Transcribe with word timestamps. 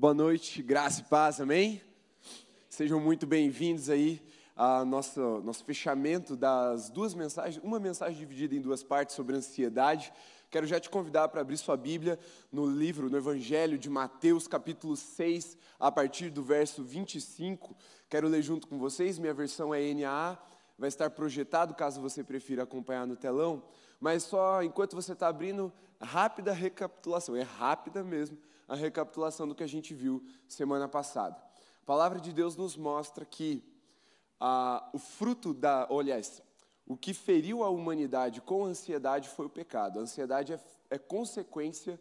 Boa 0.00 0.14
noite, 0.14 0.62
graça 0.62 1.02
e 1.02 1.04
paz, 1.04 1.42
amém? 1.42 1.78
Sejam 2.70 2.98
muito 2.98 3.26
bem-vindos 3.26 3.90
aí 3.90 4.18
ao 4.56 4.82
nosso, 4.82 5.20
nosso 5.44 5.62
fechamento 5.62 6.34
das 6.34 6.88
duas 6.88 7.12
mensagens, 7.12 7.62
uma 7.62 7.78
mensagem 7.78 8.18
dividida 8.18 8.54
em 8.54 8.62
duas 8.62 8.82
partes 8.82 9.14
sobre 9.14 9.36
ansiedade. 9.36 10.10
Quero 10.50 10.66
já 10.66 10.80
te 10.80 10.88
convidar 10.88 11.28
para 11.28 11.42
abrir 11.42 11.58
sua 11.58 11.76
Bíblia 11.76 12.18
no 12.50 12.64
livro, 12.64 13.10
no 13.10 13.16
Evangelho 13.18 13.76
de 13.76 13.90
Mateus, 13.90 14.48
capítulo 14.48 14.96
6, 14.96 15.58
a 15.78 15.92
partir 15.92 16.30
do 16.30 16.42
verso 16.42 16.82
25. 16.82 17.76
Quero 18.08 18.26
ler 18.26 18.40
junto 18.40 18.68
com 18.68 18.78
vocês, 18.78 19.18
minha 19.18 19.34
versão 19.34 19.74
é 19.74 19.92
NAA, 19.92 20.38
vai 20.78 20.88
estar 20.88 21.10
projetado 21.10 21.74
caso 21.74 22.00
você 22.00 22.24
prefira 22.24 22.62
acompanhar 22.62 23.06
no 23.06 23.16
telão, 23.16 23.62
mas 24.00 24.22
só 24.22 24.62
enquanto 24.62 24.96
você 24.96 25.12
está 25.12 25.28
abrindo, 25.28 25.70
rápida 26.00 26.54
recapitulação, 26.54 27.36
é 27.36 27.42
rápida 27.42 28.02
mesmo 28.02 28.38
a 28.70 28.76
recapitulação 28.76 29.48
do 29.48 29.54
que 29.54 29.64
a 29.64 29.68
gente 29.68 29.92
viu 29.92 30.24
semana 30.46 30.88
passada. 30.88 31.36
A 31.82 31.84
palavra 31.84 32.20
de 32.20 32.32
Deus 32.32 32.56
nos 32.56 32.76
mostra 32.76 33.24
que 33.24 33.64
ah, 34.38 34.88
o 34.92 34.98
fruto 34.98 35.52
da, 35.52 35.88
aliás, 35.90 36.40
o 36.86 36.96
que 36.96 37.12
feriu 37.12 37.64
a 37.64 37.68
humanidade 37.68 38.40
com 38.40 38.64
ansiedade 38.64 39.28
foi 39.28 39.46
o 39.46 39.50
pecado. 39.50 39.98
A 39.98 40.02
ansiedade 40.02 40.52
é, 40.52 40.60
é 40.88 40.98
consequência 40.98 41.98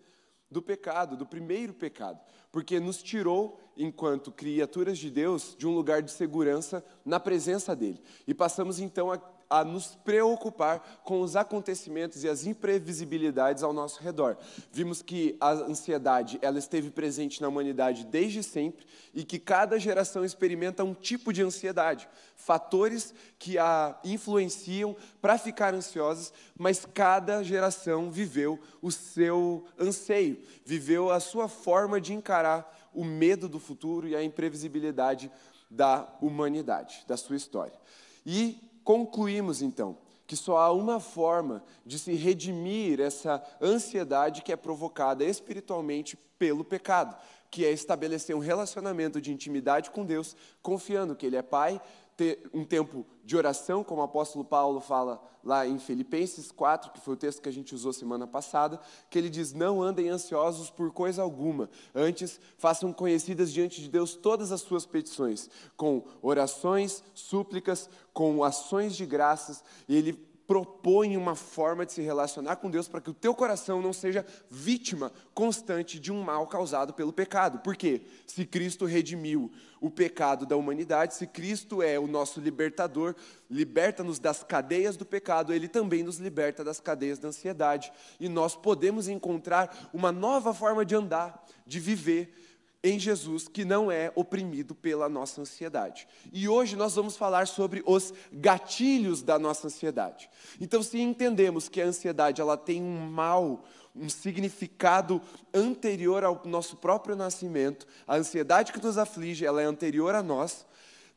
do 0.50 0.62
pecado, 0.62 1.18
do 1.18 1.26
primeiro 1.26 1.74
pecado, 1.74 2.20
porque 2.52 2.80
nos 2.80 3.02
tirou, 3.02 3.60
enquanto 3.76 4.32
criaturas 4.32 5.00
de 5.00 5.10
Deus, 5.10 5.56
de 5.58 5.66
um 5.66 5.74
lugar 5.74 6.04
de 6.04 6.12
segurança 6.12 6.86
na 7.04 7.20
presença 7.20 7.76
dele. 7.76 8.00
E 8.28 8.34
passamos 8.34 8.80
então 8.80 9.12
a 9.12 9.18
a 9.50 9.64
nos 9.64 9.96
preocupar 10.04 11.02
com 11.04 11.22
os 11.22 11.36
acontecimentos 11.36 12.24
e 12.24 12.30
as 12.30 12.46
imprevisibilidades 12.46 13.64
ao 13.64 13.74
nosso 13.74 14.02
redor. 14.02 14.38
Vimos 14.72 15.02
que 15.02 15.36
a 15.42 15.52
ansiedade 15.52 16.38
ela 16.42 16.60
esteve 16.60 16.92
presente 16.92 17.42
na 17.42 17.48
humanidade 17.48 18.06
desde 18.06 18.44
sempre 18.44 18.86
e 19.14 19.24
que 19.24 19.40
cada 19.40 19.80
geração 19.80 20.24
experimenta 20.24 20.84
um 20.84 20.94
tipo 20.94 21.34
de 21.34 21.42
ansiedade, 21.42 22.08
fatores 22.36 23.14
que 23.40 23.58
a 23.58 24.00
influenciam 24.04 24.96
para 25.20 25.38
ficar 25.38 25.74
ansiosas, 25.74 26.32
mas 26.56 26.86
cada 26.86 27.42
geração 27.44 28.12
viveu 28.12 28.60
o 28.82 28.92
seu 28.92 29.66
anseio, 29.80 30.40
viveu 30.64 31.10
a 31.10 31.20
sua 31.20 31.48
forma 31.48 32.00
de 32.00 32.14
encarar 32.14 32.90
o 32.94 33.04
medo 33.04 33.50
do 33.50 33.60
futuro 33.60 34.08
e 34.08 34.16
a 34.16 34.24
imprevisibilidade 34.24 35.32
da 35.70 36.08
humanidade, 36.22 37.04
da 37.08 37.18
sua 37.18 37.36
história. 37.36 37.78
E 38.26 38.69
Concluímos 38.84 39.62
então 39.62 39.98
que 40.30 40.36
só 40.36 40.58
há 40.58 40.72
uma 40.72 41.00
forma 41.00 41.64
de 41.84 41.98
se 41.98 42.14
redimir 42.14 43.02
essa 43.02 43.44
ansiedade 43.60 44.44
que 44.44 44.52
é 44.52 44.56
provocada 44.56 45.24
espiritualmente 45.26 46.16
pelo 46.38 46.64
pecado, 46.64 47.18
que 47.50 47.66
é 47.66 47.72
estabelecer 47.72 48.36
um 48.36 48.40
relacionamento 48.40 49.20
de 49.20 49.34
intimidade 49.34 49.90
com 49.90 50.06
Deus, 50.06 50.36
confiando 50.62 51.16
que 51.16 51.26
Ele 51.26 51.36
é 51.36 51.42
Pai, 51.42 51.82
ter 52.20 52.50
um 52.54 52.66
tempo 52.66 53.06
de 53.24 53.38
oração, 53.38 53.82
como 53.82 54.02
o 54.02 54.04
apóstolo 54.04 54.44
Paulo 54.44 54.82
fala 54.82 55.24
lá 55.42 55.66
em 55.66 55.80
Filipenses 55.80 56.52
4, 56.52 56.92
que 56.92 57.00
foi 57.00 57.14
o 57.14 57.18
texto 57.18 57.42
que 57.42 57.48
a 57.48 57.52
gente 57.52 57.74
usou 57.74 57.94
semana 57.94 58.28
passada, 58.28 58.78
que 59.10 59.18
ele 59.18 59.30
diz: 59.30 59.54
Não 59.54 59.82
andem 59.82 60.10
ansiosos 60.10 60.70
por 60.70 60.92
coisa 60.92 61.22
alguma, 61.22 61.70
antes 61.96 62.38
façam 62.58 62.92
conhecidas 62.92 63.54
diante 63.54 63.82
de 63.82 63.88
Deus 63.88 64.16
todas 64.16 64.52
as 64.52 64.60
suas 64.60 64.86
petições, 64.86 65.50
com 65.78 66.04
orações, 66.22 67.02
súplicas, 67.14 67.90
com 68.12 68.44
ações 68.44 68.98
de 68.98 69.06
graças, 69.06 69.64
e 69.88 69.96
ele 69.96 70.29
propõe 70.50 71.16
uma 71.16 71.36
forma 71.36 71.86
de 71.86 71.94
se 71.94 72.02
relacionar 72.02 72.56
com 72.56 72.72
Deus 72.72 72.88
para 72.88 73.00
que 73.00 73.12
o 73.12 73.14
teu 73.14 73.36
coração 73.36 73.84
não 73.84 73.94
seja 73.94 74.26
vítima 74.50 75.12
constante 75.32 76.00
de 76.00 76.12
um 76.12 76.24
mal 76.24 76.48
causado 76.48 76.92
pelo 76.92 77.14
pecado. 77.14 77.60
Por 77.60 77.76
quê? 77.76 78.02
Se 78.26 78.44
Cristo 78.48 78.86
redimiu 78.86 79.52
o 79.80 79.92
pecado 79.92 80.48
da 80.48 80.58
humanidade, 80.58 81.14
se 81.14 81.28
Cristo 81.28 81.84
é 81.84 82.00
o 82.00 82.08
nosso 82.08 82.42
libertador, 82.42 83.14
liberta-nos 83.48 84.18
das 84.18 84.42
cadeias 84.42 84.98
do 84.98 85.06
pecado, 85.06 85.54
ele 85.54 85.68
também 85.68 86.02
nos 86.02 86.18
liberta 86.18 86.64
das 86.64 86.80
cadeias 86.80 87.20
da 87.20 87.28
ansiedade. 87.28 87.94
E 88.20 88.28
nós 88.28 88.56
podemos 88.56 89.08
encontrar 89.08 89.92
uma 89.94 90.12
nova 90.12 90.52
forma 90.52 90.84
de 90.84 90.96
andar, 90.96 91.46
de 91.64 91.80
viver 91.80 92.49
em 92.84 92.98
Jesus 92.98 93.48
que 93.48 93.66
não 93.66 93.92
é 93.92 94.12
oprimido 94.16 94.74
pela 94.74 95.10
nossa 95.10 95.42
ansiedade. 95.42 96.08
E 96.32 96.48
hoje 96.48 96.76
nós 96.76 96.96
vamos 96.96 97.18
falar 97.18 97.48
sobre 97.48 97.84
os 97.86 98.14
gatilhos 98.32 99.22
da 99.22 99.38
nossa 99.38 99.68
ansiedade. 99.68 100.30
Então, 100.62 100.82
se 100.82 101.00
entendemos 101.00 101.68
que 101.68 101.82
a 101.82 101.86
ansiedade 101.86 102.42
ela 102.42 102.56
tem 102.56 102.82
um 102.82 103.10
mal, 103.10 103.66
um 103.96 104.08
significado 104.08 105.22
anterior 105.54 106.24
ao 106.24 106.42
nosso 106.46 106.78
próprio 106.78 107.16
nascimento, 107.16 107.86
a 108.08 108.16
ansiedade 108.16 108.72
que 108.72 108.84
nos 108.84 108.98
aflige, 108.98 109.46
ela 109.46 109.62
é 109.62 109.66
anterior 109.66 110.16
a 110.16 110.24
nós, 110.24 110.66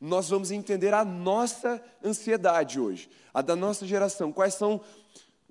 nós 0.01 0.29
vamos 0.29 0.51
entender 0.51 0.93
a 0.93 1.05
nossa 1.05 1.81
ansiedade 2.03 2.77
hoje, 2.77 3.09
a 3.33 3.41
da 3.41 3.55
nossa 3.55 3.85
geração. 3.85 4.33
Quais 4.33 4.53
são 4.53 4.81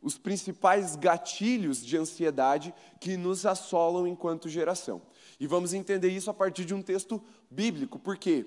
os 0.03 0.19
principais 0.19 0.95
gatilhos 0.95 1.83
de 1.83 1.97
ansiedade 1.97 2.75
que 3.01 3.17
nos 3.17 3.47
assolam 3.47 4.07
enquanto 4.07 4.51
geração? 4.51 5.01
E 5.39 5.47
vamos 5.47 5.75
entender 5.75 6.09
isso 6.09 6.31
a 6.31 6.35
partir 6.35 6.65
de 6.65 6.75
um 6.75 6.83
texto 6.83 7.23
bíblico, 7.51 7.99
porque, 7.99 8.47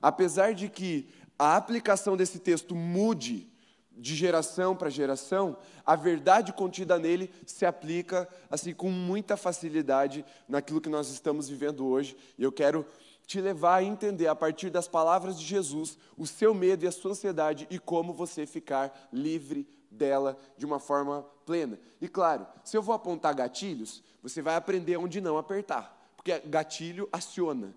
apesar 0.00 0.54
de 0.54 0.68
que 0.68 1.08
a 1.38 1.56
aplicação 1.56 2.16
desse 2.16 2.38
texto 2.38 2.74
mude 2.74 3.50
de 3.96 4.14
geração 4.14 4.76
para 4.76 4.90
geração, 4.90 5.56
a 5.84 5.96
verdade 5.96 6.52
contida 6.52 6.98
nele 6.98 7.30
se 7.46 7.64
aplica 7.64 8.28
assim 8.50 8.74
com 8.74 8.90
muita 8.90 9.36
facilidade 9.36 10.24
naquilo 10.46 10.80
que 10.80 10.88
nós 10.88 11.08
estamos 11.08 11.48
vivendo 11.48 11.86
hoje. 11.86 12.16
E 12.36 12.42
eu 12.42 12.52
quero 12.52 12.86
te 13.26 13.40
levar 13.40 13.76
a 13.76 13.82
entender 13.82 14.28
a 14.28 14.34
partir 14.34 14.70
das 14.70 14.86
palavras 14.86 15.38
de 15.38 15.44
Jesus 15.44 15.98
o 16.16 16.26
seu 16.26 16.54
medo 16.54 16.84
e 16.84 16.88
a 16.88 16.92
sua 16.92 17.12
ansiedade 17.12 17.66
e 17.70 17.78
como 17.78 18.12
você 18.12 18.46
ficar 18.46 19.08
livre 19.12 19.66
dela 19.90 20.36
de 20.58 20.66
uma 20.66 20.78
forma 20.78 21.22
plena. 21.44 21.78
E 22.00 22.08
claro, 22.08 22.46
se 22.62 22.76
eu 22.76 22.82
vou 22.82 22.94
apontar 22.94 23.34
gatilhos, 23.34 24.02
você 24.22 24.42
vai 24.42 24.56
aprender 24.56 24.96
onde 24.98 25.20
não 25.20 25.38
apertar 25.38 25.95
porque 26.26 26.40
gatilho 26.48 27.08
aciona. 27.12 27.72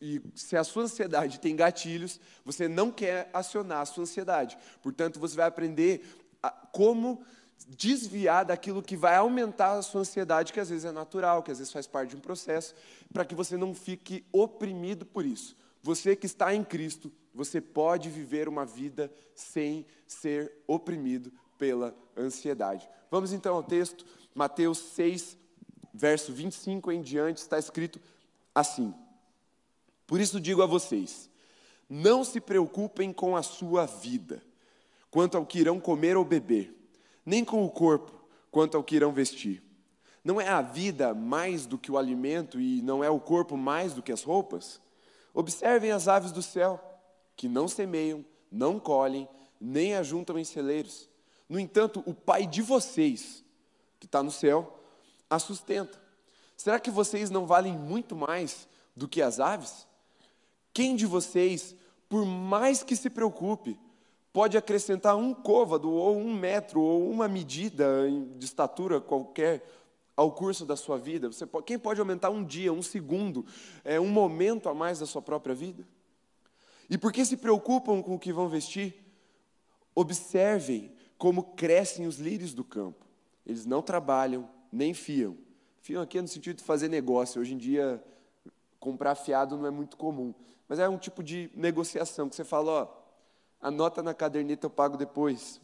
E, 0.00 0.20
se 0.34 0.56
a 0.56 0.64
sua 0.64 0.82
ansiedade 0.82 1.40
tem 1.40 1.56
gatilhos, 1.56 2.20
você 2.44 2.68
não 2.68 2.90
quer 2.90 3.30
acionar 3.32 3.80
a 3.80 3.86
sua 3.86 4.02
ansiedade. 4.02 4.58
Portanto, 4.82 5.18
você 5.18 5.34
vai 5.36 5.46
aprender 5.46 6.02
a, 6.42 6.50
como 6.50 7.22
desviar 7.66 8.44
daquilo 8.44 8.82
que 8.82 8.96
vai 8.96 9.16
aumentar 9.16 9.72
a 9.72 9.82
sua 9.82 10.02
ansiedade, 10.02 10.52
que 10.52 10.60
às 10.60 10.68
vezes 10.68 10.84
é 10.84 10.92
natural, 10.92 11.42
que 11.42 11.50
às 11.50 11.58
vezes 11.58 11.72
faz 11.72 11.86
parte 11.86 12.10
de 12.10 12.16
um 12.16 12.20
processo, 12.20 12.74
para 13.12 13.24
que 13.24 13.34
você 13.34 13.56
não 13.56 13.74
fique 13.74 14.24
oprimido 14.30 15.06
por 15.06 15.24
isso. 15.24 15.56
Você 15.82 16.14
que 16.14 16.26
está 16.26 16.54
em 16.54 16.64
Cristo, 16.64 17.10
você 17.34 17.60
pode 17.60 18.10
viver 18.10 18.48
uma 18.48 18.66
vida 18.66 19.12
sem 19.34 19.86
ser 20.06 20.52
oprimido 20.66 21.32
pela 21.56 21.94
ansiedade. 22.16 22.88
Vamos 23.10 23.32
então 23.32 23.54
ao 23.56 23.62
texto, 23.62 24.04
Mateus 24.34 24.78
6, 24.78 25.36
verso 25.98 26.32
25 26.32 26.92
em 26.92 27.02
diante, 27.02 27.38
está 27.38 27.58
escrito 27.58 28.00
assim: 28.54 28.94
Por 30.06 30.20
isso 30.20 30.40
digo 30.40 30.62
a 30.62 30.66
vocês, 30.66 31.28
não 31.90 32.22
se 32.22 32.40
preocupem 32.40 33.12
com 33.12 33.36
a 33.36 33.42
sua 33.42 33.84
vida, 33.84 34.40
quanto 35.10 35.36
ao 35.36 35.44
que 35.44 35.58
irão 35.58 35.80
comer 35.80 36.16
ou 36.16 36.24
beber, 36.24 36.72
nem 37.26 37.44
com 37.44 37.64
o 37.64 37.70
corpo, 37.70 38.12
quanto 38.50 38.76
ao 38.76 38.84
que 38.84 38.94
irão 38.94 39.12
vestir. 39.12 39.60
Não 40.22 40.40
é 40.40 40.48
a 40.48 40.62
vida 40.62 41.14
mais 41.14 41.66
do 41.66 41.76
que 41.76 41.90
o 41.90 41.98
alimento 41.98 42.60
e 42.60 42.80
não 42.82 43.02
é 43.02 43.10
o 43.10 43.18
corpo 43.18 43.56
mais 43.56 43.92
do 43.92 44.02
que 44.02 44.12
as 44.12 44.22
roupas? 44.22 44.80
Observem 45.34 45.90
as 45.90 46.06
aves 46.06 46.30
do 46.30 46.42
céu, 46.42 46.80
que 47.36 47.48
não 47.48 47.66
semeiam, 47.66 48.24
não 48.50 48.78
colhem, 48.78 49.28
nem 49.60 49.94
ajuntam 49.94 50.38
em 50.38 50.44
celeiros. 50.44 51.08
No 51.48 51.58
entanto, 51.58 52.02
o 52.06 52.14
Pai 52.14 52.46
de 52.46 52.62
vocês, 52.62 53.44
que 53.98 54.06
está 54.06 54.22
no 54.22 54.30
céu, 54.30 54.77
a 55.30 55.38
sustenta. 55.38 56.00
Será 56.56 56.80
que 56.80 56.90
vocês 56.90 57.30
não 57.30 57.46
valem 57.46 57.72
muito 57.72 58.16
mais 58.16 58.68
do 58.96 59.06
que 59.06 59.22
as 59.22 59.38
aves? 59.38 59.86
Quem 60.72 60.96
de 60.96 61.06
vocês, 61.06 61.74
por 62.08 62.24
mais 62.24 62.82
que 62.82 62.96
se 62.96 63.08
preocupe, 63.08 63.78
pode 64.32 64.56
acrescentar 64.56 65.16
um 65.16 65.34
côvado, 65.34 65.90
ou 65.90 66.16
um 66.16 66.34
metro, 66.34 66.80
ou 66.80 67.10
uma 67.10 67.28
medida 67.28 68.08
de 68.36 68.44
estatura 68.44 69.00
qualquer 69.00 69.64
ao 70.16 70.32
curso 70.32 70.66
da 70.66 70.76
sua 70.76 70.98
vida? 70.98 71.28
Você 71.28 71.46
pode, 71.46 71.64
quem 71.64 71.78
pode 71.78 72.00
aumentar 72.00 72.30
um 72.30 72.44
dia, 72.44 72.72
um 72.72 72.82
segundo, 72.82 73.46
é, 73.84 74.00
um 74.00 74.08
momento 74.08 74.68
a 74.68 74.74
mais 74.74 74.98
da 74.98 75.06
sua 75.06 75.22
própria 75.22 75.54
vida? 75.54 75.86
E 76.90 76.96
por 76.96 77.12
que 77.12 77.24
se 77.24 77.36
preocupam 77.36 78.02
com 78.02 78.14
o 78.14 78.18
que 78.18 78.32
vão 78.32 78.48
vestir? 78.48 79.04
Observem 79.94 80.92
como 81.18 81.42
crescem 81.42 82.06
os 82.06 82.18
lírios 82.18 82.54
do 82.54 82.64
campo. 82.64 83.04
Eles 83.44 83.66
não 83.66 83.82
trabalham, 83.82 84.48
nem 84.72 84.94
fiam. 84.94 85.36
Fiam 85.80 86.02
aqui 86.02 86.18
é 86.18 86.22
no 86.22 86.28
sentido 86.28 86.56
de 86.56 86.64
fazer 86.64 86.88
negócio. 86.88 87.40
Hoje 87.40 87.54
em 87.54 87.58
dia, 87.58 88.02
comprar 88.78 89.14
fiado 89.14 89.56
não 89.56 89.66
é 89.66 89.70
muito 89.70 89.96
comum. 89.96 90.34
Mas 90.68 90.78
é 90.78 90.88
um 90.88 90.98
tipo 90.98 91.22
de 91.22 91.50
negociação 91.54 92.28
que 92.28 92.36
você 92.36 92.44
fala, 92.44 92.70
ó, 92.70 92.88
anota 93.60 94.02
na 94.02 94.12
caderneta, 94.12 94.66
eu 94.66 94.70
pago 94.70 94.96
depois. 94.96 95.60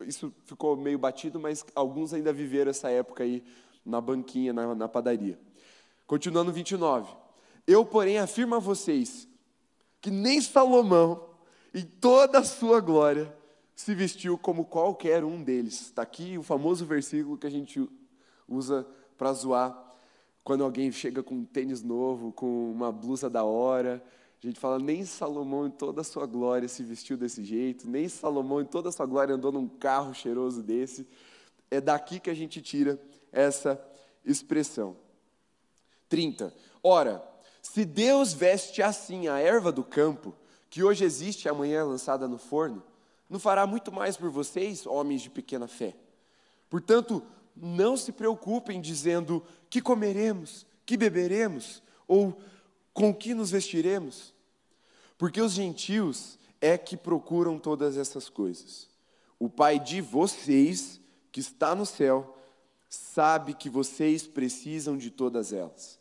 Isso 0.00 0.32
ficou 0.44 0.76
meio 0.76 0.98
batido, 0.98 1.38
mas 1.38 1.64
alguns 1.74 2.12
ainda 2.12 2.32
viveram 2.32 2.70
essa 2.70 2.90
época 2.90 3.24
aí 3.24 3.44
na 3.84 4.00
banquinha, 4.00 4.52
na, 4.52 4.74
na 4.74 4.88
padaria. 4.88 5.38
Continuando 6.06 6.52
29. 6.52 7.14
Eu, 7.66 7.84
porém, 7.84 8.18
afirmo 8.18 8.54
a 8.54 8.58
vocês 8.58 9.28
que 10.00 10.10
nem 10.10 10.40
Salomão, 10.40 11.30
em 11.74 11.84
toda 11.84 12.38
a 12.38 12.44
sua 12.44 12.80
glória, 12.80 13.34
se 13.74 13.94
vestiu 13.94 14.38
como 14.38 14.64
qualquer 14.64 15.24
um 15.24 15.42
deles. 15.42 15.80
Está 15.82 16.02
aqui 16.02 16.38
o 16.38 16.42
famoso 16.42 16.86
versículo 16.86 17.36
que 17.36 17.46
a 17.46 17.50
gente 17.50 17.88
usa 18.48 18.86
para 19.16 19.32
zoar 19.32 19.86
quando 20.44 20.62
alguém 20.62 20.92
chega 20.92 21.22
com 21.22 21.34
um 21.34 21.44
tênis 21.44 21.82
novo, 21.82 22.30
com 22.32 22.70
uma 22.70 22.92
blusa 22.92 23.28
da 23.28 23.42
hora. 23.42 24.02
A 24.42 24.46
gente 24.46 24.60
fala, 24.60 24.78
nem 24.78 25.04
Salomão 25.04 25.66
em 25.66 25.70
toda 25.70 26.02
a 26.02 26.04
sua 26.04 26.24
glória 26.24 26.68
se 26.68 26.84
vestiu 26.84 27.16
desse 27.16 27.42
jeito, 27.42 27.90
nem 27.90 28.08
Salomão 28.08 28.60
em 28.60 28.64
toda 28.64 28.88
a 28.88 28.92
sua 28.92 29.06
glória 29.06 29.34
andou 29.34 29.50
num 29.50 29.66
carro 29.66 30.14
cheiroso 30.14 30.62
desse. 30.62 31.04
É 31.68 31.80
daqui 31.80 32.20
que 32.20 32.30
a 32.30 32.34
gente 32.34 32.62
tira 32.62 33.00
essa 33.32 33.82
expressão. 34.24 34.96
30. 36.08 36.54
Ora, 36.80 37.26
se 37.60 37.84
Deus 37.84 38.32
veste 38.32 38.82
assim 38.82 39.26
a 39.26 39.38
erva 39.38 39.72
do 39.72 39.82
campo, 39.82 40.32
que 40.70 40.84
hoje 40.84 41.04
existe 41.04 41.46
e 41.46 41.48
amanhã 41.48 41.80
é 41.80 41.84
lançada 41.84 42.28
no 42.28 42.38
forno, 42.38 42.82
não 43.28 43.40
fará 43.40 43.66
muito 43.66 43.90
mais 43.90 44.16
por 44.16 44.30
vocês, 44.30 44.86
homens 44.86 45.22
de 45.22 45.30
pequena 45.30 45.66
fé. 45.66 45.96
Portanto, 46.70 47.22
não 47.56 47.96
se 47.96 48.12
preocupem 48.12 48.80
dizendo 48.80 49.42
que 49.70 49.80
comeremos, 49.80 50.66
que 50.84 50.96
beberemos 50.96 51.82
ou 52.06 52.38
com 52.92 53.14
que 53.14 53.34
nos 53.34 53.50
vestiremos, 53.50 54.34
porque 55.18 55.40
os 55.40 55.52
gentios 55.52 56.38
é 56.60 56.76
que 56.76 56.96
procuram 56.96 57.58
todas 57.58 57.96
essas 57.96 58.28
coisas. 58.28 58.88
O 59.38 59.48
Pai 59.48 59.78
de 59.78 60.00
vocês, 60.00 61.00
que 61.30 61.40
está 61.40 61.74
no 61.74 61.84
céu, 61.84 62.36
sabe 62.88 63.54
que 63.54 63.68
vocês 63.68 64.26
precisam 64.26 64.96
de 64.96 65.10
todas 65.10 65.52
elas. 65.52 65.98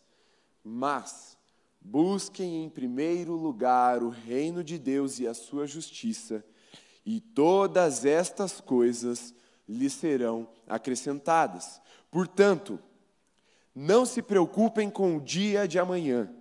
Mas 0.63 1.37
busquem 1.81 2.63
em 2.63 2.69
primeiro 2.69 3.33
lugar 3.33 4.01
o 4.01 4.09
reino 4.09 4.63
de 4.63 4.79
Deus 4.79 5.19
e 5.19 5.27
a 5.27 5.33
sua 5.33 5.67
justiça, 5.67 6.43
e 7.05 7.19
todas 7.19 8.05
estas 8.05 8.59
coisas 8.59 9.33
lhes 9.67 9.93
serão 9.93 10.47
acrescentadas. 10.67 11.81
Portanto, 12.11 12.79
não 13.73 14.05
se 14.05 14.21
preocupem 14.21 14.89
com 14.89 15.17
o 15.17 15.21
dia 15.21 15.67
de 15.67 15.77
amanhã, 15.77 16.33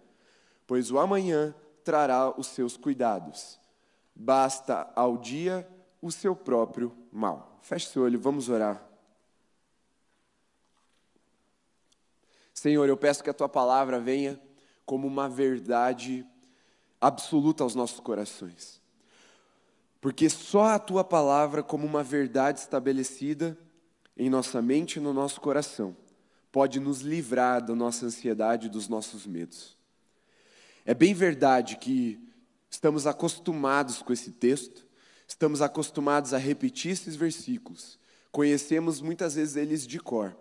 pois 0.66 0.90
o 0.90 0.98
amanhã 0.98 1.54
trará 1.82 2.30
os 2.38 2.46
seus 2.48 2.76
cuidados. 2.76 3.58
Basta 4.14 4.90
ao 4.94 5.16
dia 5.16 5.68
o 6.00 6.12
seu 6.12 6.36
próprio 6.36 6.96
mal. 7.10 7.58
Feche 7.60 7.88
seu 7.88 8.02
olho, 8.02 8.20
vamos 8.20 8.48
orar. 8.48 8.82
Senhor, 12.52 12.88
eu 12.88 12.96
peço 12.96 13.24
que 13.24 13.30
a 13.30 13.34
tua 13.34 13.48
palavra 13.48 13.98
venha 13.98 14.40
como 14.86 15.06
uma 15.06 15.28
verdade 15.28 16.24
absoluta 17.00 17.64
aos 17.64 17.74
nossos 17.74 18.00
corações. 18.00 18.80
Porque 20.04 20.28
só 20.28 20.64
a 20.64 20.78
tua 20.78 21.02
palavra, 21.02 21.62
como 21.62 21.86
uma 21.86 22.02
verdade 22.02 22.60
estabelecida 22.60 23.56
em 24.14 24.28
nossa 24.28 24.60
mente 24.60 24.96
e 24.96 25.00
no 25.00 25.14
nosso 25.14 25.40
coração, 25.40 25.96
pode 26.52 26.78
nos 26.78 27.00
livrar 27.00 27.64
da 27.64 27.74
nossa 27.74 28.04
ansiedade 28.04 28.66
e 28.66 28.68
dos 28.68 28.86
nossos 28.86 29.26
medos. 29.26 29.78
É 30.84 30.92
bem 30.92 31.14
verdade 31.14 31.78
que 31.78 32.20
estamos 32.68 33.06
acostumados 33.06 34.02
com 34.02 34.12
esse 34.12 34.30
texto, 34.30 34.86
estamos 35.26 35.62
acostumados 35.62 36.34
a 36.34 36.38
repetir 36.38 36.90
esses 36.90 37.16
versículos, 37.16 37.98
conhecemos 38.30 39.00
muitas 39.00 39.36
vezes 39.36 39.56
eles 39.56 39.86
de 39.86 39.98
cor, 39.98 40.36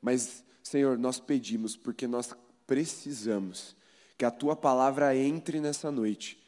mas 0.00 0.42
Senhor, 0.62 0.96
nós 0.96 1.20
pedimos 1.20 1.76
porque 1.76 2.06
nós 2.06 2.32
precisamos 2.66 3.76
que 4.16 4.24
a 4.24 4.30
tua 4.30 4.56
palavra 4.56 5.14
entre 5.14 5.60
nessa 5.60 5.90
noite, 5.90 6.42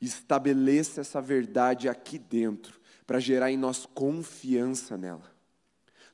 estabeleça 0.00 1.00
essa 1.00 1.20
verdade 1.20 1.88
aqui 1.88 2.18
dentro, 2.18 2.80
para 3.06 3.20
gerar 3.20 3.50
em 3.50 3.56
nós 3.56 3.86
confiança 3.86 4.96
nela. 4.96 5.30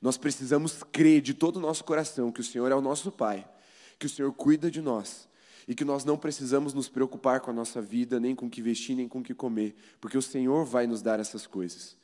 Nós 0.01 0.17
precisamos 0.17 0.83
crer 0.83 1.21
de 1.21 1.35
todo 1.35 1.57
o 1.57 1.61
nosso 1.61 1.85
coração 1.85 2.33
que 2.33 2.41
o 2.41 2.45
Senhor 2.45 2.71
é 2.71 2.75
o 2.75 2.81
nosso 2.81 3.11
Pai, 3.13 3.49
que 3.99 4.07
o 4.07 4.09
Senhor 4.09 4.33
cuida 4.33 4.71
de 4.71 4.81
nós 4.81 5.29
e 5.69 5.75
que 5.75 5.85
nós 5.85 6.05
não 6.05 6.17
precisamos 6.17 6.73
nos 6.73 6.89
preocupar 6.89 7.41
com 7.41 7.51
a 7.51 7.55
nossa 7.55 7.83
vida, 7.83 8.21
nem 8.21 8.35
com 8.35 8.47
o 8.47 8.51
que 8.51 8.63
vestir, 8.63 8.95
nem 8.95 9.09
com 9.09 9.19
o 9.19 9.23
que 9.23 9.35
comer, 9.35 9.75
porque 10.01 10.17
o 10.17 10.23
Senhor 10.23 10.65
vai 10.65 10.87
nos 10.87 11.03
dar 11.03 11.19
essas 11.19 11.47
coisas. 11.47 11.97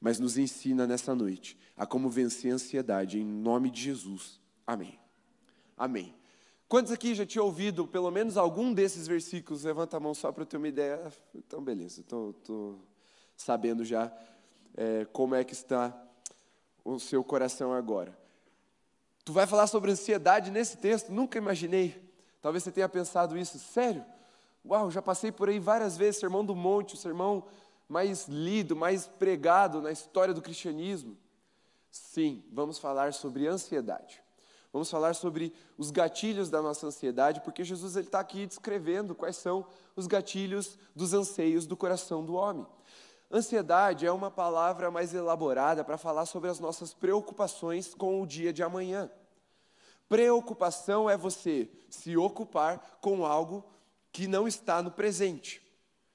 Mas 0.00 0.18
nos 0.18 0.36
ensina 0.36 0.86
nessa 0.86 1.14
noite 1.14 1.56
a 1.76 1.86
como 1.86 2.10
vencer 2.10 2.50
a 2.50 2.54
ansiedade, 2.54 3.18
em 3.18 3.24
nome 3.24 3.70
de 3.70 3.82
Jesus. 3.82 4.40
Amém. 4.66 4.98
Amém. 5.76 6.14
Quantos 6.68 6.90
aqui 6.90 7.14
já 7.14 7.26
tinham 7.26 7.44
ouvido 7.44 7.86
pelo 7.86 8.10
menos 8.10 8.36
algum 8.36 8.72
desses 8.72 9.06
versículos? 9.06 9.64
Levanta 9.64 9.96
a 9.96 10.00
mão 10.00 10.14
só 10.14 10.32
para 10.32 10.44
ter 10.44 10.56
uma 10.56 10.68
ideia. 10.68 11.12
Então, 11.34 11.62
beleza, 11.62 12.00
estou 12.00 12.80
sabendo 13.36 13.84
já 13.84 14.12
é, 14.76 15.04
como 15.12 15.34
é 15.34 15.44
que 15.44 15.52
está 15.52 15.94
o 16.84 16.98
seu 16.98 17.22
coração 17.22 17.72
agora. 17.72 18.16
Tu 19.24 19.32
vai 19.32 19.46
falar 19.46 19.66
sobre 19.66 19.90
ansiedade 19.90 20.50
nesse 20.50 20.76
texto? 20.76 21.10
Nunca 21.10 21.38
imaginei. 21.38 22.02
Talvez 22.42 22.62
você 22.62 22.72
tenha 22.72 22.88
pensado 22.88 23.38
isso. 23.38 23.58
Sério? 23.58 24.04
Uau, 24.66 24.90
já 24.90 25.02
passei 25.02 25.30
por 25.30 25.48
aí 25.48 25.58
várias 25.58 25.96
vezes, 25.96 26.20
sermão 26.20 26.44
do 26.44 26.54
monte, 26.54 26.94
o 26.94 26.96
sermão 26.96 27.44
mais 27.86 28.26
lido, 28.26 28.74
mais 28.74 29.06
pregado 29.06 29.80
na 29.80 29.92
história 29.92 30.32
do 30.32 30.40
cristianismo. 30.40 31.16
Sim, 31.90 32.42
vamos 32.50 32.78
falar 32.78 33.12
sobre 33.12 33.46
ansiedade. 33.46 34.23
Vamos 34.74 34.90
falar 34.90 35.14
sobre 35.14 35.52
os 35.78 35.92
gatilhos 35.92 36.50
da 36.50 36.60
nossa 36.60 36.88
ansiedade, 36.88 37.40
porque 37.42 37.62
Jesus 37.62 37.94
está 37.94 38.18
aqui 38.18 38.44
descrevendo 38.44 39.14
quais 39.14 39.36
são 39.36 39.64
os 39.94 40.08
gatilhos 40.08 40.76
dos 40.96 41.14
anseios 41.14 41.64
do 41.64 41.76
coração 41.76 42.24
do 42.24 42.34
homem. 42.34 42.66
Ansiedade 43.30 44.04
é 44.04 44.10
uma 44.10 44.32
palavra 44.32 44.90
mais 44.90 45.14
elaborada 45.14 45.84
para 45.84 45.96
falar 45.96 46.26
sobre 46.26 46.50
as 46.50 46.58
nossas 46.58 46.92
preocupações 46.92 47.94
com 47.94 48.20
o 48.20 48.26
dia 48.26 48.52
de 48.52 48.64
amanhã. 48.64 49.08
Preocupação 50.08 51.08
é 51.08 51.16
você 51.16 51.70
se 51.88 52.16
ocupar 52.16 52.98
com 53.00 53.24
algo 53.24 53.64
que 54.10 54.26
não 54.26 54.48
está 54.48 54.82
no 54.82 54.90
presente. 54.90 55.62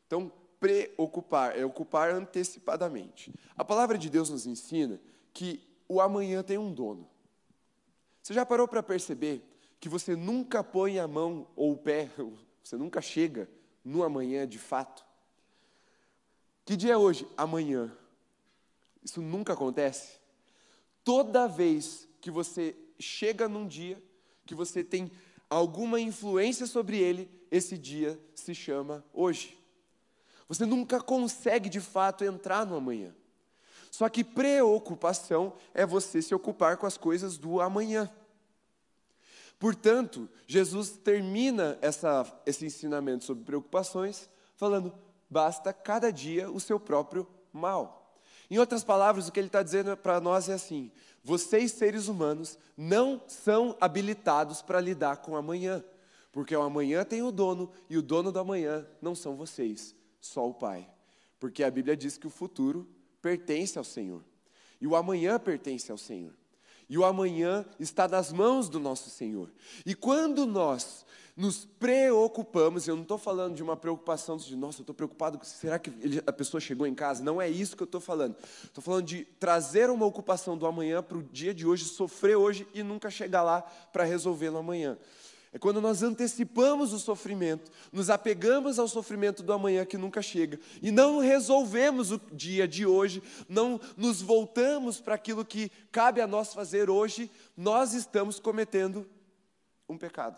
Então, 0.06 0.30
preocupar 0.60 1.58
é 1.58 1.64
ocupar 1.64 2.12
antecipadamente. 2.12 3.34
A 3.56 3.64
palavra 3.64 3.98
de 3.98 4.10
Deus 4.10 4.30
nos 4.30 4.46
ensina 4.46 5.00
que 5.34 5.66
o 5.88 6.02
amanhã 6.02 6.44
tem 6.44 6.58
um 6.58 6.74
dono. 6.74 7.09
Você 8.30 8.36
já 8.36 8.46
parou 8.46 8.68
para 8.68 8.84
perceber 8.84 9.44
que 9.80 9.90
você 9.90 10.16
nunca 10.16 10.64
põe 10.64 11.00
a 11.00 11.08
mão 11.08 11.48
ou 11.56 11.72
o 11.72 11.78
pé, 11.78 12.12
você 12.64 12.78
nunca 12.78 13.02
chega 13.02 13.50
no 13.84 14.04
amanhã 14.04 14.48
de 14.48 14.60
fato? 14.60 15.04
Que 16.64 16.78
dia 16.78 16.94
é 16.94 16.98
hoje? 16.98 17.28
Amanhã. 17.36 17.92
Isso 19.04 19.20
nunca 19.20 19.54
acontece. 19.54 20.20
Toda 21.04 21.48
vez 21.48 22.08
que 22.22 22.30
você 22.30 22.76
chega 23.00 23.50
num 23.50 23.68
dia, 23.68 24.00
que 24.46 24.54
você 24.54 24.84
tem 24.84 25.12
alguma 25.50 26.00
influência 26.00 26.68
sobre 26.68 27.00
ele, 27.00 27.28
esse 27.50 27.80
dia 27.80 28.20
se 28.36 28.54
chama 28.54 29.04
hoje. 29.12 29.58
Você 30.48 30.68
nunca 30.68 31.02
consegue 31.02 31.68
de 31.68 31.80
fato 31.80 32.24
entrar 32.24 32.64
no 32.64 32.76
amanhã. 32.76 33.12
Só 33.92 34.08
que 34.10 34.24
preocupação 34.24 35.54
é 35.74 35.86
você 35.86 36.22
se 36.22 36.36
ocupar 36.36 36.78
com 36.78 36.86
as 36.86 36.98
coisas 36.98 37.38
do 37.38 37.60
amanhã. 37.60 38.10
Portanto, 39.58 40.30
Jesus 40.48 40.92
termina 40.92 41.78
essa, 41.82 42.26
esse 42.46 42.66
ensinamento 42.66 43.26
sobre 43.26 43.44
preocupações 43.44 44.30
falando: 44.56 44.94
basta 45.30 45.74
cada 45.74 46.12
dia 46.12 46.50
o 46.50 46.60
seu 46.60 46.80
próprio 46.80 47.28
mal. 47.52 48.16
Em 48.50 48.58
outras 48.58 48.84
palavras, 48.84 49.28
o 49.28 49.32
que 49.32 49.40
ele 49.40 49.48
está 49.48 49.62
dizendo 49.62 49.96
para 49.98 50.22
nós 50.22 50.48
é 50.48 50.54
assim: 50.54 50.92
vocês, 51.24 51.72
seres 51.74 52.08
humanos, 52.08 52.58
não 52.78 53.22
são 53.28 53.76
habilitados 53.82 54.62
para 54.62 54.80
lidar 54.80 55.18
com 55.18 55.34
o 55.34 55.36
amanhã, 55.36 55.84
porque 56.32 56.56
o 56.56 56.62
amanhã 56.62 57.04
tem 57.04 57.22
o 57.22 57.32
dono 57.32 57.70
e 57.90 57.98
o 57.98 58.02
dono 58.02 58.32
do 58.32 58.40
amanhã 58.40 58.88
não 59.02 59.14
são 59.14 59.36
vocês, 59.36 59.94
só 60.22 60.48
o 60.48 60.54
Pai. 60.54 60.90
Porque 61.40 61.64
a 61.64 61.72
Bíblia 61.72 61.96
diz 61.96 62.18
que 62.18 62.28
o 62.28 62.32
futuro 62.32 62.88
pertence 63.22 63.78
ao 63.78 63.84
Senhor 63.84 64.24
e 64.82 64.88
o 64.88 64.96
amanhã 64.96 65.40
pertence 65.40 65.92
ao 65.92 65.98
Senhor. 65.98 66.34
E 66.90 66.98
o 66.98 67.06
amanhã 67.06 67.66
está 67.80 68.08
nas 68.08 68.34
mãos 68.34 68.68
do 68.68 68.80
nosso 68.80 69.10
Senhor. 69.12 69.52
E 69.86 69.94
quando 69.94 70.48
nós 70.48 71.06
nos 71.38 71.64
preocupamos, 71.64 72.88
eu 72.88 72.96
não 72.96 73.04
estou 73.04 73.18
falando 73.18 73.56
de 73.56 73.64
uma 73.64 73.78
preocupação 73.78 74.36
de, 74.36 74.56
nossa, 74.56 74.80
eu 74.80 74.84
estou 74.84 74.96
preocupado, 74.96 75.40
será 75.44 75.78
que 75.78 75.92
a 76.26 76.34
pessoa 76.34 76.60
chegou 76.60 76.88
em 76.88 76.96
casa? 76.96 77.24
Não 77.24 77.42
é 77.42 77.48
isso 77.48 77.78
que 77.78 77.84
eu 77.84 77.86
estou 77.86 78.02
falando. 78.02 78.36
Estou 78.64 78.84
falando 78.84 79.06
de 79.06 79.24
trazer 79.40 79.90
uma 79.90 80.06
ocupação 80.06 80.58
do 80.58 80.66
amanhã 80.66 81.02
para 81.02 81.18
o 81.18 81.24
dia 81.24 81.54
de 81.54 81.66
hoje, 81.66 81.86
sofrer 81.86 82.36
hoje 82.36 82.68
e 82.74 82.82
nunca 82.84 83.10
chegar 83.10 83.44
lá 83.44 83.62
para 83.62 84.04
resolvê-lo 84.04 84.58
amanhã. 84.58 84.98
É 85.52 85.58
quando 85.58 85.82
nós 85.82 86.04
antecipamos 86.04 86.94
o 86.94 87.00
sofrimento, 87.00 87.72
nos 87.92 88.12
apegamos 88.12 88.78
ao 88.78 88.88
sofrimento 88.88 89.42
do 89.42 89.52
amanhã 89.52 89.84
que 89.84 89.98
nunca 89.98 90.22
chega 90.22 90.60
e 90.80 90.92
não 90.92 91.18
resolvemos 91.18 92.12
o 92.12 92.22
dia 92.32 92.68
de 92.68 92.86
hoje, 92.86 93.24
não 93.48 93.80
nos 93.98 94.22
voltamos 94.22 95.02
para 95.02 95.16
aquilo 95.16 95.44
que 95.44 95.72
cabe 95.92 96.22
a 96.22 96.28
nós 96.28 96.54
fazer 96.54 96.88
hoje, 96.88 97.32
nós 97.58 97.94
estamos 97.94 98.40
cometendo 98.40 99.10
um 99.88 99.98
pecado. 99.98 100.38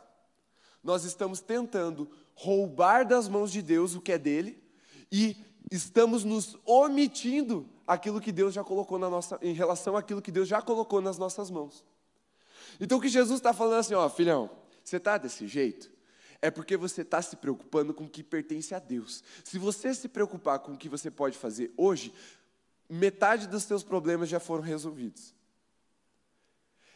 nós 0.81 1.03
estamos 1.03 1.41
tentando 1.41 2.09
roubar 2.33 3.05
das 3.05 3.27
mãos 3.27 3.51
de 3.51 3.61
Deus 3.61 3.93
o 3.93 4.01
que 4.01 4.13
é 4.13 4.17
dele 4.17 4.63
e 5.11 5.35
estamos 5.69 6.23
nos 6.23 6.57
omitindo 6.65 7.69
aquilo 7.85 8.21
que 8.21 8.31
Deus 8.31 8.53
já 8.53 8.63
colocou 8.63 8.97
na 8.97 9.09
nossa, 9.09 9.37
em 9.41 9.53
relação 9.53 9.97
àquilo 9.97 10.21
que 10.21 10.31
Deus 10.31 10.47
já 10.47 10.61
colocou 10.61 11.01
nas 11.01 11.17
nossas 11.17 11.51
mãos. 11.51 11.83
Então 12.79 12.97
o 12.97 13.01
que 13.01 13.09
Jesus 13.09 13.39
está 13.39 13.53
falando 13.53 13.79
assim, 13.79 13.93
ó, 13.93 14.09
filhão, 14.09 14.49
você 14.83 14.97
está 14.97 15.17
desse 15.17 15.47
jeito? 15.47 15.91
É 16.41 16.49
porque 16.49 16.75
você 16.75 17.01
está 17.01 17.21
se 17.21 17.35
preocupando 17.35 17.93
com 17.93 18.05
o 18.05 18.09
que 18.09 18.23
pertence 18.23 18.73
a 18.73 18.79
Deus. 18.79 19.23
Se 19.43 19.59
você 19.59 19.93
se 19.93 20.07
preocupar 20.07 20.59
com 20.59 20.73
o 20.73 20.77
que 20.77 20.89
você 20.89 21.11
pode 21.11 21.37
fazer 21.37 21.71
hoje, 21.77 22.13
metade 22.89 23.47
dos 23.47 23.63
seus 23.63 23.83
problemas 23.83 24.27
já 24.27 24.39
foram 24.39 24.63
resolvidos. 24.63 25.33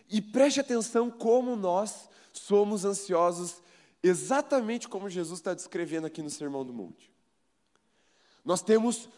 E 0.09 0.21
preste 0.21 0.59
atenção 0.59 1.09
como 1.09 1.55
nós 1.55 2.09
somos 2.33 2.85
ansiosos, 2.85 3.61
exatamente 4.03 4.87
como 4.87 5.09
Jesus 5.09 5.39
está 5.39 5.53
descrevendo 5.53 6.05
aqui 6.05 6.21
no 6.21 6.29
Sermão 6.29 6.65
do 6.65 6.73
Monte. 6.73 7.11
Nós 8.43 8.61
temos 8.61 9.09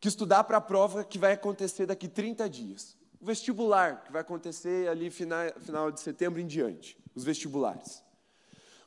que 0.00 0.08
estudar 0.08 0.44
para 0.44 0.58
a 0.58 0.60
prova 0.60 1.04
que 1.04 1.18
vai 1.18 1.32
acontecer 1.32 1.86
daqui 1.86 2.08
30 2.08 2.48
dias. 2.48 2.96
O 3.20 3.26
vestibular, 3.26 4.04
que 4.04 4.12
vai 4.12 4.20
acontecer 4.20 4.88
ali 4.88 5.10
final, 5.10 5.40
final 5.60 5.90
de 5.90 6.00
setembro 6.00 6.40
em 6.40 6.46
diante. 6.46 6.96
Os 7.18 7.24
vestibulares. 7.24 8.00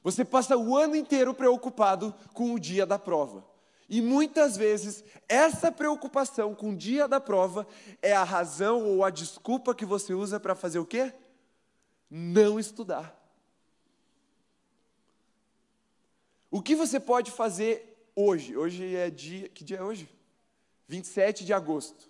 Você 0.01 0.23
passa 0.23 0.55
o 0.55 0.77
ano 0.77 0.95
inteiro 0.95 1.33
preocupado 1.33 2.15
com 2.33 2.53
o 2.53 2.59
dia 2.59 2.85
da 2.85 2.97
prova. 2.97 3.45
E 3.89 4.01
muitas 4.01 4.55
vezes 4.55 5.03
essa 5.27 5.69
preocupação 5.69 6.55
com 6.55 6.69
o 6.69 6.75
dia 6.77 7.09
da 7.09 7.19
prova 7.19 7.67
é 8.01 8.13
a 8.13 8.23
razão 8.23 8.85
ou 8.85 9.03
a 9.03 9.09
desculpa 9.09 9.75
que 9.75 9.85
você 9.85 10.13
usa 10.13 10.39
para 10.39 10.55
fazer 10.55 10.79
o 10.79 10.85
quê? 10.85 11.13
Não 12.09 12.57
estudar. 12.57 13.13
O 16.49 16.61
que 16.61 16.73
você 16.73 17.01
pode 17.01 17.31
fazer 17.31 18.01
hoje? 18.15 18.55
Hoje 18.55 18.95
é 18.95 19.09
dia. 19.09 19.49
Que 19.49 19.61
dia 19.61 19.79
é 19.79 19.83
hoje? 19.83 20.07
27 20.87 21.43
de 21.43 21.51
agosto. 21.51 22.09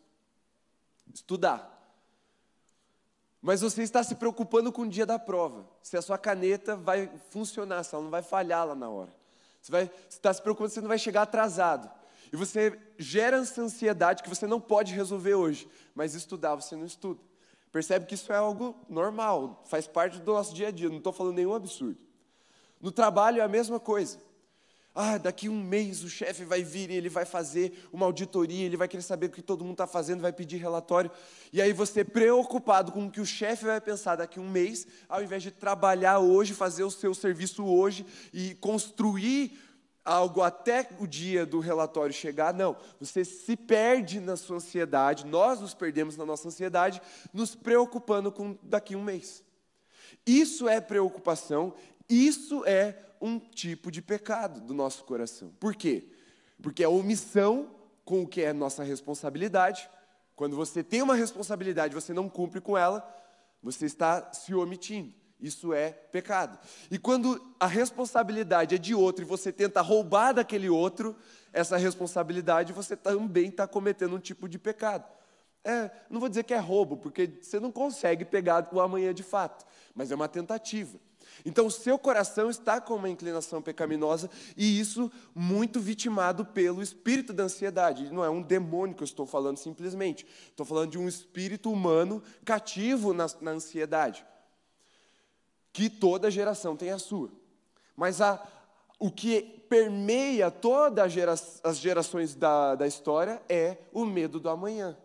Estudar. 1.12 1.81
Mas 3.42 3.62
você 3.62 3.82
está 3.82 4.04
se 4.04 4.16
preocupando 4.16 4.72
com 4.72 4.84
o 4.84 4.88
dia 4.88 5.06
da 5.06 5.18
prova, 5.18 5.66
se 5.82 5.98
a 5.98 6.02
sua 6.02 6.18
caneta 6.18 6.76
vai 6.76 7.10
funcionar, 7.32 7.84
se 7.84 7.96
ela 7.96 8.04
não 8.04 8.12
vai 8.12 8.22
falhar 8.22 8.68
lá 8.68 8.76
na 8.76 8.88
hora. 8.88 9.12
Você, 9.62 9.72
vai, 9.72 9.86
você 9.86 10.18
está 10.18 10.32
se 10.32 10.42
preocupando 10.42 10.70
se 10.70 10.76
você 10.76 10.82
não 10.82 10.88
vai 10.88 11.00
chegar 11.00 11.24
atrasado. 11.24 11.90
E 12.32 12.36
você 12.36 12.80
gera 12.98 13.38
essa 13.38 13.62
ansiedade 13.62 14.24
que 14.24 14.30
você 14.30 14.46
não 14.46 14.62
pode 14.62 14.94
resolver 14.94 15.34
hoje, 15.34 15.68
mas 15.96 16.14
estudar 16.14 16.56
você 16.56 16.76
não 16.76 16.86
estuda. 16.86 17.20
Percebe 17.72 18.06
que 18.06 18.16
isso 18.16 18.32
é 18.32 18.38
algo 18.38 18.76
normal, 18.88 19.64
faz 19.66 19.88
parte 19.88 20.20
do 20.20 20.34
nosso 20.34 20.54
dia 20.54 20.68
a 20.68 20.72
dia, 20.72 20.90
não 20.90 20.98
estou 20.98 21.14
falando 21.14 21.36
nenhum 21.36 21.54
absurdo. 21.54 21.98
No 22.80 22.92
trabalho 22.92 23.40
é 23.40 23.44
a 23.44 23.48
mesma 23.48 23.80
coisa. 23.80 24.20
Ah, 24.94 25.18
daqui 25.18 25.48
um 25.48 25.64
mês 25.64 26.04
o 26.04 26.10
chefe 26.10 26.44
vai 26.44 26.64
vir 26.64 26.90
e 26.90 26.96
ele 26.96 27.08
vai 27.08 27.24
fazer 27.24 27.88
uma 27.94 28.06
auditoria, 28.06 28.66
ele 28.66 28.76
vai 28.76 28.90
querer 28.90 29.04
saber 29.04 29.28
o 29.28 29.30
que 29.30 29.42
todo 29.42 29.64
mundo 29.64 29.76
está 29.76 29.88
fazendo, 29.88 30.22
vai 30.22 30.34
pedir 30.34 30.58
relatório. 30.58 31.10
E 31.54 31.62
aí 31.62 31.72
você, 31.72 32.04
preocupado 32.04 32.92
com 32.92 33.06
o 33.06 33.12
que 33.12 33.22
o 33.22 33.26
chefe 33.26 33.64
vai 33.64 33.80
pensar 33.80 34.18
daqui 34.18 34.38
um 34.38 34.50
mês, 34.50 34.86
ao 35.08 35.24
invés 35.24 35.44
de 35.44 35.52
trabalhar 35.52 36.20
hoje, 36.20 36.54
fazer 36.54 36.84
o 36.84 36.92
seu 36.92 37.14
serviço 37.14 37.64
hoje 37.64 38.06
e 38.34 38.54
construir 38.56 39.58
algo 40.04 40.42
até 40.42 40.90
o 41.00 41.08
dia 41.08 41.46
do 41.46 41.60
relatório 41.60 42.14
chegar, 42.14 42.54
não. 42.54 42.76
Você 43.00 43.24
se 43.24 43.56
perde 43.56 44.20
na 44.20 44.36
sua 44.36 44.58
ansiedade, 44.58 45.26
nós 45.26 45.62
nos 45.62 45.74
perdemos 45.74 46.18
na 46.18 46.26
nossa 46.26 46.50
ansiedade, 46.50 47.02
nos 47.34 47.56
preocupando 47.56 48.30
com 48.30 48.58
daqui 48.62 48.96
um 48.96 49.04
mês. 49.04 49.42
Isso 50.26 50.68
é 50.68 50.82
preocupação, 50.82 51.74
isso 52.10 52.66
é 52.66 52.98
um 53.22 53.40
tipo 53.40 53.92
de 53.92 54.02
pecado 54.02 54.60
do 54.62 54.74
nosso 54.74 55.04
coração. 55.04 55.54
Por 55.60 55.76
quê? 55.76 56.08
Porque 56.62 56.84
a 56.84 56.90
omissão 56.90 57.70
com 58.04 58.24
o 58.24 58.28
que 58.28 58.42
é 58.42 58.52
nossa 58.52 58.84
responsabilidade, 58.84 59.90
quando 60.36 60.56
você 60.56 60.84
tem 60.84 61.02
uma 61.02 61.16
responsabilidade 61.16 61.94
e 61.94 62.02
você 62.02 62.14
não 62.14 62.28
cumpre 62.28 62.60
com 62.60 62.78
ela, 62.78 63.08
você 63.62 63.86
está 63.86 64.34
se 64.34 64.54
omitindo. 64.54 65.14
Isso 65.40 65.74
é 65.74 65.92
pecado. 65.92 66.60
E 66.90 67.00
quando 67.00 67.42
a 67.60 67.66
responsabilidade 67.66 68.76
é 68.76 68.78
de 68.78 68.94
outro 68.94 69.24
e 69.24 69.28
você 69.28 69.52
tenta 69.52 69.82
roubar 69.82 70.34
daquele 70.34 70.70
outro 70.70 71.16
essa 71.52 71.78
responsabilidade, 71.78 72.74
você 72.74 72.96
também 72.96 73.48
está 73.48 73.68
cometendo 73.68 74.16
um 74.16 74.20
tipo 74.20 74.48
de 74.48 74.60
pecado. 74.60 75.06
É, 75.64 75.90
não 76.10 76.20
vou 76.20 76.30
dizer 76.30 76.44
que 76.44 76.54
é 76.54 76.58
roubo, 76.58 76.98
porque 76.98 77.40
você 77.42 77.60
não 77.60 77.72
consegue 77.72 78.26
pegar 78.26 78.68
o 78.72 78.80
amanhã 78.80 79.14
de 79.14 79.24
fato, 79.24 79.66
mas 79.96 80.12
é 80.12 80.16
uma 80.16 80.28
tentativa. 80.28 81.00
Então, 81.46 81.66
o 81.66 81.72
seu 81.72 81.98
coração 81.98 82.50
está 82.50 82.80
com 82.80 82.96
uma 82.96 83.10
inclinação 83.10 83.62
pecaminosa 83.62 84.30
e 84.56 84.80
isso 84.80 85.12
muito 85.34 85.80
vitimado 85.80 86.46
pelo 86.46 86.82
espírito 86.82 87.34
da 87.34 87.44
ansiedade. 87.44 88.12
Não 88.12 88.24
é 88.24 88.30
um 88.30 88.42
demônio 88.42 88.96
que 88.96 89.04
eu 89.04 89.06
estou 89.06 89.26
falando 89.26 89.58
simplesmente. 89.58 90.26
Estou 90.50 90.66
falando 90.66 90.92
de 90.92 90.98
um 90.98 91.08
espírito 91.08 91.72
humano 91.72 92.22
cativo 92.46 93.14
na, 93.14 93.26
na 93.42 93.52
ansiedade. 93.52 94.26
Que 95.74 95.90
toda 95.90 96.30
geração 96.30 96.76
tem 96.76 96.92
a 96.92 97.00
sua. 97.00 97.32
Mas 97.96 98.22
a, 98.22 98.46
o 99.00 99.10
que 99.10 99.42
permeia 99.70 100.52
todas 100.52 101.12
gera, 101.12 101.34
as 101.34 101.78
gerações 101.78 102.36
da, 102.36 102.76
da 102.76 102.86
história 102.86 103.42
é 103.48 103.78
o 103.92 104.06
medo 104.06 104.40
do 104.40 104.50
amanhã. 104.50 104.98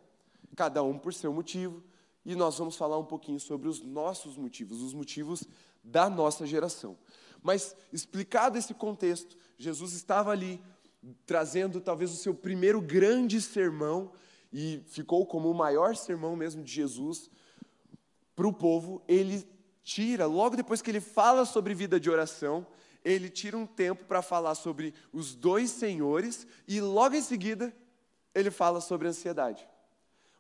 Cada 0.54 0.82
um 0.82 0.98
por 0.98 1.14
seu 1.14 1.32
motivo. 1.32 1.82
E 2.24 2.34
nós 2.34 2.58
vamos 2.58 2.76
falar 2.76 2.98
um 2.98 3.04
pouquinho 3.04 3.38
sobre 3.38 3.68
os 3.68 3.80
nossos 3.80 4.36
motivos, 4.36 4.82
os 4.82 4.92
motivos 4.92 5.44
da 5.86 6.10
nossa 6.10 6.44
geração. 6.44 6.98
Mas, 7.42 7.76
explicado 7.92 8.58
esse 8.58 8.74
contexto, 8.74 9.36
Jesus 9.56 9.92
estava 9.92 10.32
ali 10.32 10.60
trazendo 11.24 11.80
talvez 11.80 12.12
o 12.12 12.16
seu 12.16 12.34
primeiro 12.34 12.80
grande 12.80 13.40
sermão, 13.40 14.12
e 14.52 14.82
ficou 14.86 15.24
como 15.26 15.50
o 15.50 15.54
maior 15.54 15.94
sermão 15.96 16.34
mesmo 16.34 16.62
de 16.62 16.72
Jesus 16.72 17.30
para 18.34 18.46
o 18.46 18.52
povo. 18.52 19.02
Ele 19.06 19.46
tira, 19.82 20.26
logo 20.26 20.56
depois 20.56 20.80
que 20.82 20.90
ele 20.90 21.00
fala 21.00 21.44
sobre 21.44 21.74
vida 21.74 22.00
de 22.00 22.10
oração, 22.10 22.66
ele 23.04 23.28
tira 23.28 23.56
um 23.56 23.66
tempo 23.66 24.04
para 24.04 24.22
falar 24.22 24.54
sobre 24.54 24.94
os 25.12 25.34
dois 25.34 25.70
senhores, 25.70 26.46
e 26.66 26.80
logo 26.80 27.14
em 27.14 27.22
seguida 27.22 27.72
ele 28.34 28.50
fala 28.50 28.80
sobre 28.80 29.06
ansiedade. 29.06 29.68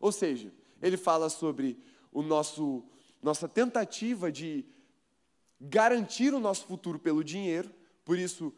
Ou 0.00 0.10
seja, 0.10 0.52
ele 0.82 0.96
fala 0.96 1.28
sobre 1.28 1.78
o 2.12 2.22
nosso 2.22 2.84
nossa 3.22 3.48
tentativa 3.48 4.30
de 4.30 4.64
garantir 5.60 6.34
o 6.34 6.40
nosso 6.40 6.66
futuro 6.66 6.98
pelo 6.98 7.24
dinheiro, 7.24 7.70
por 8.04 8.18
isso 8.18 8.52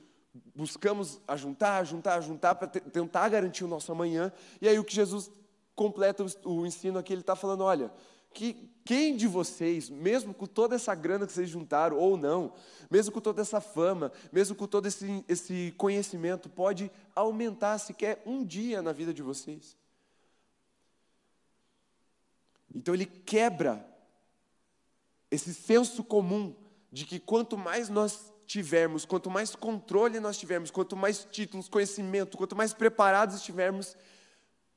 buscamos 0.54 1.20
ajuntar, 1.26 1.80
ajuntar, 1.80 2.18
ajuntar 2.18 2.54
para 2.54 2.68
tentar 2.68 3.28
garantir 3.28 3.64
o 3.64 3.68
nosso 3.68 3.90
amanhã. 3.90 4.32
E 4.60 4.68
aí 4.68 4.78
o 4.78 4.84
que 4.84 4.94
Jesus 4.94 5.30
completa 5.74 6.24
o, 6.44 6.66
ensino 6.66 6.98
aqui, 6.98 7.12
ele 7.12 7.20
está 7.20 7.36
falando, 7.36 7.62
olha, 7.62 7.92
que 8.32 8.70
quem 8.84 9.16
de 9.16 9.26
vocês, 9.26 9.88
mesmo 9.88 10.34
com 10.34 10.46
toda 10.46 10.74
essa 10.74 10.94
grana 10.94 11.26
que 11.26 11.32
vocês 11.32 11.48
juntaram 11.48 11.96
ou 11.96 12.16
não, 12.16 12.52
mesmo 12.90 13.12
com 13.12 13.20
toda 13.20 13.42
essa 13.42 13.60
fama, 13.60 14.12
mesmo 14.32 14.56
com 14.56 14.66
todo 14.66 14.86
esse, 14.86 15.24
esse 15.28 15.74
conhecimento, 15.76 16.48
pode 16.48 16.90
aumentar 17.14 17.78
sequer 17.78 18.22
um 18.26 18.44
dia 18.44 18.82
na 18.82 18.92
vida 18.92 19.14
de 19.14 19.22
vocês? 19.22 19.76
Então 22.74 22.94
ele 22.94 23.06
quebra 23.06 23.86
esse 25.30 25.54
senso 25.54 26.02
comum 26.02 26.54
de 26.90 27.04
que 27.04 27.18
quanto 27.18 27.56
mais 27.56 27.88
nós 27.88 28.32
tivermos, 28.46 29.04
quanto 29.04 29.30
mais 29.30 29.54
controle 29.54 30.20
nós 30.20 30.38
tivermos, 30.38 30.70
quanto 30.70 30.96
mais 30.96 31.26
títulos, 31.30 31.68
conhecimento, 31.68 32.36
quanto 32.36 32.56
mais 32.56 32.72
preparados 32.72 33.36
estivermos, 33.36 33.96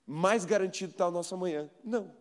mais 0.05 0.43
garantido 0.43 0.91
está 0.91 1.07
o 1.07 1.11
nosso 1.11 1.33
amanhã. 1.33 1.69
Não. 1.83 2.11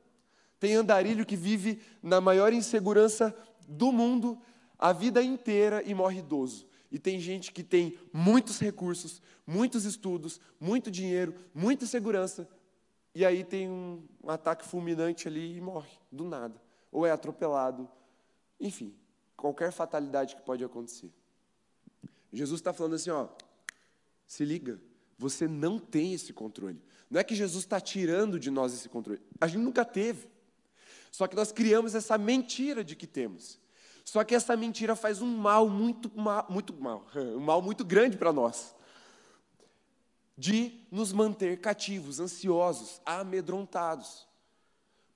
Tem 0.61 0.75
andarilho 0.75 1.26
que 1.26 1.37
vive 1.37 1.82
na 2.02 2.20
maior 2.20 2.52
insegurança 2.52 3.35
do 3.66 3.90
mundo 3.90 4.40
a 4.78 4.92
vida 4.92 5.23
inteira 5.23 5.82
e 5.85 5.94
morre 5.94 6.20
idoso. 6.20 6.66
E 6.90 6.99
tem 6.99 7.18
gente 7.18 7.52
que 7.52 7.62
tem 7.62 7.99
muitos 8.12 8.59
recursos, 8.59 9.23
muitos 9.47 9.85
estudos, 9.85 10.40
muito 10.59 10.90
dinheiro, 10.90 11.35
muita 11.54 11.87
segurança, 11.87 12.49
e 13.14 13.25
aí 13.25 13.42
tem 13.42 13.68
um, 13.68 14.02
ataque 14.26 14.64
fulminante 14.64 15.26
ali 15.26 15.56
e 15.56 15.61
morre 15.61 15.90
do 16.11 16.25
nada. 16.25 16.61
Ou 16.92 17.06
é 17.06 17.11
atropelado. 17.11 17.88
Enfim, 18.61 18.94
qualquer 19.40 19.73
fatalidade 19.73 20.37
que 20.37 20.42
pode 20.42 20.62
acontecer. 20.62 21.11
Jesus 22.32 22.61
está 22.61 22.73
falando 22.73 22.94
assim, 22.94 23.11
ó, 23.11 23.26
se 24.26 24.44
liga, 24.44 24.80
você 25.18 25.49
não 25.49 25.78
tem 25.78 26.14
esse 26.14 26.32
controle. 26.32 26.80
Não 27.11 27.18
é 27.18 27.25
que 27.25 27.35
Jesus 27.35 27.64
está 27.64 27.80
tirando 27.80 28.38
de 28.38 28.50
nós 28.50 28.73
esse 28.73 28.88
controle. 28.88 29.20
A 29.40 29.49
gente 29.49 29.62
nunca 29.62 29.85
teve. 29.85 30.28
Só 31.11 31.26
que 31.26 31.35
nós 31.35 31.50
criamos 31.50 31.94
essa 31.94 32.16
mentira 32.16 32.85
de 32.85 32.94
que 32.94 33.06
temos. 33.06 33.59
Só 34.04 34.23
que 34.23 34.35
essa 34.35 34.56
mentira 34.56 34.94
faz 34.94 35.20
um 35.20 35.26
mal 35.26 35.68
muito 35.68 36.11
mal, 36.16 36.47
muito 36.49 36.75
mal, 36.75 37.06
um 37.37 37.40
mal 37.40 37.61
muito 37.61 37.85
grande 37.85 38.16
para 38.16 38.32
nós. 38.32 38.75
De 40.37 40.87
nos 40.90 41.12
manter 41.12 41.61
cativos, 41.61 42.20
ansiosos, 42.20 43.00
amedrontados. 43.04 44.26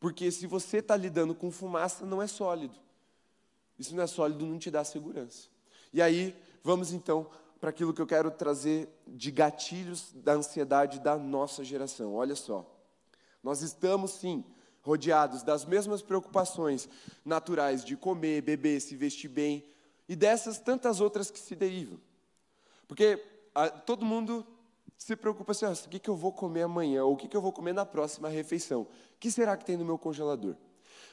Porque 0.00 0.30
se 0.30 0.46
você 0.46 0.78
está 0.78 0.96
lidando 0.96 1.34
com 1.34 1.50
fumaça, 1.50 2.04
não 2.04 2.20
é 2.20 2.26
sólido. 2.26 2.83
Isso 3.78 3.94
não 3.94 4.02
é 4.02 4.06
sólido, 4.06 4.46
não 4.46 4.58
te 4.58 4.70
dá 4.70 4.84
segurança. 4.84 5.48
E 5.92 6.00
aí 6.00 6.36
vamos 6.62 6.92
então 6.92 7.28
para 7.60 7.70
aquilo 7.70 7.94
que 7.94 8.02
eu 8.02 8.06
quero 8.06 8.30
trazer 8.30 8.88
de 9.06 9.30
gatilhos 9.30 10.12
da 10.12 10.34
ansiedade 10.34 11.00
da 11.00 11.16
nossa 11.16 11.64
geração. 11.64 12.14
Olha 12.14 12.36
só. 12.36 12.70
Nós 13.42 13.62
estamos 13.62 14.12
sim 14.12 14.44
rodeados 14.82 15.42
das 15.42 15.64
mesmas 15.64 16.02
preocupações 16.02 16.88
naturais 17.24 17.84
de 17.84 17.96
comer, 17.96 18.42
beber, 18.42 18.80
se 18.80 18.94
vestir 18.96 19.28
bem 19.28 19.64
e 20.08 20.14
dessas 20.14 20.58
tantas 20.58 21.00
outras 21.00 21.30
que 21.30 21.38
se 21.38 21.54
derivam. 21.54 21.98
Porque 22.86 23.22
a, 23.54 23.70
todo 23.70 24.04
mundo 24.04 24.46
se 24.98 25.16
preocupa 25.16 25.52
assim, 25.52 25.64
ah, 25.64 25.72
o 25.72 25.88
que, 25.88 25.98
que 25.98 26.10
eu 26.10 26.16
vou 26.16 26.32
comer 26.32 26.62
amanhã, 26.62 27.04
ou 27.04 27.14
o 27.14 27.16
que, 27.16 27.28
que 27.28 27.36
eu 27.36 27.40
vou 27.42 27.52
comer 27.52 27.72
na 27.72 27.86
próxima 27.86 28.28
refeição, 28.28 28.82
o 28.82 28.88
que 29.18 29.30
será 29.30 29.56
que 29.56 29.64
tem 29.64 29.76
no 29.76 29.84
meu 29.84 29.98
congelador? 29.98 30.54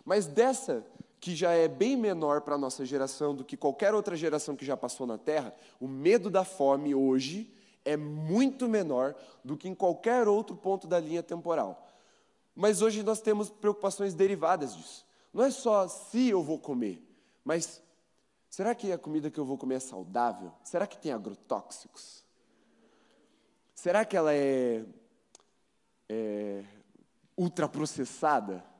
Mas 0.04 0.28
dessa 0.28 0.86
que 1.22 1.36
já 1.36 1.52
é 1.52 1.68
bem 1.68 1.96
menor 1.96 2.42
para 2.42 2.56
a 2.56 2.58
nossa 2.58 2.84
geração 2.84 3.36
do 3.36 3.46
que 3.46 3.56
qualquer 3.56 3.94
outra 3.94 4.16
geração 4.16 4.56
que 4.56 4.66
já 4.66 4.76
passou 4.76 5.06
na 5.06 5.20
Terra, 5.20 5.56
o 5.80 5.88
medo 5.88 6.32
da 6.32 6.44
fome 6.44 6.96
hoje 6.96 7.54
é 7.86 7.96
muito 7.96 8.68
menor 8.68 9.16
do 9.46 9.56
que 9.56 9.70
em 9.70 9.76
qualquer 9.76 10.28
outro 10.28 10.56
ponto 10.56 10.88
da 10.88 11.00
linha 11.00 11.22
temporal. 11.22 11.88
Mas 12.56 12.82
hoje 12.82 13.04
nós 13.04 13.22
temos 13.22 13.52
preocupações 13.52 14.16
derivadas 14.16 14.76
disso. 14.76 15.06
Não 15.32 15.44
é 15.44 15.52
só 15.52 15.88
se 15.88 16.28
eu 16.28 16.42
vou 16.42 16.58
comer, 16.58 17.00
mas 17.46 17.84
será 18.50 18.74
que 18.74 18.92
a 18.92 18.98
comida 18.98 19.30
que 19.30 19.40
eu 19.40 19.46
vou 19.46 19.60
comer 19.60 19.76
é 19.76 19.80
saudável? 19.80 20.52
Será 20.64 20.88
que 20.88 20.98
tem 20.98 21.12
agrotóxicos? 21.12 22.26
Será 23.76 24.04
que 24.04 24.18
ela 24.18 24.34
é, 24.34 24.84
é 26.10 26.64
ultraprocessada? 27.38 28.71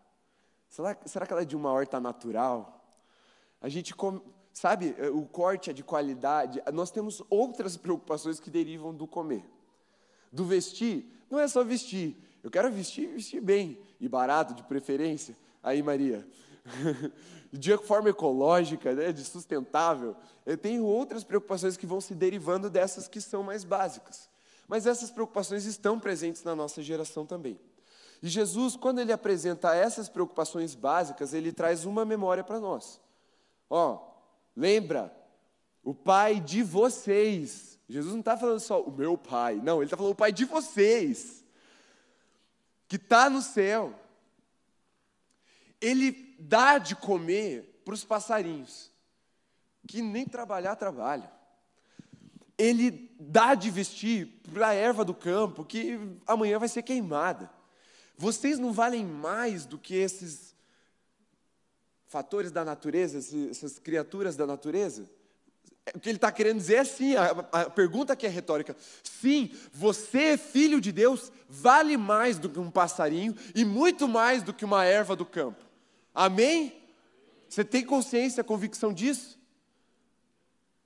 Será, 0.72 0.98
será 1.06 1.28
que 1.28 1.34
ela 1.34 1.42
é 1.42 1.46
de 1.46 1.56
uma 1.56 1.70
horta 1.70 2.00
natural? 2.00 2.82
A 3.60 3.68
gente 3.68 3.94
come, 3.94 4.22
sabe, 4.54 4.96
o 5.14 5.26
corte 5.26 5.70
é 5.70 5.74
de 5.74 5.84
qualidade. 5.84 6.64
Nós 6.72 6.90
temos 6.90 7.22
outras 7.30 7.76
preocupações 7.76 8.40
que 8.40 8.50
derivam 8.50 8.94
do 8.96 9.06
comer. 9.06 9.44
Do 10.32 10.46
vestir, 10.46 11.06
não 11.30 11.38
é 11.38 11.48
só 11.50 11.62
vestir, 11.62 12.16
eu 12.42 12.50
quero 12.50 12.72
vestir 12.72 13.10
vestir 13.10 13.42
bem 13.42 13.78
e 14.00 14.08
barato, 14.08 14.54
de 14.54 14.64
preferência. 14.64 15.36
Aí, 15.62 15.84
Maria, 15.84 16.26
de 17.52 17.78
forma 17.80 18.10
ecológica, 18.10 18.96
né, 18.96 19.12
de 19.12 19.26
sustentável. 19.26 20.16
Eu 20.46 20.58
tenho 20.58 20.86
outras 20.86 21.26
preocupações 21.26 21.76
que 21.76 21.86
vão 21.86 22.00
se 22.00 22.16
derivando 22.16 22.70
dessas 22.70 23.10
que 23.10 23.20
são 23.20 23.44
mais 23.44 23.66
básicas. 23.66 24.30
Mas 24.70 24.88
essas 24.88 25.12
preocupações 25.12 25.66
estão 25.66 26.00
presentes 26.00 26.46
na 26.46 26.56
nossa 26.56 26.82
geração 26.82 27.26
também. 27.26 27.60
E 28.22 28.30
Jesus, 28.30 28.76
quando 28.76 29.00
ele 29.00 29.12
apresenta 29.12 29.76
essas 29.76 30.08
preocupações 30.08 30.76
básicas, 30.76 31.34
ele 31.34 31.52
traz 31.52 31.86
uma 31.86 32.06
memória 32.06 32.44
para 32.44 32.60
nós. 32.60 33.02
Ó, 33.70 34.00
lembra, 34.56 35.16
o 35.84 35.94
pai 35.94 36.40
de 36.40 36.62
vocês. 36.62 37.80
Jesus 37.90 38.14
não 38.14 38.20
está 38.20 38.38
falando 38.38 38.60
só 38.60 38.82
o 38.82 38.92
meu 38.92 39.18
pai, 39.18 39.56
não, 39.56 39.78
ele 39.78 39.86
está 39.86 39.98
falando 39.98 40.14
o 40.14 40.16
pai 40.16 40.32
de 40.32 40.46
vocês 40.46 41.42
que 42.92 42.98
está 42.98 43.30
no 43.30 43.42
céu, 43.42 43.98
ele 45.80 46.36
dá 46.38 46.78
de 46.78 46.94
comer 46.94 47.82
para 47.86 47.94
os 47.94 48.04
passarinhos, 48.04 48.92
que 49.88 50.02
nem 50.02 50.26
trabalhar 50.26 50.76
trabalham. 50.76 51.32
Ele 52.58 53.10
dá 53.18 53.56
de 53.56 53.72
vestir 53.72 54.42
para 54.54 54.68
a 54.68 54.74
erva 54.74 55.06
do 55.06 55.14
campo, 55.14 55.64
que 55.64 55.98
amanhã 56.28 56.60
vai 56.60 56.68
ser 56.68 56.82
queimada. 56.82 57.50
Vocês 58.22 58.60
não 58.60 58.72
valem 58.72 59.04
mais 59.04 59.66
do 59.66 59.80
que 59.80 59.96
esses 59.96 60.54
fatores 62.06 62.52
da 62.52 62.64
natureza, 62.64 63.18
essas 63.50 63.80
criaturas 63.80 64.36
da 64.36 64.46
natureza? 64.46 65.10
O 65.96 66.00
que 66.00 66.08
ele 66.08 66.18
está 66.18 66.32
querendo 66.32 66.60
dizer 66.60 66.76
é 66.76 66.80
assim, 66.82 67.16
a, 67.16 67.32
a 67.52 67.70
pergunta 67.72 68.16
que 68.16 68.28
é 68.28 68.30
retórica. 68.30 68.78
Sim, 69.02 69.50
você, 69.74 70.38
filho 70.38 70.80
de 70.80 70.92
Deus, 70.92 71.32
vale 71.50 71.98
mais 71.98 72.38
do 72.38 72.48
que 72.48 72.60
um 72.60 72.70
passarinho 72.70 73.36
e 73.56 73.66
muito 73.66 74.08
mais 74.08 74.44
do 74.44 74.54
que 74.54 74.64
uma 74.64 74.86
erva 74.86 75.16
do 75.16 75.26
campo. 75.26 75.66
Amém? 76.14 76.80
Você 77.50 77.66
tem 77.66 77.84
consciência, 77.84 78.44
convicção 78.44 78.94
disso? 78.94 79.40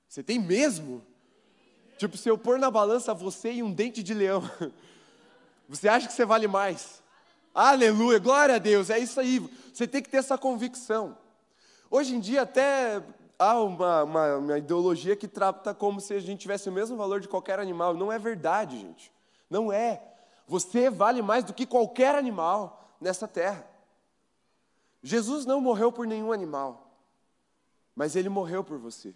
Você 0.07 0.23
tem 0.23 0.39
mesmo? 0.39 1.05
Tipo, 1.97 2.15
se 2.15 2.29
eu 2.29 2.37
pôr 2.37 2.57
na 2.57 2.71
balança 2.71 3.13
você 3.13 3.51
e 3.51 3.61
um 3.61 3.73
dente 3.73 4.01
de 4.01 4.13
leão, 4.13 4.49
você 5.67 5.89
acha 5.89 6.07
que 6.07 6.13
você 6.13 6.23
vale 6.23 6.47
mais? 6.47 7.03
Aleluia, 7.55 8.19
glória 8.19 8.55
a 8.55 8.59
Deus, 8.59 8.89
é 8.89 8.99
isso 8.99 9.17
aí. 9.17 9.39
Você 9.73 9.87
tem 9.87 10.03
que 10.03 10.09
ter 10.09 10.17
essa 10.17 10.37
convicção. 10.37 11.17
Hoje 11.89 12.13
em 12.13 12.19
dia, 12.19 12.41
até 12.41 13.01
há 13.39 13.57
uma, 13.61 14.03
uma, 14.03 14.35
uma, 14.35 14.57
ideologia 14.57 15.15
que 15.15 15.25
trata 15.25 15.73
como 15.73 16.01
se 16.01 16.13
a 16.13 16.19
gente 16.19 16.41
tivesse 16.41 16.67
o 16.67 16.71
mesmo 16.71 16.97
valor 16.97 17.21
de 17.21 17.29
qualquer 17.29 17.57
animal. 17.57 17.93
Não 17.93 18.11
é 18.11 18.19
verdade, 18.19 18.77
gente. 18.77 19.09
Não 19.49 19.71
é. 19.71 20.03
Você 20.45 20.89
vale 20.89 21.21
mais 21.21 21.45
do 21.45 21.53
que 21.53 21.65
qualquer 21.65 22.13
animal 22.13 22.93
nessa 22.99 23.25
terra. 23.25 23.65
Jesus 25.01 25.45
não 25.45 25.61
morreu 25.61 25.93
por 25.93 26.05
nenhum 26.05 26.33
animal, 26.33 26.91
mas 27.95 28.17
ele 28.17 28.27
morreu 28.27 28.65
por 28.65 28.77
você. 28.77 29.15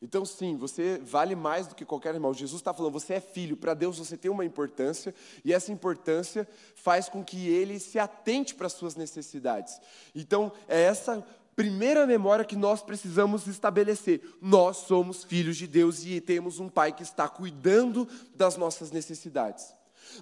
Então, 0.00 0.24
sim, 0.24 0.56
você 0.56 0.98
vale 0.98 1.34
mais 1.34 1.66
do 1.66 1.74
que 1.74 1.84
qualquer 1.84 2.10
animal. 2.10 2.32
Jesus 2.32 2.60
está 2.60 2.72
falando, 2.72 2.92
você 2.92 3.14
é 3.14 3.20
filho, 3.20 3.56
para 3.56 3.74
Deus 3.74 3.98
você 3.98 4.16
tem 4.16 4.30
uma 4.30 4.44
importância, 4.44 5.12
e 5.44 5.52
essa 5.52 5.72
importância 5.72 6.46
faz 6.76 7.08
com 7.08 7.24
que 7.24 7.48
ele 7.48 7.80
se 7.80 7.98
atente 7.98 8.54
para 8.54 8.68
as 8.68 8.72
suas 8.72 8.94
necessidades. 8.94 9.80
Então, 10.14 10.52
é 10.68 10.82
essa 10.82 11.26
primeira 11.56 12.06
memória 12.06 12.44
que 12.44 12.54
nós 12.54 12.80
precisamos 12.80 13.48
estabelecer. 13.48 14.22
Nós 14.40 14.76
somos 14.76 15.24
filhos 15.24 15.56
de 15.56 15.66
Deus 15.66 16.04
e 16.04 16.20
temos 16.20 16.60
um 16.60 16.68
Pai 16.68 16.92
que 16.92 17.02
está 17.02 17.28
cuidando 17.28 18.06
das 18.36 18.56
nossas 18.56 18.92
necessidades. 18.92 19.74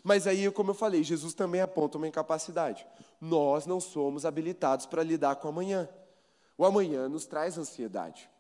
Mas 0.03 0.27
aí, 0.27 0.51
como 0.51 0.71
eu 0.71 0.75
falei, 0.75 1.05
Jesus 1.05 1.35
também 1.35 1.61
aponta 1.61 1.99
uma 1.99 2.09
incapacidade. 2.09 2.87
Nós 3.21 3.67
não 3.67 3.79
somos 3.79 4.25
habilitados 4.25 4.87
para 4.87 5.03
lidar 5.03 5.37
com 5.37 5.49
o 5.49 5.51
amanhã. 5.51 5.87
O 6.57 6.65
amanhã 6.65 7.07
nos 7.07 7.27
traz 7.27 7.59
ansiedade. 7.59 8.31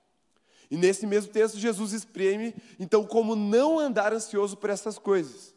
E 0.70 0.76
nesse 0.76 1.06
mesmo 1.06 1.32
texto, 1.32 1.58
Jesus 1.58 1.92
exprime, 1.92 2.54
então, 2.78 3.04
como 3.06 3.36
não 3.36 3.78
andar 3.78 4.12
ansioso 4.12 4.56
por 4.56 4.70
essas 4.70 4.98
coisas. 4.98 5.54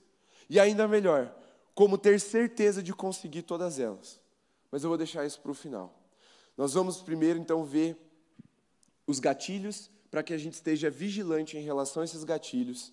E 0.50 0.60
ainda 0.60 0.88
melhor, 0.88 1.36
como 1.74 1.98
ter 1.98 2.20
certeza 2.20 2.84
de 2.84 2.94
conseguir 2.94 3.44
todas 3.44 3.80
elas. 3.80 4.20
Mas 4.72 4.84
eu 4.84 4.90
vou 4.90 4.98
deixar 4.98 5.26
isso 5.26 5.40
para 5.40 5.52
o 5.52 5.56
final. 5.56 5.94
Nós 6.58 6.74
vamos 6.74 7.02
primeiro 7.02 7.40
então 7.40 7.64
ver 7.64 7.98
os 9.08 9.20
gatilhos 9.20 9.90
para 10.12 10.22
que 10.22 10.34
a 10.34 10.38
gente 10.38 10.54
esteja 10.54 10.90
vigilante 10.90 11.58
em 11.58 11.62
relação 11.62 12.02
a 12.02 12.06
esses 12.06 12.24
gatilhos, 12.24 12.92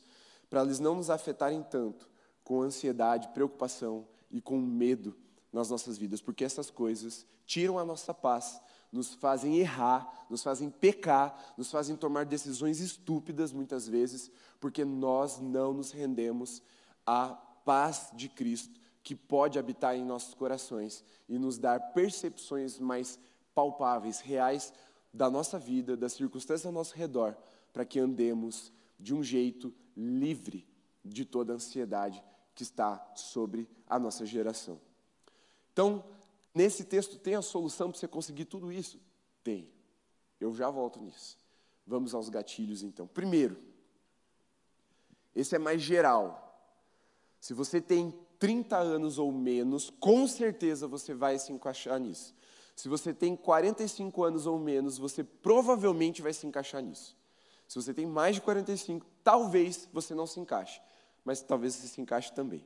para 0.49 0.63
eles 0.63 0.79
não 0.79 0.95
nos 0.95 1.11
afetarem 1.11 1.63
tanto 1.63 2.09
com 2.45 2.63
ansiedade, 2.63 3.29
preocupação 3.29 4.07
e 4.31 4.41
com 4.41 4.59
medo 4.59 5.17
nas 5.53 5.71
nossas 5.71 5.99
vidas, 5.99 6.21
porque 6.21 6.45
essas 6.45 6.71
coisas 6.71 7.27
tiram 7.45 7.79
a 7.79 7.85
nossa 7.85 8.15
paz, 8.15 8.61
nos 8.97 9.15
fazem 9.15 9.59
errar, 9.59 10.27
nos 10.29 10.43
fazem 10.43 10.71
pecar, 10.71 11.55
nos 11.57 11.71
fazem 11.71 11.95
tomar 11.95 12.25
decisões 12.25 12.81
estúpidas 12.81 13.53
muitas 13.53 13.87
vezes, 13.87 14.31
porque 14.59 14.85
nós 14.85 15.39
não 15.39 15.75
nos 15.75 15.93
rendemos 15.93 16.63
à 17.05 17.29
paz 17.29 18.11
de 18.15 18.29
Cristo 18.29 18.81
que 19.03 19.15
pode 19.15 19.59
habitar 19.59 19.95
em 19.95 20.05
nossos 20.05 20.35
corações 20.35 21.05
e 21.29 21.39
nos 21.39 21.59
dar 21.59 21.93
percepções 21.93 22.79
mais 22.79 23.19
palpáveis, 23.55 24.21
reais 24.21 24.73
da 25.13 25.31
nossa 25.31 25.59
vida, 25.59 25.97
das 25.97 26.15
circunstâncias 26.15 26.67
ao 26.67 26.73
nosso 26.73 26.95
redor, 26.95 27.37
para 27.73 27.85
que 27.85 28.01
andemos 28.01 28.73
de 28.99 29.15
um 29.15 29.23
jeito 29.23 29.73
livre 29.97 30.67
de 31.05 31.25
toda 31.25 31.53
a 31.53 31.57
ansiedade 31.57 32.23
que 32.55 32.63
está 32.63 33.13
sobre 33.15 33.69
a 33.87 33.99
nossa 33.99 34.27
geração. 34.27 34.81
Então, 35.73 36.03
nesse 36.57 36.85
texto 36.85 37.19
tem 37.19 37.35
a 37.35 37.43
solução 37.43 37.91
para 37.91 38.01
você 38.01 38.09
conseguir 38.09 38.47
tudo 38.47 38.73
isso? 38.73 38.99
Tem. 39.45 39.69
Eu 40.41 40.55
já 40.55 40.71
volto 40.71 41.01
nisso. 41.01 41.39
Vamos 41.87 42.15
aos 42.15 42.29
gatilhos 42.29 42.83
então. 42.83 43.07
Primeiro, 43.07 43.57
esse 45.35 45.55
é 45.55 45.59
mais 45.59 45.83
geral. 45.83 46.43
Se 47.39 47.53
você 47.53 47.81
tem 47.81 48.13
30 48.39 48.77
anos 48.77 49.19
ou 49.19 49.31
menos, 49.31 49.91
com 50.01 50.27
certeza 50.27 50.89
você 50.89 51.13
vai 51.13 51.39
se 51.39 51.53
encaixar 51.53 52.01
nisso. 52.01 52.35
Se 52.75 52.89
você 52.89 53.13
tem 53.13 53.37
45 53.37 54.25
anos 54.25 54.47
ou 54.47 54.59
menos, 54.59 54.99
você 54.99 55.23
provavelmente 55.23 56.23
vai 56.23 56.33
se 56.33 56.47
encaixar 56.47 56.83
nisso. 56.83 57.17
Se 57.69 57.75
você 57.75 57.93
tem 57.93 58.07
mais 58.07 58.37
de 58.37 58.41
45, 58.43 59.07
talvez 59.23 59.89
você 59.93 60.15
não 60.15 60.27
se 60.27 60.41
encaixe, 60.41 60.81
mas 61.25 61.43
talvez 61.43 61.75
você 61.75 61.87
se 61.87 62.01
encaixe 62.01 62.33
também. 62.33 62.65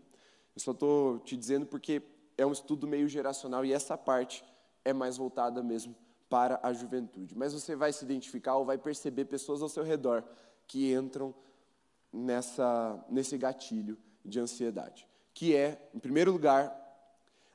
Eu 0.55 0.61
só 0.61 0.73
estou 0.73 1.19
te 1.21 1.37
dizendo 1.37 1.67
porque 1.67 2.03
é 2.41 2.47
um 2.47 2.53
estudo 2.53 2.87
meio 2.87 3.07
geracional 3.07 3.65
e 3.65 3.73
essa 3.73 3.99
parte 3.99 4.43
é 4.83 4.93
mais 4.93 5.17
voltada 5.19 5.63
mesmo 5.63 5.95
para 6.29 6.59
a 6.63 6.73
juventude. 6.73 7.37
Mas 7.37 7.53
você 7.53 7.77
vai 7.77 7.93
se 7.93 8.05
identificar 8.05 8.57
ou 8.57 8.65
vai 8.65 8.79
perceber 8.79 9.27
pessoas 9.27 9.61
ao 9.61 9.69
seu 9.69 9.85
redor 9.85 10.25
que 10.67 10.93
entram 10.93 11.35
nessa, 12.13 13.05
nesse 13.11 13.37
gatilho 13.37 13.99
de 14.25 14.41
ansiedade, 14.41 15.07
que 15.35 15.55
é, 15.55 15.91
em 15.95 15.99
primeiro 15.99 16.33
lugar, 16.33 16.77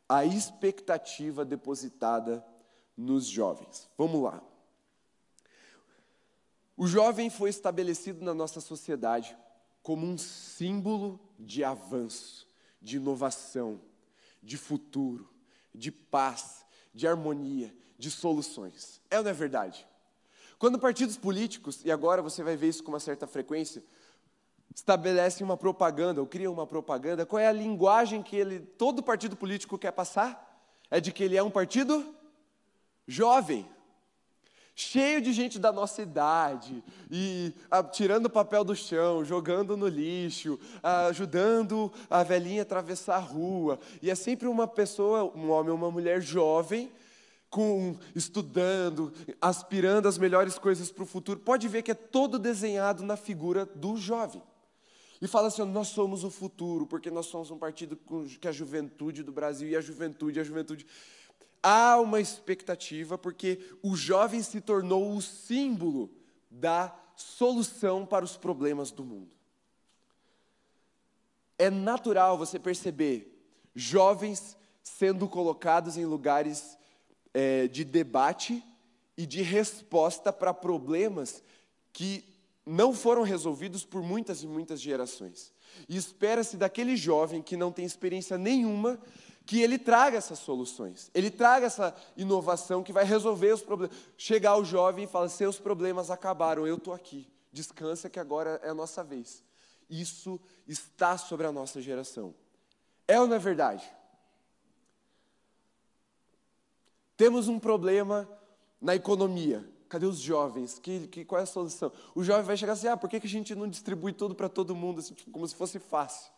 a 0.07 0.23
expectativa 0.23 1.43
depositada 1.43 2.45
nos 2.95 3.25
jovens. 3.25 3.89
Vamos 3.97 4.21
lá. 4.21 4.41
O 6.77 6.85
jovem 6.85 7.29
foi 7.29 7.49
estabelecido 7.49 8.23
na 8.23 8.33
nossa 8.33 8.61
sociedade 8.61 9.35
como 9.81 10.05
um 10.05 10.17
símbolo 10.17 11.19
de 11.39 11.63
avanço, 11.63 12.47
de 12.81 12.97
inovação, 12.97 13.79
de 14.45 14.57
futuro, 14.57 15.27
de 15.73 15.91
paz, 15.91 16.63
de 16.93 17.07
harmonia, 17.07 17.75
de 17.97 18.11
soluções. 18.11 19.01
É 19.09 19.17
ou 19.17 19.23
não 19.23 19.31
é 19.31 19.33
verdade? 19.33 19.85
Quando 20.59 20.79
partidos 20.79 21.17
políticos, 21.17 21.83
e 21.83 21.91
agora 21.91 22.21
você 22.21 22.43
vai 22.43 22.55
ver 22.55 22.69
isso 22.69 22.83
com 22.83 22.91
uma 22.91 22.99
certa 22.99 23.27
frequência, 23.27 23.83
estabelecem 24.73 25.43
uma 25.43 25.57
propaganda 25.57 26.21
ou 26.21 26.27
criam 26.27 26.53
uma 26.53 26.67
propaganda, 26.67 27.25
qual 27.25 27.39
é 27.39 27.47
a 27.47 27.51
linguagem 27.51 28.21
que 28.21 28.35
ele, 28.35 28.59
todo 28.59 29.03
partido 29.03 29.35
político 29.35 29.77
quer 29.77 29.91
passar? 29.91 30.43
É 30.89 30.99
de 31.01 31.11
que 31.11 31.23
ele 31.23 31.35
é 31.35 31.43
um 31.43 31.51
partido 31.51 32.15
jovem 33.07 33.67
cheio 34.75 35.21
de 35.21 35.31
gente 35.31 35.57
da 35.57 35.71
nossa 35.71 36.01
idade, 36.01 36.83
e 37.09 37.53
ah, 37.71 37.81
tirando 37.81 38.25
o 38.25 38.29
papel 38.29 38.61
do 38.65 38.75
chão, 38.75 39.23
jogando 39.23 39.77
no 39.77 39.87
lixo, 39.87 40.59
ah, 40.83 41.07
ajudando 41.07 41.91
a 42.09 42.21
velhinha 42.23 42.61
a 42.61 42.63
atravessar 42.63 43.15
a 43.15 43.19
rua. 43.19 43.79
E 44.01 44.11
é 44.11 44.15
sempre 44.15 44.49
uma 44.49 44.67
pessoa, 44.67 45.31
um 45.33 45.49
homem 45.49 45.71
ou 45.71 45.77
uma 45.77 45.89
mulher 45.89 46.21
jovem, 46.21 46.91
com, 47.49 47.97
estudando, 48.13 49.13
aspirando 49.39 50.09
as 50.09 50.17
melhores 50.17 50.59
coisas 50.59 50.91
para 50.91 51.03
o 51.03 51.07
futuro. 51.07 51.39
Pode 51.39 51.69
ver 51.69 51.81
que 51.81 51.91
é 51.91 51.95
todo 51.95 52.37
desenhado 52.37 53.01
na 53.01 53.15
figura 53.15 53.65
do 53.65 53.95
jovem. 53.95 54.43
E 55.21 55.27
fala 55.27 55.47
assim: 55.47 55.63
nós 55.63 55.87
somos 55.87 56.25
o 56.25 56.29
futuro, 56.29 56.85
porque 56.85 57.09
nós 57.09 57.27
somos 57.27 57.49
um 57.49 57.57
partido 57.57 57.97
que 58.41 58.45
é 58.45 58.49
a 58.49 58.53
juventude 58.53 59.23
do 59.23 59.31
Brasil, 59.31 59.69
e 59.69 59.75
a 59.75 59.79
juventude, 59.79 60.37
a 60.37 60.43
juventude 60.43 60.85
há 61.61 61.99
uma 61.99 62.19
expectativa, 62.19 63.17
porque 63.17 63.59
o 63.81 63.95
jovem 63.95 64.41
se 64.41 64.61
tornou 64.61 65.15
o 65.15 65.21
símbolo 65.21 66.11
da 66.49 66.95
solução 67.15 68.05
para 68.05 68.25
os 68.25 68.37
problemas 68.37 68.91
do 68.91 69.03
mundo. 69.03 69.31
É 71.57 71.69
natural 71.69 72.37
você 72.37 72.59
perceber 72.59 73.31
jovens 73.73 74.57
sendo 74.83 75.27
colocados 75.27 75.97
em 75.97 76.05
lugares 76.05 76.77
é, 77.33 77.67
de 77.67 77.83
debate 77.83 78.63
e 79.17 79.25
de 79.25 79.41
resposta 79.41 80.31
para 80.31 80.53
problemas 80.53 81.41
que 81.91 82.23
não 82.65 82.93
foram 82.93 83.23
resolvidos 83.23 83.85
por 83.85 84.01
muitas 84.01 84.43
e 84.43 84.47
muitas 84.47 84.81
gerações. 84.81 85.53
E 85.87 85.95
espera-se 85.95 86.57
daquele 86.57 86.95
jovem 86.95 87.41
que 87.41 87.55
não 87.55 87.71
tem 87.71 87.85
experiência 87.85 88.37
nenhuma 88.37 88.99
que 89.45 89.61
ele 89.61 89.77
traga 89.77 90.17
essas 90.17 90.39
soluções, 90.39 91.11
ele 91.13 91.29
traga 91.29 91.67
essa 91.67 91.95
inovação 92.17 92.83
que 92.83 92.91
vai 92.91 93.05
resolver 93.05 93.53
os 93.53 93.61
problemas. 93.61 93.95
Chegar 94.17 94.57
o 94.57 94.65
jovem 94.65 95.05
e 95.05 95.07
falar: 95.07 95.29
seus 95.29 95.59
problemas 95.59 96.09
acabaram, 96.09 96.65
eu 96.65 96.75
estou 96.75 96.93
aqui, 96.93 97.31
descansa 97.51 98.09
que 98.09 98.19
agora 98.19 98.59
é 98.63 98.69
a 98.69 98.73
nossa 98.73 99.03
vez. 99.03 99.43
Isso 99.87 100.39
está 100.67 101.17
sobre 101.17 101.45
a 101.45 101.51
nossa 101.51 101.79
geração. 101.79 102.33
É 103.07 103.19
ou 103.19 103.27
não 103.27 103.35
é 103.35 103.39
verdade? 103.39 103.87
Temos 107.15 107.47
um 107.47 107.59
problema 107.59 108.27
na 108.81 108.95
economia. 108.95 109.63
Cadê 109.87 110.07
os 110.07 110.17
jovens? 110.17 110.79
Que, 110.79 111.07
que, 111.07 111.23
qual 111.23 111.39
é 111.39 111.43
a 111.43 111.45
solução? 111.45 111.91
O 112.15 112.23
jovem 112.23 112.43
vai 112.43 112.57
chegar 112.57 112.73
assim: 112.73 112.87
ah, 112.87 112.97
por 112.97 113.07
que, 113.07 113.19
que 113.19 113.27
a 113.27 113.29
gente 113.29 113.53
não 113.53 113.69
distribui 113.69 114.11
tudo 114.11 114.33
para 114.33 114.49
todo 114.49 114.75
mundo, 114.75 114.99
assim, 114.99 115.13
tipo, 115.13 115.29
como 115.29 115.47
se 115.47 115.55
fosse 115.55 115.77
fácil? 115.77 116.34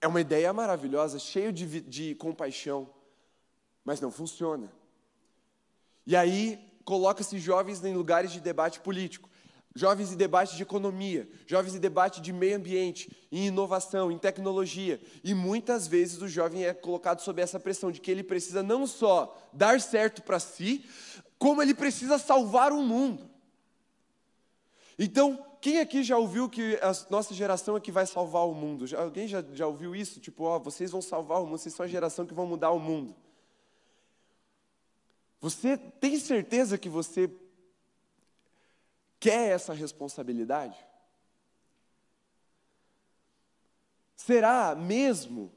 É 0.00 0.06
uma 0.06 0.20
ideia 0.20 0.52
maravilhosa, 0.52 1.18
cheio 1.18 1.52
de, 1.52 1.80
de 1.80 2.14
compaixão, 2.14 2.88
mas 3.84 4.00
não 4.00 4.10
funciona. 4.10 4.72
E 6.06 6.14
aí 6.14 6.58
coloca-se 6.84 7.38
jovens 7.38 7.84
em 7.84 7.94
lugares 7.94 8.32
de 8.32 8.40
debate 8.40 8.80
político, 8.80 9.28
jovens 9.74 10.12
em 10.12 10.16
debate 10.16 10.56
de 10.56 10.62
economia, 10.62 11.28
jovens 11.46 11.74
em 11.74 11.78
debate 11.78 12.20
de 12.20 12.32
meio 12.32 12.56
ambiente, 12.56 13.10
em 13.30 13.46
inovação, 13.46 14.10
em 14.10 14.18
tecnologia. 14.18 15.00
E 15.22 15.34
muitas 15.34 15.86
vezes 15.86 16.20
o 16.22 16.28
jovem 16.28 16.64
é 16.64 16.74
colocado 16.74 17.20
sob 17.20 17.40
essa 17.42 17.60
pressão 17.60 17.92
de 17.92 18.00
que 18.00 18.10
ele 18.10 18.22
precisa 18.22 18.62
não 18.62 18.86
só 18.86 19.36
dar 19.52 19.80
certo 19.80 20.22
para 20.22 20.40
si, 20.40 20.84
como 21.38 21.62
ele 21.62 21.74
precisa 21.74 22.18
salvar 22.18 22.72
o 22.72 22.82
mundo. 22.82 23.28
Então, 24.98 25.46
quem 25.60 25.80
aqui 25.80 26.02
já 26.02 26.16
ouviu 26.16 26.48
que 26.48 26.76
a 26.76 26.92
nossa 27.10 27.34
geração 27.34 27.76
é 27.76 27.80
que 27.80 27.90
vai 27.90 28.06
salvar 28.06 28.46
o 28.46 28.54
mundo? 28.54 28.84
Alguém 28.96 29.26
já, 29.26 29.42
já 29.52 29.66
ouviu 29.66 29.94
isso? 29.94 30.20
Tipo, 30.20 30.44
ó, 30.44 30.58
vocês 30.58 30.90
vão 30.90 31.02
salvar 31.02 31.40
o 31.40 31.46
mundo, 31.46 31.58
vocês 31.58 31.74
são 31.74 31.84
a 31.84 31.88
geração 31.88 32.26
que 32.26 32.34
vão 32.34 32.46
mudar 32.46 32.70
o 32.70 32.78
mundo. 32.78 33.14
Você 35.40 35.76
tem 35.76 36.18
certeza 36.18 36.78
que 36.78 36.88
você 36.88 37.30
quer 39.20 39.50
essa 39.50 39.72
responsabilidade? 39.72 40.76
Será 44.16 44.74
mesmo 44.74 45.52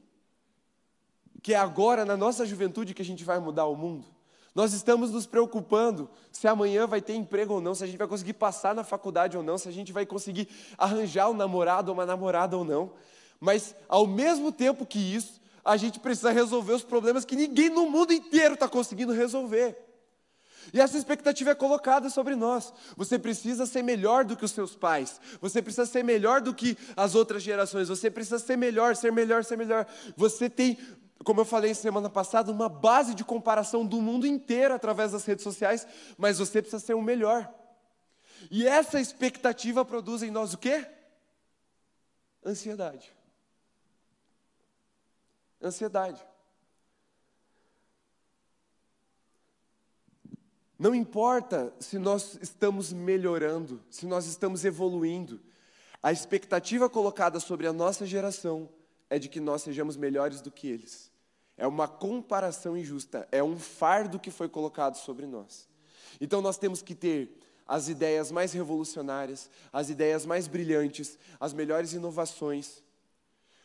que 1.42 1.52
é 1.52 1.56
agora, 1.56 2.04
na 2.04 2.16
nossa 2.16 2.46
juventude, 2.46 2.94
que 2.94 3.02
a 3.02 3.04
gente 3.04 3.24
vai 3.24 3.38
mudar 3.40 3.66
o 3.66 3.74
mundo? 3.74 4.11
Nós 4.54 4.72
estamos 4.74 5.10
nos 5.10 5.26
preocupando 5.26 6.10
se 6.30 6.46
amanhã 6.46 6.86
vai 6.86 7.00
ter 7.00 7.14
emprego 7.14 7.54
ou 7.54 7.60
não, 7.60 7.74
se 7.74 7.84
a 7.84 7.86
gente 7.86 7.96
vai 7.96 8.06
conseguir 8.06 8.34
passar 8.34 8.74
na 8.74 8.84
faculdade 8.84 9.36
ou 9.36 9.42
não, 9.42 9.56
se 9.56 9.68
a 9.68 9.72
gente 9.72 9.92
vai 9.92 10.04
conseguir 10.04 10.48
arranjar 10.76 11.30
um 11.30 11.34
namorado 11.34 11.90
ou 11.90 11.96
uma 11.96 12.04
namorada 12.04 12.56
ou 12.56 12.64
não. 12.64 12.92
Mas, 13.40 13.74
ao 13.88 14.06
mesmo 14.06 14.52
tempo 14.52 14.84
que 14.84 14.98
isso, 14.98 15.40
a 15.64 15.76
gente 15.76 15.98
precisa 15.98 16.30
resolver 16.30 16.74
os 16.74 16.82
problemas 16.82 17.24
que 17.24 17.34
ninguém 17.34 17.70
no 17.70 17.88
mundo 17.88 18.12
inteiro 18.12 18.54
está 18.54 18.68
conseguindo 18.68 19.12
resolver. 19.12 19.76
E 20.72 20.80
essa 20.80 20.96
expectativa 20.96 21.50
é 21.50 21.54
colocada 21.54 22.08
sobre 22.08 22.36
nós. 22.36 22.72
Você 22.96 23.18
precisa 23.18 23.66
ser 23.66 23.82
melhor 23.82 24.24
do 24.24 24.36
que 24.36 24.44
os 24.44 24.52
seus 24.52 24.76
pais. 24.76 25.20
Você 25.40 25.60
precisa 25.60 25.86
ser 25.86 26.04
melhor 26.04 26.40
do 26.40 26.54
que 26.54 26.76
as 26.96 27.14
outras 27.14 27.42
gerações. 27.42 27.88
Você 27.88 28.10
precisa 28.10 28.38
ser 28.38 28.56
melhor, 28.56 28.94
ser 28.94 29.10
melhor, 29.10 29.44
ser 29.44 29.56
melhor. 29.56 29.86
Você 30.16 30.48
tem 30.48 30.78
como 31.24 31.40
eu 31.40 31.44
falei 31.44 31.74
semana 31.74 32.10
passada, 32.10 32.50
uma 32.50 32.68
base 32.68 33.14
de 33.14 33.24
comparação 33.24 33.86
do 33.86 34.00
mundo 34.00 34.26
inteiro 34.26 34.74
através 34.74 35.12
das 35.12 35.24
redes 35.24 35.44
sociais, 35.44 35.86
mas 36.18 36.38
você 36.38 36.60
precisa 36.60 36.84
ser 36.84 36.94
o 36.94 37.02
melhor. 37.02 37.52
E 38.50 38.66
essa 38.66 39.00
expectativa 39.00 39.84
produz 39.84 40.22
em 40.22 40.30
nós 40.30 40.52
o 40.52 40.58
quê? 40.58 40.86
Ansiedade. 42.44 43.14
Ansiedade. 45.62 46.26
Não 50.76 50.92
importa 50.92 51.72
se 51.78 51.96
nós 51.96 52.36
estamos 52.42 52.92
melhorando, 52.92 53.80
se 53.88 54.04
nós 54.04 54.26
estamos 54.26 54.64
evoluindo, 54.64 55.40
a 56.02 56.10
expectativa 56.10 56.90
colocada 56.90 57.38
sobre 57.38 57.68
a 57.68 57.72
nossa 57.72 58.04
geração 58.04 58.68
é 59.08 59.16
de 59.16 59.28
que 59.28 59.38
nós 59.38 59.62
sejamos 59.62 59.96
melhores 59.96 60.40
do 60.40 60.50
que 60.50 60.66
eles. 60.66 61.11
É 61.56 61.66
uma 61.66 61.86
comparação 61.86 62.76
injusta, 62.76 63.28
é 63.30 63.42
um 63.42 63.58
fardo 63.58 64.18
que 64.18 64.30
foi 64.30 64.48
colocado 64.48 64.96
sobre 64.96 65.26
nós. 65.26 65.68
Então 66.20 66.40
nós 66.40 66.58
temos 66.58 66.82
que 66.82 66.94
ter 66.94 67.38
as 67.66 67.88
ideias 67.88 68.30
mais 68.30 68.52
revolucionárias, 68.52 69.48
as 69.72 69.88
ideias 69.88 70.26
mais 70.26 70.46
brilhantes, 70.46 71.18
as 71.38 71.52
melhores 71.52 71.92
inovações. 71.92 72.82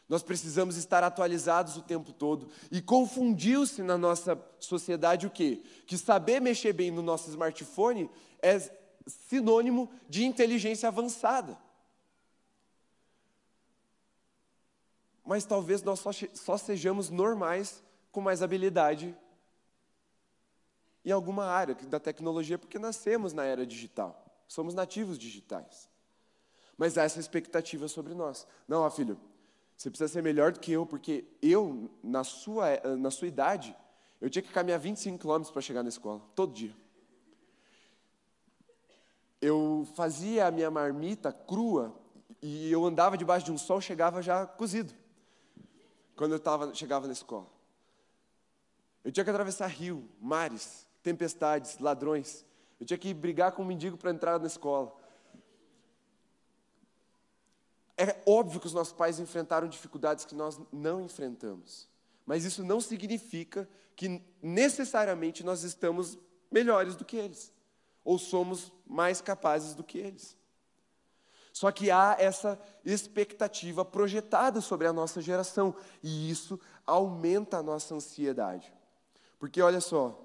Nós 0.08 0.24
precisamos 0.24 0.78
estar 0.78 1.04
atualizados 1.04 1.76
o 1.76 1.82
tempo 1.82 2.14
todo. 2.14 2.50
E 2.72 2.82
confundiu-se 2.82 3.82
na 3.84 3.98
nossa 3.98 4.42
sociedade 4.60 5.28
o 5.28 5.30
quê? 5.30 5.62
Que 5.86 5.98
saber 5.98 6.40
mexer 6.40 6.72
bem 6.72 6.92
no 6.92 7.02
nosso 7.02 7.30
smartphone 7.30 8.10
é 8.42 8.58
sinônimo 9.06 9.90
de 10.08 10.26
inteligência 10.26 10.88
avançada. 10.88 11.58
Mas 15.28 15.44
talvez 15.44 15.84
nós 15.84 16.00
só, 16.00 16.12
só 16.34 16.58
sejamos 16.58 17.10
normais 17.10 17.84
com 18.14 18.22
mais 18.22 18.42
habilidade 18.42 19.16
em 21.04 21.12
alguma 21.12 21.46
área 21.46 21.76
da 21.76 22.00
tecnologia, 22.00 22.58
porque 22.58 22.80
nascemos 22.80 23.34
na 23.34 23.44
era 23.44 23.66
digital, 23.66 24.26
somos 24.48 24.74
nativos 24.74 25.20
digitais. 25.20 25.90
Mas 26.78 26.98
há 26.98 27.04
essa 27.04 27.20
expectativa 27.20 27.90
sobre 27.90 28.14
nós. 28.14 28.48
Não, 28.68 28.84
ó, 28.84 28.90
filho, 28.90 29.20
você 29.76 29.90
precisa 29.90 30.08
ser 30.08 30.24
melhor 30.24 30.54
do 30.54 30.62
que 30.62 30.72
eu, 30.72 30.86
porque 30.86 31.26
eu, 31.42 31.92
na 32.02 32.24
sua, 32.24 32.80
na 32.98 33.12
sua 33.12 33.28
idade, 33.28 33.76
eu 34.22 34.30
tinha 34.30 34.42
que 34.42 34.52
caminhar 34.52 34.80
25 34.80 35.20
quilômetros 35.20 35.52
para 35.52 35.62
chegar 35.62 35.84
na 35.84 35.90
escola, 35.90 36.22
todo 36.36 36.54
dia. 36.54 36.74
Eu 39.42 39.86
fazia 39.94 40.48
a 40.48 40.52
minha 40.52 40.72
marmita 40.72 41.34
crua 41.34 41.94
e 42.42 42.72
eu 42.72 42.86
andava 42.86 43.18
debaixo 43.18 43.46
de 43.46 43.52
um 43.52 43.58
sol, 43.58 43.82
chegava 43.82 44.22
já 44.22 44.46
cozido 44.46 44.94
quando 46.18 46.34
eu 46.34 46.40
tava, 46.40 46.74
chegava 46.74 47.06
na 47.06 47.14
escola. 47.14 47.48
Eu 49.06 49.12
tinha 49.12 49.24
que 49.24 49.30
atravessar 49.30 49.68
rio, 49.68 50.10
mares, 50.20 50.86
tempestades, 51.02 51.78
ladrões. 51.80 52.44
Eu 52.80 52.86
tinha 52.86 52.98
que 52.98 53.14
brigar 53.14 53.54
com 53.54 53.62
um 53.62 53.66
mendigo 53.66 53.96
para 53.96 54.12
entrar 54.12 54.40
na 54.40 54.48
escola. 54.48 54.94
É 57.96 58.22
óbvio 58.26 58.60
que 58.60 58.68
os 58.68 58.74
nossos 58.74 58.94
pais 58.94 59.20
enfrentaram 59.20 59.68
dificuldades 59.68 60.26
que 60.26 60.36
nós 60.36 60.60
não 60.72 61.02
enfrentamos. 61.02 61.88
Mas 62.26 62.44
isso 62.44 62.64
não 62.64 62.82
significa 62.82 63.70
que 63.96 64.22
necessariamente 64.42 65.44
nós 65.44 65.64
estamos 65.64 66.18
melhores 66.52 66.96
do 66.96 67.06
que 67.06 67.16
eles. 67.16 67.54
ou 68.04 68.18
somos 68.18 68.72
mais 68.86 69.20
capazes 69.20 69.76
do 69.76 69.84
que 69.84 69.98
eles. 69.98 70.37
Só 71.58 71.72
que 71.72 71.90
há 71.90 72.16
essa 72.20 72.60
expectativa 72.86 73.84
projetada 73.84 74.62
sobre 74.62 74.86
a 74.86 74.94
nossa 74.94 75.20
geração, 75.24 75.74
e 76.04 76.30
isso 76.30 76.60
aumenta 76.86 77.58
a 77.58 77.64
nossa 77.64 77.96
ansiedade. 77.96 78.72
Porque 79.40 79.60
olha 79.60 79.82
só, 79.82 80.24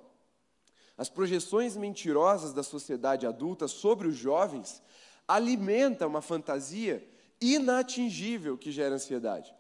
as 0.95 1.09
projeções 1.09 1.75
mentirosas 1.75 2.53
da 2.53 2.63
sociedade 2.63 3.27
adulta 3.27 3.67
sobre 3.67 4.09
os 4.09 4.15
jovens 4.15 4.83
alimentam 5.27 6.07
uma 6.07 6.21
fantasia 6.21 7.03
inatingível 7.41 8.59
que 8.59 8.71
gera 8.71 8.97
ansiedade. 8.97 9.55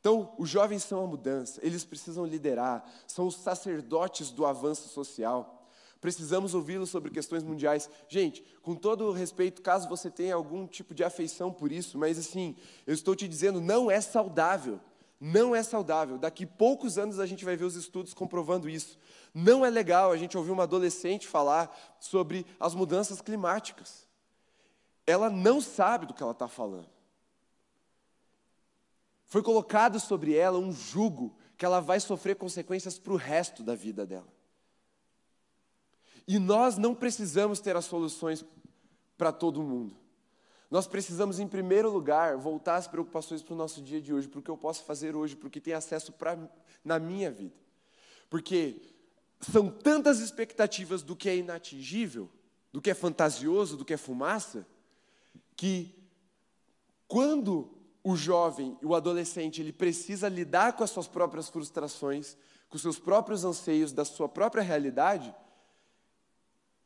Então, 0.00 0.34
os 0.36 0.50
jovens 0.50 0.82
são 0.82 1.04
a 1.04 1.06
mudança, 1.06 1.60
eles 1.62 1.84
precisam 1.84 2.26
liderar, 2.26 2.84
são 3.06 3.28
os 3.28 3.36
sacerdotes 3.36 4.32
do 4.32 4.44
avanço 4.44 4.88
social. 4.88 5.63
Precisamos 6.04 6.52
ouvi-los 6.52 6.90
sobre 6.90 7.10
questões 7.10 7.42
mundiais. 7.42 7.88
Gente, 8.10 8.44
com 8.60 8.74
todo 8.74 9.10
respeito, 9.10 9.62
caso 9.62 9.88
você 9.88 10.10
tenha 10.10 10.34
algum 10.34 10.66
tipo 10.66 10.94
de 10.94 11.02
afeição 11.02 11.50
por 11.50 11.72
isso, 11.72 11.96
mas 11.96 12.18
assim, 12.18 12.54
eu 12.86 12.92
estou 12.92 13.16
te 13.16 13.26
dizendo, 13.26 13.58
não 13.58 13.90
é 13.90 13.98
saudável. 14.02 14.78
Não 15.18 15.56
é 15.56 15.62
saudável. 15.62 16.18
Daqui 16.18 16.44
poucos 16.44 16.98
anos 16.98 17.18
a 17.18 17.24
gente 17.24 17.42
vai 17.42 17.56
ver 17.56 17.64
os 17.64 17.74
estudos 17.74 18.12
comprovando 18.12 18.68
isso. 18.68 18.98
Não 19.32 19.64
é 19.64 19.70
legal 19.70 20.12
a 20.12 20.16
gente 20.18 20.36
ouvir 20.36 20.50
uma 20.50 20.64
adolescente 20.64 21.26
falar 21.26 21.74
sobre 21.98 22.44
as 22.60 22.74
mudanças 22.74 23.22
climáticas. 23.22 24.06
Ela 25.06 25.30
não 25.30 25.58
sabe 25.58 26.04
do 26.04 26.12
que 26.12 26.22
ela 26.22 26.32
está 26.32 26.46
falando. 26.46 26.90
Foi 29.24 29.42
colocado 29.42 29.98
sobre 29.98 30.36
ela 30.36 30.58
um 30.58 30.70
jugo 30.70 31.34
que 31.56 31.64
ela 31.64 31.80
vai 31.80 31.98
sofrer 31.98 32.36
consequências 32.36 32.98
para 32.98 33.14
o 33.14 33.16
resto 33.16 33.62
da 33.62 33.74
vida 33.74 34.04
dela. 34.04 34.33
E 36.26 36.38
nós 36.38 36.78
não 36.78 36.94
precisamos 36.94 37.60
ter 37.60 37.76
as 37.76 37.84
soluções 37.84 38.44
para 39.16 39.32
todo 39.32 39.62
mundo. 39.62 39.96
Nós 40.70 40.86
precisamos, 40.86 41.38
em 41.38 41.46
primeiro 41.46 41.90
lugar, 41.90 42.36
voltar 42.36 42.76
as 42.76 42.88
preocupações 42.88 43.42
para 43.42 43.54
o 43.54 43.56
nosso 43.56 43.80
dia 43.80 44.00
de 44.00 44.12
hoje, 44.12 44.26
para 44.26 44.40
o 44.40 44.42
que 44.42 44.50
eu 44.50 44.56
posso 44.56 44.84
fazer 44.84 45.14
hoje, 45.14 45.36
para 45.36 45.46
o 45.46 45.50
que 45.50 45.60
tem 45.60 45.74
acesso 45.74 46.12
pra, 46.12 46.36
na 46.84 46.98
minha 46.98 47.30
vida. 47.30 47.54
Porque 48.28 48.80
são 49.40 49.68
tantas 49.68 50.20
expectativas 50.20 51.02
do 51.02 51.14
que 51.14 51.28
é 51.28 51.36
inatingível, 51.36 52.28
do 52.72 52.80
que 52.80 52.90
é 52.90 52.94
fantasioso, 52.94 53.76
do 53.76 53.84
que 53.84 53.94
é 53.94 53.96
fumaça, 53.96 54.66
que 55.54 55.94
quando 57.06 57.70
o 58.02 58.16
jovem, 58.16 58.76
o 58.82 58.94
adolescente, 58.94 59.62
ele 59.62 59.72
precisa 59.72 60.28
lidar 60.28 60.72
com 60.72 60.82
as 60.82 60.90
suas 60.90 61.06
próprias 61.06 61.48
frustrações, 61.48 62.36
com 62.68 62.76
os 62.76 62.82
seus 62.82 62.98
próprios 62.98 63.44
anseios, 63.44 63.92
da 63.92 64.04
sua 64.04 64.28
própria 64.28 64.62
realidade, 64.62 65.34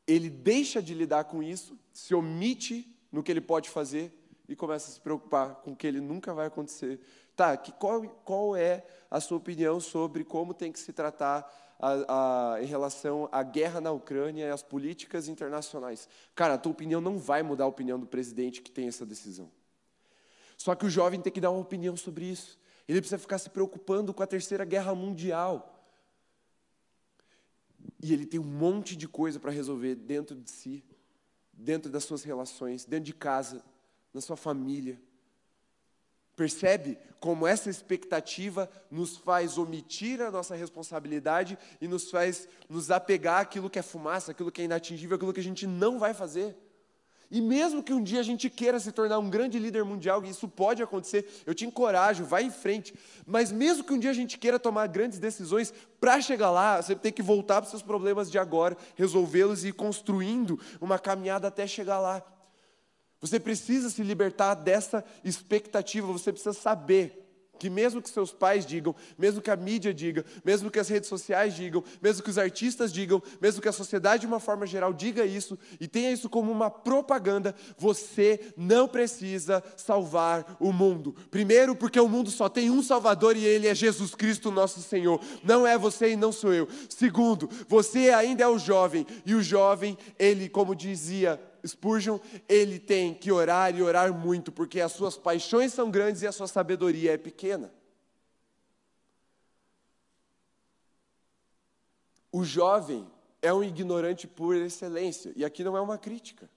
ele 0.09 0.31
deixa 0.31 0.83
de 0.83 0.95
lidar 0.95 1.25
com 1.25 1.43
isso, 1.43 1.79
se 1.93 2.15
omite 2.15 2.91
no 3.13 3.23
que 3.23 3.31
ele 3.31 3.43
pode 3.43 3.69
fazer 3.69 4.11
e 4.49 4.57
começa 4.57 4.91
a 4.91 4.95
se 4.95 5.01
preocupar 5.01 5.57
com 5.57 5.73
o 5.73 5.77
que 5.77 5.87
ele 5.87 6.01
nunca 6.01 6.33
vai 6.33 6.47
acontecer. 6.47 6.99
Tá, 7.37 7.55
que, 7.57 7.71
qual, 7.73 8.03
qual 8.25 8.57
é 8.57 8.85
a 9.11 9.21
sua 9.21 9.37
opinião 9.37 9.79
sobre 9.79 10.25
como 10.25 10.55
tem 10.55 10.73
que 10.73 10.81
se 10.81 10.93
tratar 10.95 11.49
a, 11.79 12.55
a, 12.55 12.63
em 12.63 12.67
relação 12.67 13.29
à 13.31 13.43
guerra 13.43 13.81
na 13.83 13.93
Ucrânia 13.93 14.47
e 14.47 14.51
às 14.51 14.63
políticas 14.63 15.29
internacionais? 15.29 16.09
Cara, 16.35 16.55
a 16.55 16.59
tua 16.59 16.73
opinião 16.73 17.01
não 17.03 17.19
vai 17.19 17.43
mudar 17.43 17.65
a 17.65 17.69
opinião 17.69 18.01
do 18.01 18.07
presidente 18.07 18.63
que 18.63 18.71
tem 18.71 18.89
essa 18.89 19.05
decisão. 19.05 19.51
Só 20.57 20.75
que 20.75 20.87
o 20.87 20.91
jovem 20.91 21.21
tem 21.21 21.33
que 21.33 21.41
dar 21.41 21.51
uma 21.51 21.61
opinião 21.61 21.97
sobre 21.97 22.25
isso. 22.25 22.59
Ele 22.89 23.01
precisa 23.01 23.19
ficar 23.19 23.39
se 23.39 23.51
preocupando 23.51 24.15
com 24.15 24.23
a 24.23 24.27
terceira 24.27 24.65
guerra 24.65 24.95
mundial. 24.95 25.78
E 28.01 28.13
ele 28.13 28.27
tem 28.27 28.39
um 28.39 28.45
monte 28.45 28.97
de 28.97 29.09
coisa 29.09 29.41
para 29.41 29.51
resolver 29.51 29.95
dentro 29.95 30.37
de 30.37 30.51
si, 30.51 30.85
dentro 31.53 31.91
das 31.91 32.05
suas 32.05 32.23
relações, 32.23 32.85
dentro 32.85 33.07
de 33.07 33.15
casa, 33.15 33.65
na 34.15 34.21
sua 34.21 34.37
família. 34.37 35.01
Percebe 36.37 36.97
como 37.19 37.49
essa 37.49 37.69
expectativa 37.69 38.71
nos 38.89 39.17
faz 39.17 39.59
omitir 39.59 40.21
a 40.21 40.31
nossa 40.31 40.55
responsabilidade 40.55 41.59
e 41.81 41.89
nos 41.89 42.11
faz 42.11 42.49
nos 42.69 42.93
apegar 42.93 43.41
àquilo 43.41 43.69
que 43.69 43.79
é 43.79 43.83
fumaça, 43.83 44.31
aquilo 44.31 44.53
que 44.53 44.63
é 44.63 44.65
inatingível, 44.65 45.17
aquilo 45.17 45.33
que 45.33 45.41
a 45.41 45.43
gente 45.43 45.67
não 45.67 45.99
vai 45.99 46.15
fazer. 46.15 46.57
E 47.31 47.43
mesmo 47.43 47.83
que 47.83 47.93
um 47.93 48.03
dia 48.03 48.21
a 48.21 48.23
gente 48.23 48.49
queira 48.49 48.81
se 48.81 48.91
tornar 48.91 49.19
um 49.19 49.29
grande 49.29 49.59
líder 49.59 49.85
mundial, 49.85 50.25
e 50.25 50.31
isso 50.31 50.49
pode 50.49 50.83
acontecer, 50.83 51.29
eu 51.45 51.55
te 51.55 51.67
encorajo, 51.67 52.25
vai 52.25 52.45
em 52.45 52.51
frente. 52.51 52.95
Mas 53.27 53.53
mesmo 53.53 53.85
que 53.85 53.93
um 53.93 53.99
dia 53.99 54.11
a 54.11 54.15
gente 54.15 54.39
queira 54.39 54.59
tomar 54.59 54.87
grandes 54.87 55.19
decisões, 55.19 55.73
para 56.01 56.21
chegar 56.23 56.51
lá, 56.51 56.81
você 56.81 56.95
tem 56.95 57.13
que 57.13 57.21
voltar 57.21 57.57
para 57.57 57.65
os 57.65 57.71
seus 57.71 57.83
problemas 57.83 58.31
de 58.31 58.39
agora, 58.39 58.77
resolvê-los 58.97 59.63
e 59.63 59.69
ir 59.69 59.73
construindo 59.73 60.59
uma 60.81 60.99
caminhada 60.99 61.49
até 61.49 61.67
chegar 61.67 62.01
lá. 62.01 62.23
Você 63.21 63.39
precisa 63.39 63.91
se 63.91 64.03
libertar 64.03 64.55
dessa 64.55 65.05
expectativa, 65.23 66.07
você 66.07 66.33
precisa 66.33 66.55
saber 66.55 67.28
que 67.59 67.69
mesmo 67.69 68.01
que 68.01 68.09
seus 68.09 68.33
pais 68.33 68.65
digam, 68.65 68.95
mesmo 69.19 69.41
que 69.41 69.51
a 69.51 69.57
mídia 69.57 69.93
diga, 69.93 70.25
mesmo 70.45 70.71
que 70.71 70.79
as 70.79 70.89
redes 70.89 71.09
sociais 71.09 71.55
digam, 71.55 71.83
mesmo 72.01 72.23
que 72.23 72.31
os 72.31 72.39
artistas 72.39 72.93
digam, 72.93 73.23
mesmo 73.41 73.61
que 73.61 73.69
a 73.69 73.73
sociedade 73.73 74.23
de 74.23 74.27
uma 74.27 74.41
forma 74.41 74.67
geral 74.67 74.93
diga 74.93 75.25
isso 75.25 75.59
e 75.81 75.87
tenha 75.87 76.11
isso 76.11 76.29
como 76.29 76.51
uma 76.51 76.71
propaganda, 76.71 77.55
você 77.77 78.41
não 78.57 78.89
precisa 78.89 79.63
salvar 79.77 80.57
o 80.61 80.73
mundo. 80.73 81.15
Primeiro, 81.31 81.75
porque 81.75 82.01
o 82.01 82.09
mundo 82.09 82.31
só 82.31 82.49
tem 82.49 82.71
um 82.71 82.83
Salvador 82.83 83.37
e 83.37 83.45
ele 83.45 83.67
é 83.67 83.75
Jesus 83.75 84.15
Cristo, 84.15 84.51
nosso 84.51 84.81
Senhor. 84.81 85.21
Não 85.43 85.67
é 85.67 85.77
você 85.77 86.13
e 86.13 86.17
não 86.17 86.33
sou 86.33 86.53
eu. 86.53 86.69
Segundo, 86.89 87.49
você 87.69 88.11
ainda 88.11 88.45
é 88.45 88.49
o 88.49 88.59
jovem 88.59 89.07
e 89.25 89.35
o 89.35 89.43
jovem, 89.43 89.97
ele, 90.19 90.49
como 90.49 90.75
dizia 90.75 91.41
Spurgeon, 91.67 92.19
ele 92.49 92.79
tem 92.79 93.15
que 93.15 93.33
orar 93.33 93.75
e 93.75 93.83
orar 93.83 94.13
muito, 94.13 94.53
porque 94.53 94.81
as 94.81 94.93
suas 94.93 95.17
paixões 95.17 95.73
são 95.73 95.91
grandes 95.91 96.23
e 96.23 96.27
a 96.27 96.33
sua 96.33 96.47
sabedoria 96.47 97.13
é 97.13 97.19
pequena. 97.19 97.73
O 102.31 102.45
jovem 102.45 103.07
é 103.41 103.53
um 103.53 103.65
ignorante 103.65 104.27
por 104.27 104.55
excelência, 104.55 105.33
e 105.35 105.45
aqui 105.45 105.65
não 105.65 105.77
é 105.77 105.81
uma 105.81 105.99
crítica. 105.99 106.49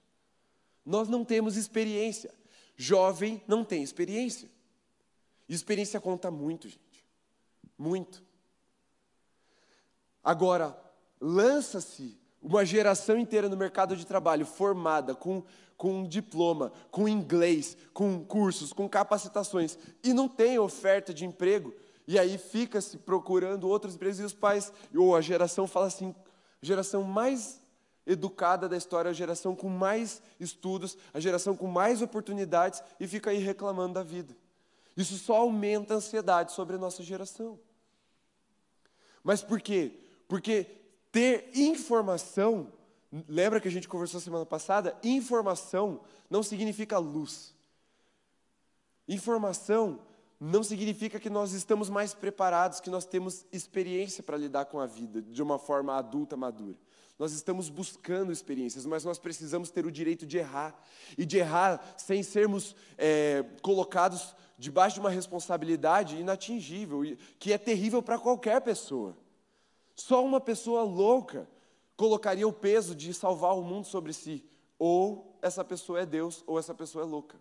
Nós 0.84 1.08
não 1.08 1.24
temos 1.24 1.56
experiência. 1.56 2.34
Jovem 2.76 3.42
não 3.46 3.64
tem 3.64 3.82
experiência. 3.82 4.50
Experiência 5.48 6.00
conta 6.00 6.30
muito, 6.30 6.68
gente. 6.68 7.04
Muito. 7.78 8.22
Agora, 10.22 10.76
lança-se 11.20 12.21
uma 12.42 12.64
geração 12.64 13.16
inteira 13.16 13.48
no 13.48 13.56
mercado 13.56 13.96
de 13.96 14.04
trabalho 14.04 14.44
formada 14.44 15.14
com, 15.14 15.42
com 15.76 16.00
um 16.00 16.08
diploma, 16.08 16.72
com 16.90 17.08
inglês, 17.08 17.76
com 17.94 18.24
cursos, 18.24 18.72
com 18.72 18.88
capacitações 18.88 19.78
e 20.02 20.12
não 20.12 20.28
tem 20.28 20.58
oferta 20.58 21.14
de 21.14 21.24
emprego. 21.24 21.72
E 22.06 22.18
aí 22.18 22.36
fica 22.36 22.80
se 22.80 22.98
procurando 22.98 23.68
outros 23.68 23.94
empregos 23.94 24.18
e 24.18 24.24
os 24.24 24.34
pais, 24.34 24.72
ou 24.94 25.14
a 25.14 25.20
geração 25.20 25.68
fala 25.68 25.86
assim, 25.86 26.14
geração 26.60 27.04
mais 27.04 27.60
educada 28.04 28.68
da 28.68 28.76
história, 28.76 29.10
a 29.10 29.14
geração 29.14 29.54
com 29.54 29.68
mais 29.68 30.20
estudos, 30.40 30.98
a 31.14 31.20
geração 31.20 31.56
com 31.56 31.68
mais 31.68 32.02
oportunidades 32.02 32.82
e 32.98 33.06
fica 33.06 33.30
aí 33.30 33.38
reclamando 33.38 33.94
da 33.94 34.02
vida. 34.02 34.36
Isso 34.96 35.16
só 35.16 35.36
aumenta 35.36 35.94
a 35.94 35.96
ansiedade 35.98 36.52
sobre 36.52 36.74
a 36.74 36.78
nossa 36.78 37.02
geração. 37.04 37.58
Mas 39.22 39.42
por 39.42 39.60
quê? 39.60 39.92
Porque 40.26 40.81
ter 41.12 41.50
informação, 41.54 42.72
lembra 43.28 43.60
que 43.60 43.68
a 43.68 43.70
gente 43.70 43.86
conversou 43.86 44.18
semana 44.18 44.46
passada? 44.46 44.98
Informação 45.04 46.00
não 46.30 46.42
significa 46.42 46.98
luz. 46.98 47.54
Informação 49.06 50.00
não 50.40 50.64
significa 50.64 51.20
que 51.20 51.30
nós 51.30 51.52
estamos 51.52 51.90
mais 51.90 52.14
preparados, 52.14 52.80
que 52.80 52.90
nós 52.90 53.04
temos 53.04 53.44
experiência 53.52 54.22
para 54.22 54.36
lidar 54.36 54.64
com 54.64 54.80
a 54.80 54.86
vida 54.86 55.20
de 55.20 55.42
uma 55.42 55.58
forma 55.58 55.94
adulta, 55.94 56.36
madura. 56.36 56.76
Nós 57.18 57.32
estamos 57.32 57.68
buscando 57.68 58.32
experiências, 58.32 58.86
mas 58.86 59.04
nós 59.04 59.18
precisamos 59.18 59.70
ter 59.70 59.86
o 59.86 59.92
direito 59.92 60.26
de 60.26 60.38
errar. 60.38 60.74
E 61.16 61.24
de 61.24 61.36
errar 61.36 61.94
sem 61.96 62.22
sermos 62.22 62.74
é, 62.96 63.44
colocados 63.60 64.34
debaixo 64.58 64.94
de 64.94 65.00
uma 65.00 65.10
responsabilidade 65.10 66.16
inatingível, 66.16 67.02
que 67.38 67.52
é 67.52 67.58
terrível 67.58 68.02
para 68.02 68.18
qualquer 68.18 68.60
pessoa. 68.62 69.16
Só 69.94 70.24
uma 70.24 70.40
pessoa 70.40 70.82
louca 70.82 71.48
colocaria 71.96 72.48
o 72.48 72.52
peso 72.52 72.94
de 72.94 73.12
salvar 73.14 73.56
o 73.56 73.62
mundo 73.62 73.86
sobre 73.86 74.12
si. 74.12 74.44
Ou 74.78 75.38
essa 75.40 75.64
pessoa 75.64 76.00
é 76.00 76.06
Deus, 76.06 76.42
ou 76.46 76.58
essa 76.58 76.74
pessoa 76.74 77.04
é 77.04 77.06
louca. 77.06 77.40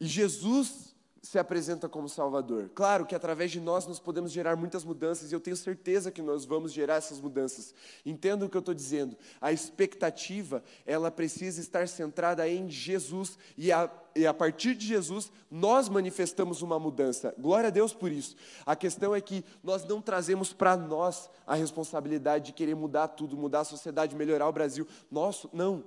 E 0.00 0.06
Jesus 0.06 0.94
se 1.28 1.38
apresenta 1.38 1.90
como 1.90 2.08
Salvador. 2.08 2.70
Claro 2.74 3.04
que 3.04 3.14
através 3.14 3.50
de 3.50 3.60
nós 3.60 3.86
nós 3.86 4.00
podemos 4.00 4.32
gerar 4.32 4.56
muitas 4.56 4.82
mudanças 4.82 5.30
e 5.30 5.34
eu 5.34 5.40
tenho 5.40 5.58
certeza 5.58 6.10
que 6.10 6.22
nós 6.22 6.46
vamos 6.46 6.72
gerar 6.72 6.94
essas 6.94 7.20
mudanças. 7.20 7.74
Entenda 8.06 8.46
o 8.46 8.48
que 8.48 8.56
eu 8.56 8.60
estou 8.60 8.72
dizendo. 8.72 9.14
A 9.38 9.52
expectativa 9.52 10.64
ela 10.86 11.10
precisa 11.10 11.60
estar 11.60 11.86
centrada 11.86 12.48
em 12.48 12.70
Jesus 12.70 13.38
e 13.58 13.70
a, 13.70 13.90
e 14.16 14.26
a 14.26 14.32
partir 14.32 14.74
de 14.74 14.86
Jesus 14.86 15.30
nós 15.50 15.90
manifestamos 15.90 16.62
uma 16.62 16.78
mudança. 16.78 17.34
Glória 17.38 17.66
a 17.66 17.70
Deus 17.70 17.92
por 17.92 18.10
isso. 18.10 18.34
A 18.64 18.74
questão 18.74 19.14
é 19.14 19.20
que 19.20 19.44
nós 19.62 19.84
não 19.84 20.00
trazemos 20.00 20.54
para 20.54 20.78
nós 20.78 21.28
a 21.46 21.54
responsabilidade 21.54 22.46
de 22.46 22.52
querer 22.54 22.74
mudar 22.74 23.06
tudo, 23.08 23.36
mudar 23.36 23.60
a 23.60 23.64
sociedade, 23.64 24.16
melhorar 24.16 24.48
o 24.48 24.52
Brasil. 24.52 24.88
Nosso, 25.10 25.50
não. 25.52 25.84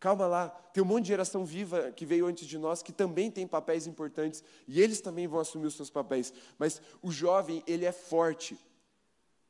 Calma 0.00 0.26
lá, 0.26 0.48
tem 0.48 0.82
um 0.82 0.86
monte 0.86 1.02
de 1.02 1.08
geração 1.08 1.44
viva 1.44 1.92
que 1.92 2.06
veio 2.06 2.24
antes 2.24 2.48
de 2.48 2.56
nós 2.56 2.82
que 2.82 2.90
também 2.90 3.30
tem 3.30 3.46
papéis 3.46 3.86
importantes 3.86 4.42
e 4.66 4.80
eles 4.80 4.98
também 4.98 5.28
vão 5.28 5.38
assumir 5.38 5.66
os 5.66 5.74
seus 5.74 5.90
papéis. 5.90 6.32
Mas 6.58 6.80
o 7.02 7.12
jovem, 7.12 7.62
ele 7.66 7.84
é 7.84 7.92
forte. 7.92 8.58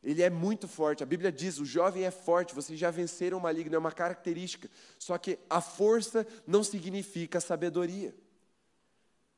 Ele 0.02 0.22
é 0.22 0.28
muito 0.28 0.66
forte. 0.66 1.04
A 1.04 1.06
Bíblia 1.06 1.30
diz: 1.30 1.58
o 1.58 1.64
jovem 1.64 2.04
é 2.04 2.10
forte, 2.10 2.52
vocês 2.52 2.76
já 2.76 2.90
venceram 2.90 3.38
o 3.38 3.40
maligno, 3.40 3.76
é 3.76 3.78
uma 3.78 3.92
característica. 3.92 4.68
Só 4.98 5.16
que 5.16 5.38
a 5.48 5.60
força 5.60 6.26
não 6.44 6.64
significa 6.64 7.40
sabedoria. 7.40 8.12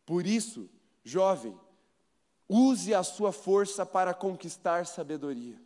Por 0.06 0.26
isso, 0.26 0.70
jovem, 1.04 1.54
use 2.48 2.94
a 2.94 3.02
sua 3.02 3.32
força 3.32 3.84
para 3.84 4.14
conquistar 4.14 4.86
sabedoria. 4.86 5.60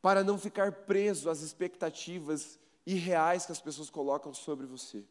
Para 0.00 0.24
não 0.24 0.38
ficar 0.38 0.72
preso 0.72 1.28
às 1.28 1.42
expectativas 1.42 2.58
irreais 2.86 3.46
que 3.46 3.52
as 3.52 3.60
pessoas 3.60 3.90
colocam 3.90 4.32
sobre 4.34 4.66
você. 4.66 5.04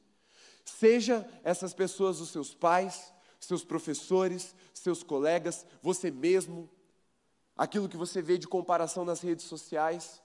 Seja 0.64 1.28
essas 1.44 1.74
pessoas 1.74 2.20
os 2.20 2.30
seus 2.30 2.54
pais, 2.54 3.14
seus 3.40 3.64
professores, 3.64 4.56
seus 4.74 5.04
colegas, 5.04 5.66
você 5.82 6.12
mesmo, 6.12 6.70
aquilo 7.58 7.90
que 7.90 7.98
você 7.98 8.22
vê 8.22 8.38
de 8.38 8.48
comparação 8.48 9.04
nas 9.04 9.22
redes 9.22 9.46
sociais. 9.46 10.22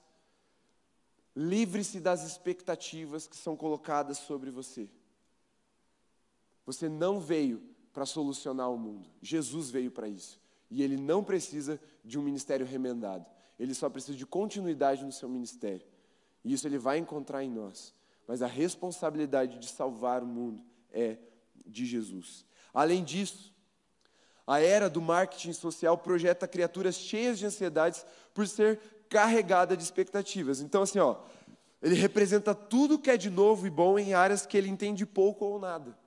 Livre-se 1.35 1.99
das 1.99 2.23
expectativas 2.23 3.27
que 3.27 3.35
são 3.35 3.55
colocadas 3.55 4.17
sobre 4.19 4.49
você. 4.49 4.89
Você 6.65 6.89
não 6.89 7.19
veio 7.19 7.61
para 7.93 8.05
solucionar 8.05 8.71
o 8.71 8.77
mundo, 8.77 9.09
Jesus 9.21 9.69
veio 9.69 9.89
para 9.89 10.07
isso. 10.07 10.39
E 10.69 10.83
ele 10.83 10.97
não 10.97 11.23
precisa 11.23 11.79
de 12.03 12.19
um 12.19 12.21
ministério 12.21 12.65
remendado, 12.65 13.25
ele 13.57 13.73
só 13.73 13.89
precisa 13.89 14.17
de 14.17 14.25
continuidade 14.25 15.03
no 15.03 15.11
seu 15.11 15.29
ministério. 15.29 15.87
E 16.47 16.53
isso 16.53 16.65
ele 16.65 16.77
vai 16.77 16.97
encontrar 16.97 17.43
em 17.43 17.51
nós. 17.51 17.93
Mas 18.25 18.41
a 18.41 18.47
responsabilidade 18.47 19.59
de 19.59 19.67
salvar 19.67 20.23
o 20.23 20.25
mundo 20.25 20.63
é 20.93 21.17
de 21.65 21.85
Jesus. 21.85 22.45
Além 22.73 23.03
disso, 23.03 23.53
a 24.45 24.61
era 24.61 24.89
do 24.89 25.01
marketing 25.01 25.51
social 25.51 25.97
projeta 25.97 26.47
criaturas 26.47 26.95
cheias 26.95 27.37
de 27.37 27.45
ansiedades 27.45 28.05
por 28.33 28.47
ser 28.47 28.79
carregada 29.09 29.75
de 29.75 29.83
expectativas. 29.83 30.61
Então, 30.61 30.83
assim, 30.83 30.99
ó, 30.99 31.17
ele 31.81 31.95
representa 31.95 32.55
tudo 32.55 32.97
que 32.97 33.11
é 33.11 33.17
de 33.17 33.29
novo 33.29 33.67
e 33.67 33.69
bom 33.69 33.99
em 33.99 34.13
áreas 34.13 34.45
que 34.45 34.57
ele 34.57 34.69
entende 34.69 35.05
pouco 35.05 35.43
ou 35.43 35.59
nada. 35.59 35.97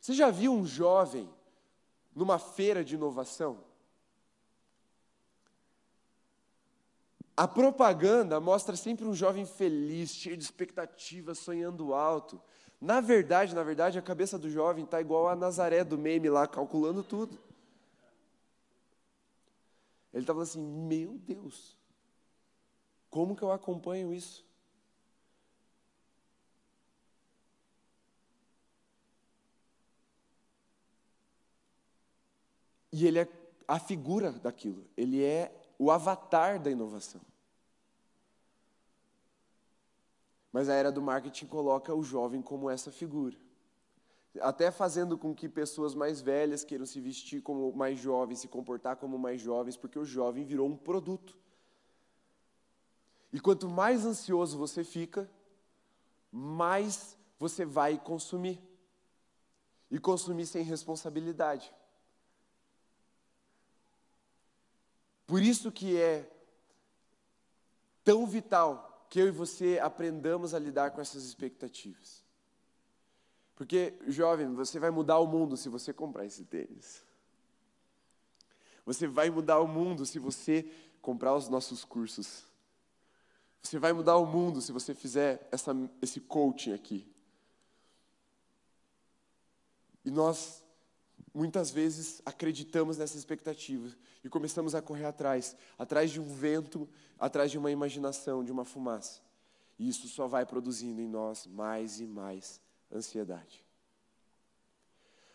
Você 0.00 0.12
já 0.12 0.30
viu 0.30 0.52
um 0.52 0.64
jovem 0.64 1.28
numa 2.14 2.38
feira 2.38 2.84
de 2.84 2.94
inovação? 2.94 3.69
A 7.40 7.48
propaganda 7.48 8.38
mostra 8.38 8.76
sempre 8.76 9.06
um 9.06 9.14
jovem 9.14 9.46
feliz, 9.46 10.10
cheio 10.10 10.36
de 10.36 10.44
expectativas, 10.44 11.38
sonhando 11.38 11.94
alto. 11.94 12.38
Na 12.78 13.00
verdade, 13.00 13.54
na 13.54 13.62
verdade, 13.62 13.98
a 13.98 14.02
cabeça 14.02 14.38
do 14.38 14.50
jovem 14.50 14.84
está 14.84 15.00
igual 15.00 15.26
a 15.26 15.34
Nazaré 15.34 15.82
do 15.82 15.96
meme 15.96 16.28
lá, 16.28 16.46
calculando 16.46 17.02
tudo. 17.02 17.38
Ele 20.12 20.22
estava 20.22 20.42
assim: 20.42 20.60
Meu 20.60 21.16
Deus, 21.16 21.78
como 23.08 23.34
que 23.34 23.42
eu 23.42 23.50
acompanho 23.50 24.12
isso? 24.12 24.44
E 32.92 33.06
ele 33.06 33.20
é 33.20 33.28
a 33.66 33.78
figura 33.78 34.30
daquilo, 34.30 34.86
ele 34.94 35.24
é 35.24 35.50
o 35.78 35.90
avatar 35.90 36.60
da 36.60 36.70
inovação. 36.70 37.29
Mas 40.52 40.68
a 40.68 40.74
era 40.74 40.90
do 40.90 41.00
marketing 41.00 41.46
coloca 41.46 41.94
o 41.94 42.02
jovem 42.02 42.42
como 42.42 42.68
essa 42.68 42.90
figura. 42.90 43.36
Até 44.40 44.70
fazendo 44.70 45.18
com 45.18 45.34
que 45.34 45.48
pessoas 45.48 45.94
mais 45.94 46.20
velhas 46.20 46.64
queiram 46.64 46.86
se 46.86 47.00
vestir 47.00 47.42
como 47.42 47.72
mais 47.72 47.98
jovens, 47.98 48.40
se 48.40 48.48
comportar 48.48 48.96
como 48.96 49.18
mais 49.18 49.40
jovens, 49.40 49.76
porque 49.76 49.98
o 49.98 50.04
jovem 50.04 50.44
virou 50.44 50.68
um 50.68 50.76
produto. 50.76 51.36
E 53.32 53.40
quanto 53.40 53.68
mais 53.68 54.04
ansioso 54.04 54.58
você 54.58 54.82
fica, 54.82 55.30
mais 56.32 57.16
você 57.38 57.64
vai 57.64 57.98
consumir. 57.98 58.60
E 59.90 59.98
consumir 59.98 60.46
sem 60.46 60.62
responsabilidade. 60.62 61.72
Por 65.26 65.42
isso 65.42 65.70
que 65.70 65.96
é 65.96 66.28
tão 68.04 68.26
vital 68.26 68.89
que 69.10 69.20
eu 69.20 69.26
e 69.26 69.32
você 69.32 69.80
aprendamos 69.82 70.54
a 70.54 70.58
lidar 70.58 70.92
com 70.92 71.00
essas 71.00 71.24
expectativas. 71.24 72.24
Porque, 73.56 73.92
jovem, 74.06 74.54
você 74.54 74.78
vai 74.78 74.90
mudar 74.90 75.18
o 75.18 75.26
mundo 75.26 75.56
se 75.56 75.68
você 75.68 75.92
comprar 75.92 76.24
esse 76.24 76.44
tênis. 76.44 77.02
Você 78.86 79.08
vai 79.08 79.28
mudar 79.28 79.58
o 79.58 79.66
mundo 79.66 80.06
se 80.06 80.20
você 80.20 80.62
comprar 81.02 81.34
os 81.34 81.48
nossos 81.48 81.84
cursos. 81.84 82.44
Você 83.60 83.80
vai 83.80 83.92
mudar 83.92 84.16
o 84.16 84.24
mundo 84.24 84.62
se 84.62 84.70
você 84.70 84.94
fizer 84.94 85.46
essa, 85.50 85.74
esse 86.00 86.20
coaching 86.20 86.72
aqui. 86.72 87.12
E 90.04 90.10
nós 90.10 90.64
muitas 91.34 91.70
vezes 91.70 92.20
acreditamos 92.24 92.98
nessa 92.98 93.16
expectativa 93.16 93.88
e 94.22 94.28
começamos 94.28 94.74
a 94.74 94.82
correr 94.82 95.04
atrás, 95.04 95.56
atrás 95.78 96.10
de 96.10 96.20
um 96.20 96.24
vento, 96.24 96.88
atrás 97.18 97.50
de 97.50 97.58
uma 97.58 97.70
imaginação, 97.70 98.44
de 98.44 98.52
uma 98.52 98.64
fumaça. 98.64 99.20
E 99.78 99.88
isso 99.88 100.08
só 100.08 100.26
vai 100.26 100.44
produzindo 100.44 101.00
em 101.00 101.08
nós 101.08 101.46
mais 101.46 102.00
e 102.00 102.06
mais 102.06 102.60
ansiedade. 102.92 103.64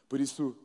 Por 0.07 0.19
isso, 0.19 0.55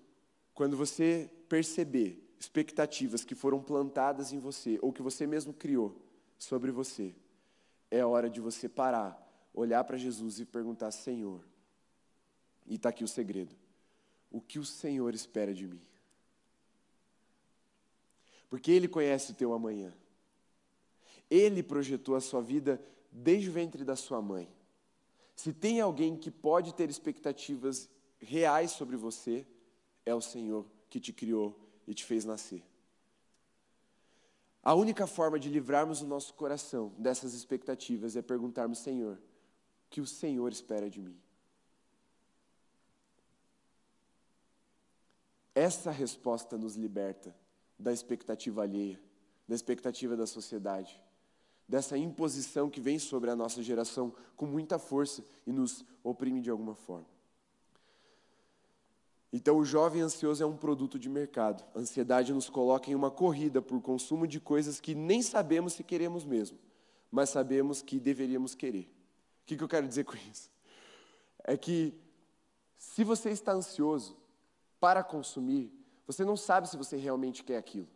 quando 0.52 0.76
você 0.76 1.30
perceber 1.48 2.34
expectativas 2.38 3.24
que 3.24 3.34
foram 3.34 3.62
plantadas 3.62 4.32
em 4.32 4.38
você 4.38 4.78
ou 4.82 4.92
que 4.92 5.02
você 5.02 5.26
mesmo 5.26 5.52
criou 5.52 5.96
sobre 6.38 6.70
você, 6.70 7.14
é 7.90 8.04
hora 8.04 8.28
de 8.28 8.40
você 8.40 8.68
parar, 8.68 9.18
olhar 9.54 9.82
para 9.84 9.96
Jesus 9.96 10.40
e 10.40 10.44
perguntar: 10.44 10.90
Senhor, 10.90 11.42
e 12.66 12.74
está 12.74 12.90
aqui 12.90 13.02
o 13.02 13.08
segredo 13.08 13.60
o 14.30 14.40
que 14.40 14.58
o 14.58 14.64
Senhor 14.64 15.14
espera 15.14 15.52
de 15.52 15.66
mim. 15.66 15.80
Porque 18.48 18.70
Ele 18.70 18.88
conhece 18.88 19.32
o 19.32 19.34
teu 19.34 19.52
amanhã. 19.52 19.92
Ele 21.28 21.62
projetou 21.62 22.14
a 22.14 22.20
sua 22.20 22.42
vida 22.42 22.82
desde 23.10 23.48
o 23.48 23.52
ventre 23.52 23.84
da 23.84 23.96
sua 23.96 24.20
mãe. 24.20 24.52
Se 25.34 25.52
tem 25.52 25.80
alguém 25.80 26.16
que 26.16 26.30
pode 26.30 26.74
ter 26.74 26.90
expectativas 26.90 27.88
reais 28.18 28.72
sobre 28.72 28.96
você, 28.96 29.46
é 30.04 30.14
o 30.14 30.20
Senhor 30.20 30.66
que 30.88 31.00
te 31.00 31.12
criou 31.12 31.58
e 31.86 31.94
te 31.94 32.04
fez 32.04 32.24
nascer. 32.24 32.62
A 34.62 34.74
única 34.74 35.06
forma 35.06 35.38
de 35.38 35.48
livrarmos 35.48 36.02
o 36.02 36.06
nosso 36.06 36.34
coração 36.34 36.92
dessas 36.98 37.32
expectativas 37.32 38.16
é 38.16 38.22
perguntarmos, 38.22 38.80
Senhor, 38.80 39.14
o 39.16 39.20
que 39.88 40.00
o 40.00 40.06
Senhor 40.06 40.52
espera 40.52 40.90
de 40.90 41.00
mim? 41.00 41.18
Essa 45.54 45.90
resposta 45.90 46.56
nos 46.56 46.76
liberta 46.76 47.34
da 47.78 47.92
expectativa 47.92 48.62
alheia, 48.62 49.00
da 49.48 49.54
expectativa 49.54 50.16
da 50.16 50.26
sociedade, 50.26 51.00
dessa 51.66 51.96
imposição 51.96 52.68
que 52.68 52.80
vem 52.80 52.98
sobre 52.98 53.30
a 53.30 53.36
nossa 53.36 53.62
geração 53.62 54.12
com 54.36 54.46
muita 54.46 54.78
força 54.78 55.24
e 55.46 55.52
nos 55.52 55.84
oprime 56.02 56.40
de 56.40 56.50
alguma 56.50 56.74
forma. 56.74 57.06
Então, 59.32 59.58
o 59.58 59.64
jovem 59.64 60.02
ansioso 60.02 60.42
é 60.42 60.46
um 60.46 60.56
produto 60.56 60.98
de 60.98 61.08
mercado. 61.08 61.64
A 61.74 61.78
ansiedade 61.78 62.32
nos 62.32 62.50
coloca 62.50 62.90
em 62.90 62.96
uma 62.96 63.10
corrida 63.10 63.62
por 63.62 63.80
consumo 63.80 64.27
de 64.27 64.40
coisas 64.40 64.81
que 64.81 64.94
nem 64.94 65.22
sabemos 65.22 65.75
se 65.75 65.85
queremos 65.85 66.25
mesmo, 66.25 66.58
mas 67.10 67.31
sabemos 67.31 67.81
que 67.81 68.00
deveríamos 68.00 68.54
querer. 68.56 68.90
O 69.42 69.46
que, 69.46 69.56
que 69.56 69.62
eu 69.62 69.68
quero 69.68 69.87
dizer 69.87 70.04
com 70.04 70.16
isso? 70.16 70.50
É 71.44 71.56
que, 71.56 71.94
se 72.77 73.04
você 73.04 73.31
está 73.31 73.52
ansioso, 73.52 74.16
para 74.81 75.04
consumir, 75.04 75.72
você 76.06 76.24
não 76.24 76.37
sabe 76.37 76.68
se 76.68 76.76
você 76.76 76.96
realmente 76.96 77.44
quer 77.44 77.58
aquilo. 77.58 77.88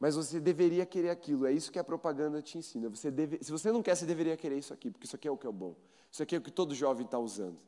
Mas 0.00 0.14
você 0.14 0.40
deveria 0.40 0.86
querer 0.86 1.10
aquilo, 1.10 1.46
é 1.46 1.52
isso 1.52 1.70
que 1.70 1.78
a 1.78 1.84
propaganda 1.84 2.40
te 2.40 2.56
ensina. 2.56 2.88
Você 2.88 3.10
deve, 3.10 3.38
se 3.42 3.50
você 3.50 3.70
não 3.70 3.82
quer, 3.82 3.94
você 3.94 4.06
deveria 4.06 4.36
querer 4.36 4.58
isso 4.58 4.72
aqui, 4.72 4.90
porque 4.90 5.06
isso 5.06 5.16
aqui 5.16 5.28
é 5.28 5.30
o 5.30 5.36
que 5.36 5.46
é 5.46 5.52
bom. 5.52 5.76
Isso 6.10 6.22
aqui 6.22 6.34
é 6.34 6.38
o 6.38 6.42
que 6.42 6.50
todo 6.50 6.74
jovem 6.74 7.04
está 7.04 7.18
usando. 7.18 7.58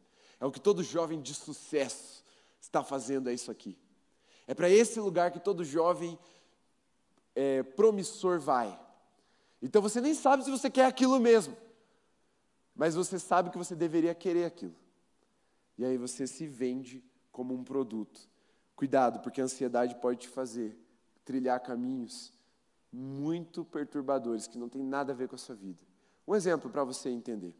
É 0.40 0.46
o 0.46 0.50
que 0.50 0.60
todo 0.60 0.82
jovem 0.82 1.20
de 1.20 1.34
sucesso 1.34 2.24
está 2.60 2.84
fazendo 2.84 3.28
é 3.28 3.34
isso 3.34 3.50
aqui. 3.50 3.76
É 4.46 4.54
para 4.54 4.68
esse 4.68 5.00
lugar 5.00 5.30
que 5.30 5.40
todo 5.40 5.64
jovem 5.64 6.18
é, 7.34 7.62
promissor 7.62 8.38
vai. 8.38 8.78
Então 9.60 9.82
você 9.82 10.00
nem 10.00 10.14
sabe 10.14 10.44
se 10.44 10.50
você 10.50 10.70
quer 10.70 10.86
aquilo 10.86 11.18
mesmo, 11.18 11.56
mas 12.74 12.94
você 12.94 13.18
sabe 13.18 13.50
que 13.50 13.58
você 13.58 13.74
deveria 13.74 14.14
querer 14.14 14.44
aquilo. 14.44 14.74
E 15.76 15.84
aí 15.84 15.96
você 15.96 16.26
se 16.26 16.46
vende 16.46 17.04
como 17.32 17.54
um 17.54 17.64
produto. 17.64 18.29
Cuidado, 18.80 19.20
porque 19.20 19.42
a 19.42 19.44
ansiedade 19.44 19.94
pode 19.96 20.20
te 20.20 20.28
fazer 20.30 20.74
trilhar 21.22 21.60
caminhos 21.60 22.32
muito 22.90 23.62
perturbadores 23.62 24.46
que 24.46 24.56
não 24.56 24.70
tem 24.70 24.82
nada 24.82 25.12
a 25.12 25.14
ver 25.14 25.28
com 25.28 25.34
a 25.34 25.38
sua 25.38 25.54
vida. 25.54 25.78
Um 26.26 26.34
exemplo 26.34 26.70
para 26.70 26.82
você 26.82 27.10
entender. 27.10 27.54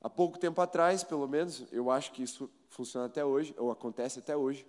Há 0.00 0.10
pouco 0.10 0.40
tempo 0.40 0.60
atrás, 0.60 1.04
pelo 1.04 1.28
menos, 1.28 1.68
eu 1.70 1.88
acho 1.88 2.10
que 2.10 2.20
isso 2.20 2.50
funciona 2.68 3.06
até 3.06 3.24
hoje, 3.24 3.54
ou 3.56 3.70
acontece 3.70 4.18
até 4.18 4.36
hoje, 4.36 4.66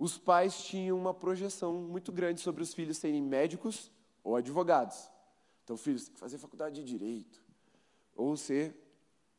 os 0.00 0.18
pais 0.18 0.64
tinham 0.64 0.98
uma 0.98 1.14
projeção 1.14 1.74
muito 1.74 2.10
grande 2.10 2.40
sobre 2.40 2.60
os 2.60 2.74
filhos 2.74 2.98
serem 2.98 3.22
médicos 3.22 3.88
ou 4.24 4.34
advogados. 4.34 5.08
Então, 5.62 5.76
filhos, 5.76 6.06
tem 6.06 6.14
que 6.14 6.18
fazer 6.18 6.38
faculdade 6.38 6.82
de 6.82 6.84
direito, 6.84 7.40
ou 8.16 8.36
ser, 8.36 8.74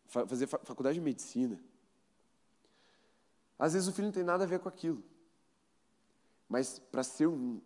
fazer 0.08 0.48
faculdade 0.48 1.00
de 1.00 1.04
medicina. 1.04 1.60
Às 3.60 3.74
vezes 3.74 3.90
o 3.90 3.92
filho 3.92 4.06
não 4.06 4.14
tem 4.14 4.24
nada 4.24 4.46
a 4.46 4.48
ver 4.48 4.60
com 4.60 4.70
aquilo. 4.70 5.04
Mas 6.54 6.78
para 6.78 7.02
ser 7.02 7.26
um 7.26 7.60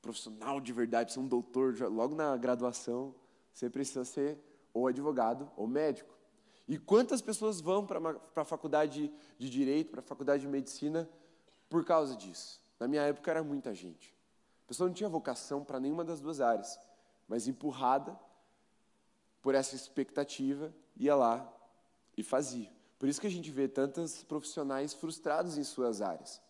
profissional 0.00 0.58
de 0.58 0.72
verdade, 0.72 1.12
ser 1.12 1.20
um 1.20 1.28
doutor, 1.28 1.78
logo 1.92 2.14
na 2.14 2.34
graduação, 2.34 3.14
você 3.52 3.68
precisa 3.68 4.06
ser 4.06 4.38
ou 4.72 4.86
advogado 4.86 5.46
ou 5.54 5.66
médico. 5.66 6.14
E 6.66 6.78
quantas 6.78 7.20
pessoas 7.20 7.60
vão 7.60 7.86
para 7.86 8.00
a 8.36 8.42
faculdade 8.42 9.12
de 9.38 9.50
direito, 9.50 9.90
para 9.90 10.00
a 10.00 10.02
faculdade 10.02 10.44
de 10.44 10.48
medicina, 10.48 11.06
por 11.68 11.84
causa 11.84 12.16
disso. 12.16 12.58
Na 12.78 12.88
minha 12.88 13.02
época 13.02 13.30
era 13.30 13.44
muita 13.44 13.74
gente. 13.74 14.16
A 14.64 14.68
pessoa 14.68 14.88
não 14.88 14.94
tinha 14.94 15.10
vocação 15.10 15.62
para 15.62 15.78
nenhuma 15.78 16.02
das 16.02 16.22
duas 16.22 16.40
áreas, 16.40 16.80
mas 17.28 17.46
empurrada 17.46 18.18
por 19.42 19.54
essa 19.54 19.76
expectativa, 19.76 20.74
ia 20.96 21.14
lá 21.14 21.46
e 22.16 22.22
fazia. 22.22 22.72
Por 22.98 23.10
isso 23.10 23.20
que 23.20 23.26
a 23.26 23.30
gente 23.30 23.50
vê 23.50 23.68
tantos 23.68 24.24
profissionais 24.24 24.94
frustrados 24.94 25.58
em 25.58 25.64
suas 25.64 26.00
áreas, 26.00 26.40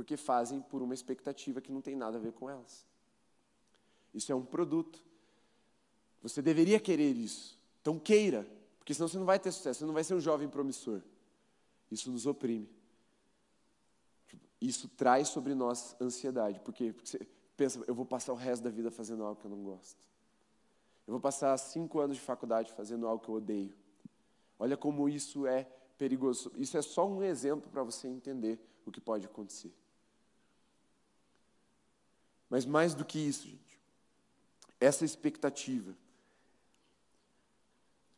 porque 0.00 0.16
fazem 0.16 0.62
por 0.62 0.80
uma 0.80 0.94
expectativa 0.94 1.60
que 1.60 1.70
não 1.70 1.82
tem 1.82 1.94
nada 1.94 2.16
a 2.16 2.20
ver 2.20 2.32
com 2.32 2.48
elas. 2.48 2.86
Isso 4.14 4.32
é 4.32 4.34
um 4.34 4.42
produto. 4.42 5.04
Você 6.22 6.40
deveria 6.40 6.80
querer 6.80 7.14
isso. 7.14 7.58
Então 7.82 7.98
queira, 7.98 8.48
porque 8.78 8.94
senão 8.94 9.06
você 9.06 9.18
não 9.18 9.26
vai 9.26 9.38
ter 9.38 9.52
sucesso, 9.52 9.80
você 9.80 9.84
não 9.84 9.92
vai 9.92 10.02
ser 10.02 10.14
um 10.14 10.20
jovem 10.20 10.48
promissor. 10.48 11.02
Isso 11.90 12.10
nos 12.10 12.24
oprime. 12.24 12.66
Isso 14.58 14.88
traz 14.88 15.28
sobre 15.28 15.54
nós 15.54 15.94
ansiedade. 16.00 16.60
Por 16.60 16.72
quê? 16.72 16.94
Porque 16.94 17.06
você 17.06 17.28
pensa, 17.54 17.84
eu 17.86 17.94
vou 17.94 18.06
passar 18.06 18.32
o 18.32 18.36
resto 18.36 18.62
da 18.62 18.70
vida 18.70 18.90
fazendo 18.90 19.22
algo 19.22 19.38
que 19.38 19.46
eu 19.46 19.50
não 19.50 19.62
gosto. 19.62 20.00
Eu 21.06 21.12
vou 21.12 21.20
passar 21.20 21.54
cinco 21.58 22.00
anos 22.00 22.16
de 22.16 22.22
faculdade 22.22 22.72
fazendo 22.72 23.06
algo 23.06 23.22
que 23.22 23.28
eu 23.28 23.34
odeio. 23.34 23.74
Olha 24.58 24.78
como 24.78 25.10
isso 25.10 25.46
é 25.46 25.64
perigoso. 25.98 26.50
Isso 26.56 26.78
é 26.78 26.80
só 26.80 27.06
um 27.06 27.22
exemplo 27.22 27.70
para 27.70 27.82
você 27.82 28.08
entender 28.08 28.58
o 28.86 28.90
que 28.90 28.98
pode 28.98 29.26
acontecer. 29.26 29.70
Mas 32.50 32.66
mais 32.66 32.94
do 32.94 33.04
que 33.04 33.18
isso, 33.18 33.46
gente, 33.46 33.80
essa 34.80 35.04
expectativa 35.04 35.96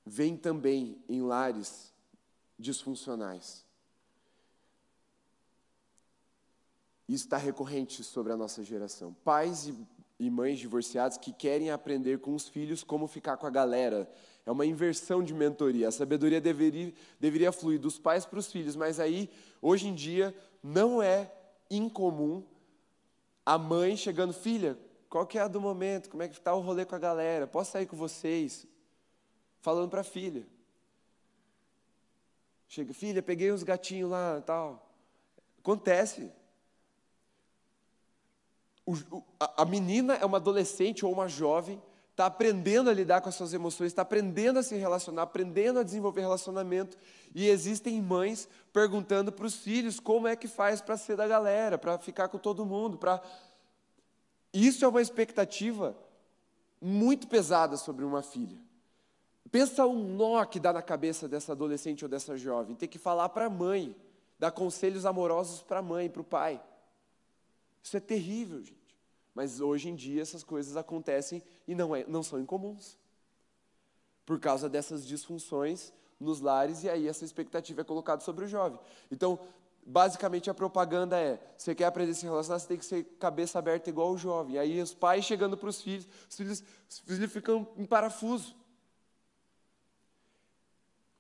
vem 0.07 0.37
também 0.37 1.01
em 1.07 1.21
lares 1.21 1.93
disfuncionais. 2.59 3.65
Isso 7.09 7.25
está 7.25 7.37
recorrente 7.37 8.03
sobre 8.03 8.33
a 8.33 8.37
nossa 8.37 8.65
geração. 8.65 9.13
Pais 9.23 9.67
e, 9.67 9.75
e 10.19 10.31
mães 10.31 10.59
divorciados 10.59 11.19
que 11.19 11.33
querem 11.33 11.71
aprender 11.71 12.21
com 12.21 12.35
os 12.35 12.49
filhos 12.49 12.83
como 12.83 13.07
ficar 13.07 13.37
com 13.37 13.47
a 13.47 13.51
galera. 13.51 14.11
É 14.47 14.51
uma 14.51 14.65
inversão 14.65 15.23
de 15.23 15.35
mentoria. 15.35 15.89
A 15.89 15.93
sabedoria 15.93 16.41
deveria, 16.41 16.95
deveria 17.21 17.53
fluir 17.53 17.79
dos 17.79 17.99
pais 17.99 18.25
para 18.25 18.39
os 18.39 18.51
filhos, 18.51 18.77
mas 18.77 18.99
aí, 18.99 19.29
hoje 19.61 19.89
em 19.89 19.95
dia, 19.95 20.35
não 20.63 21.03
é 21.03 21.31
incomum 21.71 22.43
a 23.45 23.59
mãe 23.59 23.97
chegando, 23.97 24.33
filha, 24.33 24.79
qual 25.09 25.27
que 25.27 25.39
é 25.39 25.43
a 25.43 25.49
do 25.49 25.61
momento? 25.61 26.09
Como 26.09 26.23
é 26.23 26.29
que 26.29 26.35
está 26.35 26.55
o 26.55 26.61
rolê 26.61 26.85
com 26.85 26.95
a 26.95 26.99
galera? 26.99 27.47
Posso 27.47 27.73
sair 27.73 27.87
com 27.87 27.97
vocês? 27.97 28.67
Falando 29.61 29.91
para 29.91 30.01
a 30.01 30.05
filha. 30.05 30.47
Chega, 32.69 32.95
filha, 32.95 33.23
peguei 33.23 33.53
uns 33.53 33.63
gatinhos 33.63 34.11
lá 34.11 34.41
tal. 34.41 34.91
Acontece. 35.59 36.33
O, 38.87 38.95
a, 39.39 39.63
a 39.63 39.65
menina 39.65 40.15
é 40.15 40.25
uma 40.25 40.39
adolescente 40.39 41.05
ou 41.05 41.13
uma 41.13 41.29
jovem, 41.29 41.81
está 42.13 42.27
aprendendo 42.27 42.91
a 42.91 42.93
lidar 42.93 43.23
com 43.23 43.29
as 43.31 43.35
suas 43.35 43.55
emoções, 43.55 43.89
está 43.89 44.03
aprendendo 44.03 44.59
a 44.59 44.63
se 44.63 44.77
relacionar, 44.77 45.23
aprendendo 45.23 45.79
a 45.79 45.83
desenvolver 45.83 46.21
relacionamento. 46.21 46.97
E 47.35 47.49
existem 47.49 48.01
mães 48.01 48.49
perguntando 48.73 49.33
para 49.33 49.47
os 49.47 49.57
filhos 49.57 49.99
como 49.99 50.29
é 50.29 50.37
que 50.37 50.47
faz 50.47 50.81
para 50.83 50.97
ser 50.97 51.17
da 51.17 51.27
galera, 51.27 51.79
para 51.79 51.99
ficar 51.99 52.29
com 52.29 52.39
todo 52.39 52.67
mundo. 52.67 52.99
Pra... 52.99 53.21
Isso 54.53 54.85
é 54.85 54.89
uma 54.89 55.01
expectativa 55.01 55.97
muito 56.81 57.27
pesada 57.27 57.79
sobre 57.79 58.05
uma 58.05 58.23
filha. 58.23 58.61
Pensa 59.51 59.87
um 59.87 60.15
nó 60.15 60.45
que 60.45 60.61
dá 60.61 60.73
na 60.73 60.83
cabeça 60.83 61.27
dessa 61.27 61.53
adolescente 61.53 62.05
ou 62.05 62.09
dessa 62.09 62.37
jovem, 62.37 62.77
ter 62.77 62.89
que 62.89 62.99
falar 62.99 63.31
para 63.31 63.47
a 63.47 63.51
mãe, 63.51 63.97
dar 64.39 64.51
conselhos 64.51 65.07
amorosos 65.07 65.63
para 65.63 65.79
a 65.79 65.83
mãe, 65.83 66.11
para 66.11 66.23
o 66.23 66.25
pai. 66.25 66.63
Isso 67.83 67.97
é 67.97 68.01
terrível, 68.01 68.59
gente. 68.63 68.82
Mas 69.35 69.61
hoje 69.61 69.89
em 69.89 69.95
dia 69.95 70.23
essas 70.23 70.45
coisas 70.45 70.77
acontecem 70.77 71.43
e 71.67 71.75
não, 71.75 71.95
é, 71.95 72.05
não 72.07 72.23
são 72.23 72.41
incomuns. 72.41 72.99
Por 74.25 74.39
causa 74.39 74.69
dessas 74.69 75.07
disfunções 75.07 75.93
nos 76.21 76.41
lares, 76.41 76.85
e 76.85 76.89
aí 76.89 77.09
essa 77.09 77.25
expectativa 77.25 77.81
é 77.81 77.85
colocada 77.85 78.23
sobre 78.23 78.45
o 78.45 78.49
jovem. 78.49 78.79
Então, 79.11 79.39
basicamente 79.85 80.49
a 80.49 80.55
propaganda 80.55 81.19
é: 81.19 81.41
você 81.57 81.75
quer 81.75 81.87
aprender 81.87 82.13
a 82.13 82.15
se 82.15 82.25
relacionar, 82.25 82.59
você 82.59 82.69
tem 82.69 82.79
que 82.79 82.85
ser 82.85 83.05
cabeça 83.19 83.59
aberta 83.59 83.91
igual 83.91 84.13
o 84.13 84.19
jovem. 84.19 84.59
Aí 84.59 84.81
os 84.81 84.95
pais 84.95 85.25
chegando 85.25 85.57
para 85.57 85.69
os 85.69 85.81
filhos, 85.81 86.07
os 86.29 86.37
filhos, 86.37 86.65
os 86.89 86.99
filhos 87.01 87.33
ficam 87.33 87.67
em 87.77 87.85
parafuso. 87.85 88.55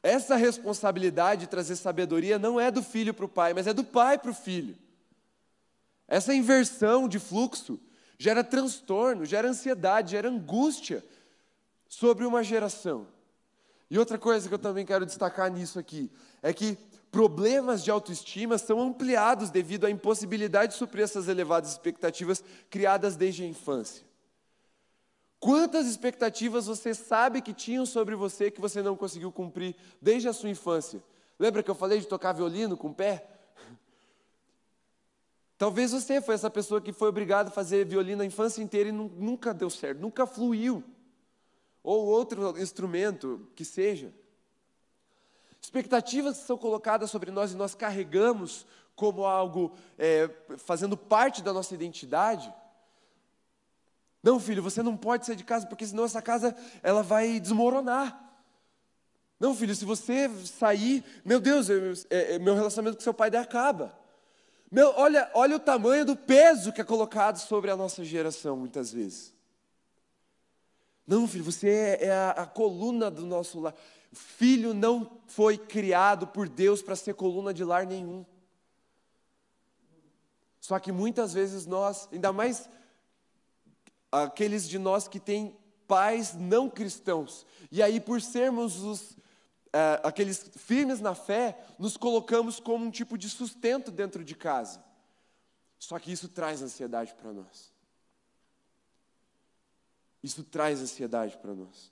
Essa 0.03 0.35
responsabilidade 0.35 1.43
de 1.43 1.47
trazer 1.47 1.77
sabedoria 1.77 2.39
não 2.39 2.59
é 2.59 2.71
do 2.71 2.83
filho 2.83 3.15
para 3.15 3.25
o 3.25 3.29
pai, 3.29 3.55
mas 3.55 3.67
é 3.67 3.73
do 3.73 3.85
pai 3.85 4.19
para 4.19 4.33
o 4.33 4.35
filho. 4.35 4.77
Essa 6.09 6.35
inversão 6.35 7.09
de 7.09 7.19
fluxo 7.21 7.79
gera 8.23 8.45
transtorno, 8.45 9.25
gera 9.25 9.49
ansiedade, 9.49 10.13
gera 10.13 10.29
angústia 10.29 11.05
sobre 11.89 12.25
uma 12.25 12.45
geração. 12.45 13.09
E 13.91 13.99
outra 13.99 14.17
coisa 14.17 14.47
que 14.49 14.55
eu 14.55 14.61
também 14.61 14.87
quero 14.87 15.05
destacar 15.05 15.51
nisso 15.51 15.77
aqui 15.77 16.09
é 16.41 16.53
que 16.53 16.79
problemas 17.11 17.83
de 17.83 17.91
autoestima 17.91 18.59
são 18.59 18.81
ampliados 18.81 19.51
devido 19.51 19.87
à 19.87 19.91
impossibilidade 19.91 20.73
de 20.73 20.79
suprir 20.79 21.03
essas 21.03 21.27
elevadas 21.27 21.73
expectativas 21.73 22.45
criadas 22.71 23.17
desde 23.17 23.43
a 23.43 23.47
infância. 23.47 24.07
Quantas 25.41 25.89
expectativas 25.89 26.67
você 26.67 26.95
sabe 26.95 27.43
que 27.43 27.53
tinham 27.53 27.85
sobre 27.85 28.15
você 28.15 28.53
que 28.53 28.61
você 28.61 28.81
não 28.83 28.97
conseguiu 28.97 29.33
cumprir 29.33 29.75
desde 30.01 30.29
a 30.29 30.33
sua 30.33 30.49
infância? 30.49 31.03
Lembra 31.41 31.61
que 31.61 31.71
eu 31.71 31.75
falei 31.75 31.99
de 31.99 32.07
tocar 32.07 32.33
violino 32.35 32.77
com 32.77 32.91
o 32.91 32.95
pé? 32.95 33.27
Talvez 35.63 35.93
você 35.93 36.21
foi 36.21 36.35
essa 36.35 36.51
pessoa 36.51 36.81
que 36.81 36.93
foi 36.93 37.09
obrigada 37.09 37.49
a 37.49 37.53
fazer 37.53 37.87
violino 37.87 38.21
a 38.21 38.27
infância 38.27 38.61
inteira 38.61 38.89
e 38.89 38.93
nunca 38.93 39.55
deu 39.55 39.71
certo, 39.71 40.01
nunca 40.01 40.27
fluiu. 40.27 40.83
Ou 41.85 42.05
outro 42.05 42.61
instrumento 42.61 43.49
que 43.55 43.65
seja. 43.65 44.13
Expectativas 45.61 46.39
que 46.39 46.47
são 46.49 46.59
colocadas 46.59 47.13
sobre 47.13 47.31
nós 47.31 47.53
e 47.53 47.57
nós 47.57 47.77
carregamos 47.77 48.67
como 48.97 49.25
algo 49.25 49.73
é, 49.97 50.29
fazendo 50.59 50.97
parte 50.97 51.41
da 51.45 51.53
nossa 51.53 51.73
identidade. 51.73 52.53
Não, 54.21 54.41
filho, 54.41 54.65
você 54.65 54.83
não 54.83 54.97
pode 54.97 55.27
sair 55.27 55.37
de 55.37 55.45
casa 55.45 55.69
porque 55.69 55.87
senão 55.87 56.05
essa 56.05 56.21
casa 56.21 56.57
ela 56.83 57.05
vai 57.05 57.39
desmoronar. 57.39 58.35
Não, 59.39 59.55
filho, 59.55 59.77
se 59.77 59.85
você 59.85 60.29
sair, 60.45 61.05
meu 61.25 61.39
Deus, 61.39 61.71
é, 62.11 62.35
é, 62.35 62.39
meu 62.41 62.57
relacionamento 62.57 62.97
com 62.97 63.05
seu 63.05 63.15
pai 63.15 63.31
acaba. 63.37 64.02
Meu, 64.73 64.95
olha, 64.97 65.31
olha 65.35 65.57
o 65.57 65.61
tamanho 65.61 66.03
do 66.03 66.17
peso 66.17 66.73
que 66.73 66.81
é 66.81 66.85
colocado 66.85 67.37
sobre 67.37 67.71
a 67.71 67.77
nossa 67.77 68.03
geração, 68.03 68.57
muitas 68.57 68.91
vezes. 68.91 69.35
Não, 71.07 71.29
filho, 71.29 71.45
você 71.45 71.69
é, 71.69 72.07
é 72.07 72.11
a, 72.11 72.31
a 72.31 72.47
coluna 72.47 73.11
do 73.11 73.27
nosso 73.27 73.61
lar. 73.61 73.75
Filho 74.15 74.73
não 74.73 75.21
foi 75.27 75.59
criado 75.59 76.27
por 76.27 76.49
Deus 76.49 76.81
para 76.81 76.97
ser 76.97 77.13
coluna 77.13 77.53
de 77.53 77.63
lar 77.63 77.85
nenhum. 77.85 78.25
Só 80.59 80.79
que 80.79 80.91
muitas 80.91 81.35
vezes 81.35 81.67
nós, 81.67 82.09
ainda 82.11 82.33
mais 82.33 82.67
aqueles 84.11 84.67
de 84.67 84.79
nós 84.79 85.07
que 85.07 85.21
têm 85.21 85.55
pais 85.87 86.33
não 86.33 86.71
cristãos, 86.71 87.45
e 87.71 87.83
aí 87.83 88.01
por 88.01 88.23
sermos 88.23 88.83
os 88.83 89.19
é, 89.73 90.01
aqueles 90.05 90.51
firmes 90.57 91.01
na 91.01 91.15
fé, 91.15 91.59
nos 91.79 91.97
colocamos 91.97 92.61
como 92.61 92.85
um 92.85 92.91
tipo 92.91 93.17
de 93.17 93.29
sustento 93.29 93.91
dentro 93.91 94.23
de 94.23 94.35
casa. 94.35 94.85
Só 95.79 95.99
que 95.99 96.13
isso 96.13 96.29
traz 96.29 96.63
ansiedade 96.63 97.15
para 97.15 97.33
nós. 97.33 97.73
Isso 100.23 100.45
traz 100.45 100.81
ansiedade 100.81 101.37
para 101.39 101.55
nós. 101.55 101.91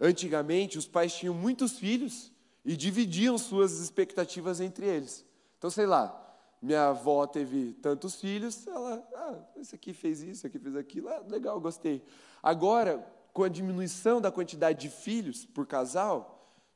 Antigamente, 0.00 0.76
os 0.76 0.86
pais 0.86 1.14
tinham 1.14 1.34
muitos 1.34 1.78
filhos 1.78 2.32
e 2.64 2.76
dividiam 2.76 3.38
suas 3.38 3.78
expectativas 3.78 4.60
entre 4.60 4.86
eles. 4.86 5.24
Então, 5.56 5.70
sei 5.70 5.86
lá, 5.86 6.20
minha 6.60 6.88
avó 6.88 7.26
teve 7.26 7.74
tantos 7.74 8.16
filhos, 8.16 8.66
ela, 8.66 9.06
ah, 9.14 9.38
esse 9.56 9.74
aqui 9.74 9.92
fez 9.92 10.20
isso, 10.20 10.30
esse 10.32 10.46
aqui 10.46 10.58
fez 10.58 10.74
aquilo, 10.76 11.08
ah, 11.08 11.22
legal, 11.28 11.60
gostei. 11.60 12.02
Agora, 12.42 13.06
com 13.32 13.44
a 13.44 13.48
diminuição 13.48 14.20
da 14.20 14.32
quantidade 14.32 14.80
de 14.80 14.88
filhos 14.88 15.44
por 15.44 15.66
casal, 15.66 16.33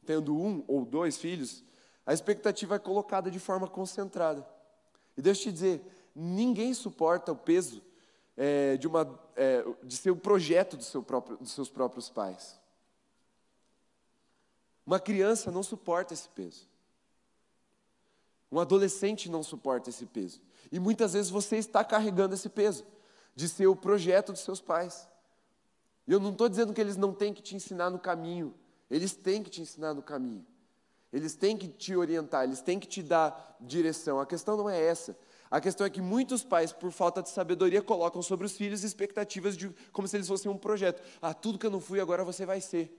tendo 0.08 0.34
um 0.34 0.64
ou 0.66 0.86
dois 0.86 1.18
filhos, 1.18 1.62
a 2.06 2.14
expectativa 2.14 2.76
é 2.76 2.78
colocada 2.78 3.30
de 3.30 3.38
forma 3.38 3.68
concentrada. 3.68 4.48
E 5.14 5.20
deixa 5.20 5.42
eu 5.42 5.44
te 5.44 5.52
dizer, 5.52 6.10
ninguém 6.14 6.72
suporta 6.72 7.30
o 7.30 7.36
peso 7.36 7.82
é, 8.34 8.78
de, 8.78 8.86
uma, 8.86 9.20
é, 9.36 9.62
de 9.84 9.94
ser 9.98 10.10
o 10.10 10.16
projeto 10.16 10.78
do 10.78 10.82
seu 10.82 11.02
próprio, 11.02 11.36
dos 11.36 11.52
seus 11.52 11.68
próprios 11.68 12.08
pais. 12.08 12.58
Uma 14.86 14.98
criança 14.98 15.50
não 15.50 15.62
suporta 15.62 16.14
esse 16.14 16.30
peso. 16.30 16.66
Um 18.50 18.58
adolescente 18.58 19.28
não 19.28 19.42
suporta 19.42 19.90
esse 19.90 20.06
peso. 20.06 20.40
E 20.72 20.80
muitas 20.80 21.12
vezes 21.12 21.30
você 21.30 21.58
está 21.58 21.84
carregando 21.84 22.34
esse 22.34 22.48
peso 22.48 22.86
de 23.36 23.46
ser 23.46 23.66
o 23.66 23.76
projeto 23.76 24.32
dos 24.32 24.40
seus 24.40 24.62
pais. 24.62 25.06
E 26.06 26.12
eu 26.12 26.18
não 26.18 26.30
estou 26.30 26.48
dizendo 26.48 26.72
que 26.72 26.80
eles 26.80 26.96
não 26.96 27.12
têm 27.12 27.34
que 27.34 27.42
te 27.42 27.54
ensinar 27.54 27.90
no 27.90 27.98
caminho. 27.98 28.54
Eles 28.90 29.14
têm 29.14 29.42
que 29.42 29.50
te 29.50 29.60
ensinar 29.60 29.94
no 29.94 30.02
caminho. 30.02 30.46
Eles 31.12 31.34
têm 31.34 31.56
que 31.56 31.68
te 31.68 31.96
orientar, 31.96 32.44
eles 32.44 32.60
têm 32.60 32.78
que 32.78 32.86
te 32.86 33.02
dar 33.02 33.56
direção. 33.60 34.20
A 34.20 34.26
questão 34.26 34.56
não 34.56 34.68
é 34.68 34.80
essa. 34.80 35.16
A 35.50 35.60
questão 35.60 35.86
é 35.86 35.90
que 35.90 36.02
muitos 36.02 36.44
pais, 36.44 36.72
por 36.72 36.92
falta 36.92 37.22
de 37.22 37.30
sabedoria, 37.30 37.80
colocam 37.80 38.20
sobre 38.20 38.44
os 38.44 38.52
filhos 38.52 38.84
expectativas 38.84 39.56
de 39.56 39.70
como 39.92 40.06
se 40.06 40.16
eles 40.16 40.28
fossem 40.28 40.50
um 40.50 40.58
projeto. 40.58 41.02
Ah, 41.22 41.32
tudo 41.32 41.58
que 41.58 41.64
eu 41.64 41.70
não 41.70 41.80
fui, 41.80 42.00
agora 42.00 42.22
você 42.22 42.44
vai 42.44 42.60
ser. 42.60 42.94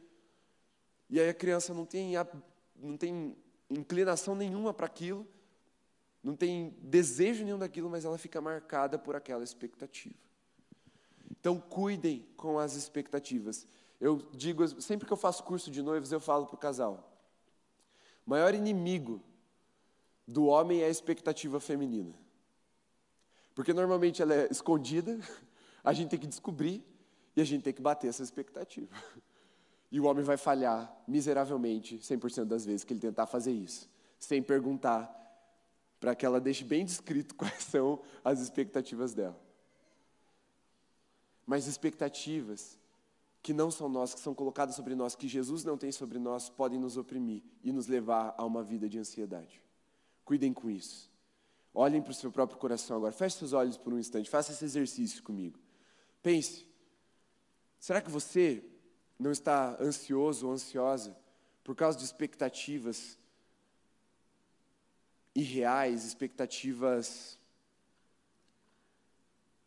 E 1.09 1.19
aí 1.19 1.29
a 1.29 1.33
criança 1.33 1.73
não 1.73 1.85
tem, 1.85 2.13
não 2.75 2.97
tem 2.97 3.35
inclinação 3.69 4.35
nenhuma 4.35 4.73
para 4.73 4.87
aquilo, 4.87 5.27
não 6.23 6.35
tem 6.35 6.75
desejo 6.81 7.43
nenhum 7.43 7.59
daquilo, 7.59 7.89
mas 7.89 8.03
ela 8.03 8.17
fica 8.17 8.41
marcada 8.41 8.97
por 8.97 9.15
aquela 9.15 9.43
expectativa. 9.43 10.15
Então, 11.29 11.59
cuidem 11.59 12.27
com 12.35 12.57
as 12.57 12.75
expectativas. 12.75 13.67
Eu 13.99 14.17
digo, 14.31 14.65
sempre 14.81 15.05
que 15.05 15.11
eu 15.11 15.17
faço 15.17 15.43
curso 15.43 15.69
de 15.69 15.81
noivos, 15.81 16.11
eu 16.11 16.19
falo 16.19 16.45
para 16.45 16.55
o 16.55 16.57
casal: 16.57 17.11
o 18.25 18.29
maior 18.29 18.53
inimigo 18.53 19.21
do 20.25 20.45
homem 20.45 20.81
é 20.81 20.85
a 20.85 20.89
expectativa 20.89 21.59
feminina. 21.59 22.13
Porque 23.53 23.73
normalmente 23.73 24.21
ela 24.21 24.33
é 24.33 24.47
escondida, 24.49 25.19
a 25.83 25.91
gente 25.91 26.09
tem 26.09 26.19
que 26.19 26.27
descobrir 26.27 26.83
e 27.35 27.41
a 27.41 27.43
gente 27.43 27.63
tem 27.63 27.73
que 27.73 27.81
bater 27.81 28.07
essa 28.07 28.23
expectativa. 28.23 28.95
E 29.91 29.99
o 29.99 30.05
homem 30.05 30.23
vai 30.23 30.37
falhar 30.37 30.95
miseravelmente 31.05 31.97
100% 31.97 32.45
das 32.45 32.63
vezes 32.63 32.85
que 32.85 32.93
ele 32.93 33.01
tentar 33.01 33.25
fazer 33.25 33.51
isso, 33.51 33.89
sem 34.17 34.41
perguntar, 34.41 35.13
para 35.99 36.15
que 36.15 36.25
ela 36.25 36.39
deixe 36.39 36.63
bem 36.63 36.85
descrito 36.85 37.35
quais 37.35 37.63
são 37.63 38.01
as 38.23 38.39
expectativas 38.39 39.13
dela. 39.13 39.37
Mas 41.45 41.67
expectativas 41.67 42.78
que 43.41 43.53
não 43.53 43.71
são 43.71 43.87
nossas, 43.87 44.15
que 44.15 44.21
são 44.21 44.35
colocadas 44.35 44.75
sobre 44.75 44.95
nós, 44.95 45.15
que 45.15 45.27
Jesus 45.27 45.63
não 45.63 45.77
tem 45.77 45.91
sobre 45.91 46.19
nós, 46.19 46.49
podem 46.49 46.79
nos 46.79 46.97
oprimir 46.97 47.41
e 47.63 47.71
nos 47.71 47.87
levar 47.87 48.35
a 48.37 48.45
uma 48.45 48.63
vida 48.63 48.89
de 48.89 48.99
ansiedade. 48.99 49.61
Cuidem 50.25 50.53
com 50.53 50.69
isso. 50.69 51.09
Olhem 51.73 52.01
para 52.01 52.11
o 52.11 52.15
seu 52.15 52.31
próprio 52.31 52.59
coração 52.59 52.97
agora. 52.97 53.11
Feche 53.11 53.37
seus 53.37 53.53
olhos 53.53 53.77
por 53.77 53.93
um 53.93 53.99
instante. 53.99 54.29
Faça 54.29 54.51
esse 54.51 54.65
exercício 54.65 55.23
comigo. 55.23 55.57
Pense: 56.21 56.67
será 57.79 58.01
que 58.01 58.11
você 58.11 58.63
não 59.17 59.31
está 59.31 59.77
ansioso 59.81 60.47
ou 60.47 60.53
ansiosa 60.53 61.17
por 61.63 61.75
causa 61.75 61.97
de 61.97 62.03
expectativas 62.03 63.17
irreais, 65.33 66.05
expectativas 66.05 67.39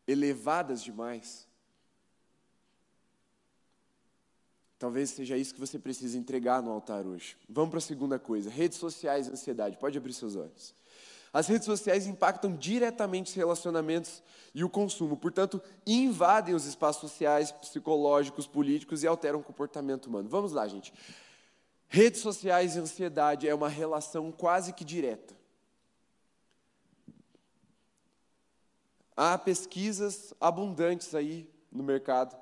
elevadas 0.06 0.82
demais? 0.82 1.48
Talvez 4.82 5.10
seja 5.10 5.36
isso 5.36 5.54
que 5.54 5.60
você 5.60 5.78
precisa 5.78 6.18
entregar 6.18 6.60
no 6.60 6.72
altar 6.72 7.06
hoje. 7.06 7.36
Vamos 7.48 7.70
para 7.70 7.78
a 7.78 7.80
segunda 7.80 8.18
coisa: 8.18 8.50
redes 8.50 8.78
sociais 8.78 9.28
e 9.28 9.30
ansiedade. 9.30 9.76
Pode 9.76 9.96
abrir 9.96 10.12
seus 10.12 10.34
olhos. 10.34 10.74
As 11.32 11.46
redes 11.46 11.66
sociais 11.66 12.08
impactam 12.08 12.56
diretamente 12.56 13.30
os 13.30 13.36
relacionamentos 13.36 14.20
e 14.52 14.64
o 14.64 14.68
consumo, 14.68 15.16
portanto, 15.16 15.62
invadem 15.86 16.52
os 16.52 16.64
espaços 16.64 17.12
sociais, 17.12 17.52
psicológicos, 17.52 18.48
políticos 18.48 19.04
e 19.04 19.06
alteram 19.06 19.38
o 19.38 19.44
comportamento 19.44 20.06
humano. 20.06 20.28
Vamos 20.28 20.50
lá, 20.50 20.66
gente. 20.66 20.92
Redes 21.88 22.20
sociais 22.20 22.74
e 22.74 22.80
ansiedade 22.80 23.48
é 23.48 23.54
uma 23.54 23.68
relação 23.68 24.32
quase 24.32 24.72
que 24.72 24.84
direta. 24.84 25.32
Há 29.16 29.38
pesquisas 29.38 30.34
abundantes 30.40 31.14
aí 31.14 31.48
no 31.70 31.84
mercado 31.84 32.41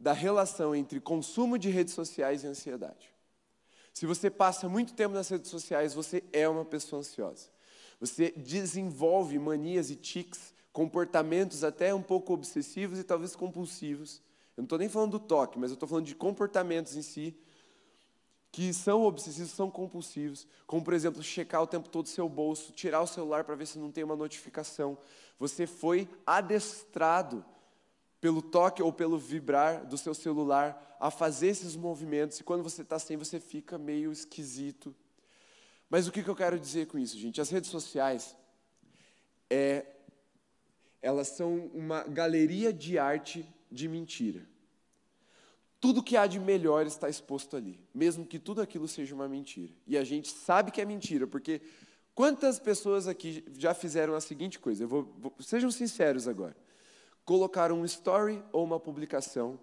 da 0.00 0.14
relação 0.14 0.74
entre 0.74 0.98
consumo 0.98 1.58
de 1.58 1.68
redes 1.68 1.92
sociais 1.92 2.42
e 2.42 2.46
ansiedade. 2.46 3.14
Se 3.92 4.06
você 4.06 4.30
passa 4.30 4.66
muito 4.66 4.94
tempo 4.94 5.14
nas 5.14 5.28
redes 5.28 5.50
sociais, 5.50 5.92
você 5.92 6.24
é 6.32 6.48
uma 6.48 6.64
pessoa 6.64 7.00
ansiosa. 7.00 7.50
Você 8.00 8.30
desenvolve 8.30 9.38
manias 9.38 9.90
e 9.90 9.96
tics, 9.96 10.54
comportamentos 10.72 11.62
até 11.62 11.94
um 11.94 12.00
pouco 12.00 12.32
obsessivos 12.32 12.98
e 12.98 13.04
talvez 13.04 13.36
compulsivos. 13.36 14.22
Eu 14.56 14.62
não 14.62 14.64
estou 14.64 14.78
nem 14.78 14.88
falando 14.88 15.12
do 15.12 15.20
toque, 15.20 15.58
mas 15.58 15.70
eu 15.70 15.74
estou 15.74 15.88
falando 15.88 16.06
de 16.06 16.14
comportamentos 16.14 16.96
em 16.96 17.02
si 17.02 17.36
que 18.52 18.72
são 18.72 19.04
obsessivos, 19.04 19.52
são 19.52 19.70
compulsivos, 19.70 20.46
como 20.66 20.82
por 20.82 20.92
exemplo, 20.92 21.22
checar 21.22 21.62
o 21.62 21.66
tempo 21.66 21.88
todo 21.88 22.06
o 22.06 22.08
seu 22.08 22.28
bolso, 22.28 22.72
tirar 22.72 23.00
o 23.00 23.06
celular 23.06 23.44
para 23.44 23.54
ver 23.54 23.66
se 23.66 23.78
não 23.78 23.92
tem 23.92 24.02
uma 24.02 24.16
notificação. 24.16 24.98
Você 25.38 25.66
foi 25.66 26.08
adestrado 26.26 27.44
pelo 28.20 28.42
toque 28.42 28.82
ou 28.82 28.92
pelo 28.92 29.18
vibrar 29.18 29.86
do 29.86 29.96
seu 29.96 30.14
celular 30.14 30.96
a 31.00 31.10
fazer 31.10 31.48
esses 31.48 31.74
movimentos, 31.74 32.38
e 32.38 32.44
quando 32.44 32.62
você 32.62 32.82
está 32.82 32.98
sem, 32.98 33.16
você 33.16 33.40
fica 33.40 33.78
meio 33.78 34.12
esquisito, 34.12 34.94
mas 35.88 36.06
o 36.06 36.12
que, 36.12 36.22
que 36.22 36.28
eu 36.28 36.36
quero 36.36 36.58
dizer 36.58 36.86
com 36.86 36.98
isso, 36.98 37.18
gente? 37.18 37.40
As 37.40 37.50
redes 37.50 37.70
sociais, 37.70 38.36
é, 39.48 39.84
elas 41.02 41.28
são 41.28 41.66
uma 41.74 42.04
galeria 42.04 42.72
de 42.72 42.98
arte 42.98 43.48
de 43.70 43.88
mentira. 43.88 44.46
Tudo 45.80 46.02
que 46.02 46.16
há 46.16 46.26
de 46.26 46.38
melhor 46.38 46.86
está 46.86 47.08
exposto 47.08 47.56
ali, 47.56 47.80
mesmo 47.94 48.26
que 48.26 48.38
tudo 48.38 48.60
aquilo 48.60 48.86
seja 48.86 49.14
uma 49.14 49.26
mentira. 49.26 49.72
E 49.86 49.96
a 49.96 50.04
gente 50.04 50.28
sabe 50.28 50.70
que 50.70 50.80
é 50.80 50.84
mentira, 50.84 51.26
porque 51.26 51.62
quantas 52.14 52.58
pessoas 52.58 53.08
aqui 53.08 53.42
já 53.56 53.72
fizeram 53.72 54.14
a 54.14 54.20
seguinte 54.20 54.58
coisa? 54.58 54.86
Vou, 54.86 55.04
vou, 55.18 55.34
sejam 55.40 55.70
sinceros 55.70 56.28
agora. 56.28 56.54
Colocaram 57.24 57.80
um 57.80 57.84
story 57.84 58.42
ou 58.52 58.64
uma 58.64 58.80
publicação 58.80 59.58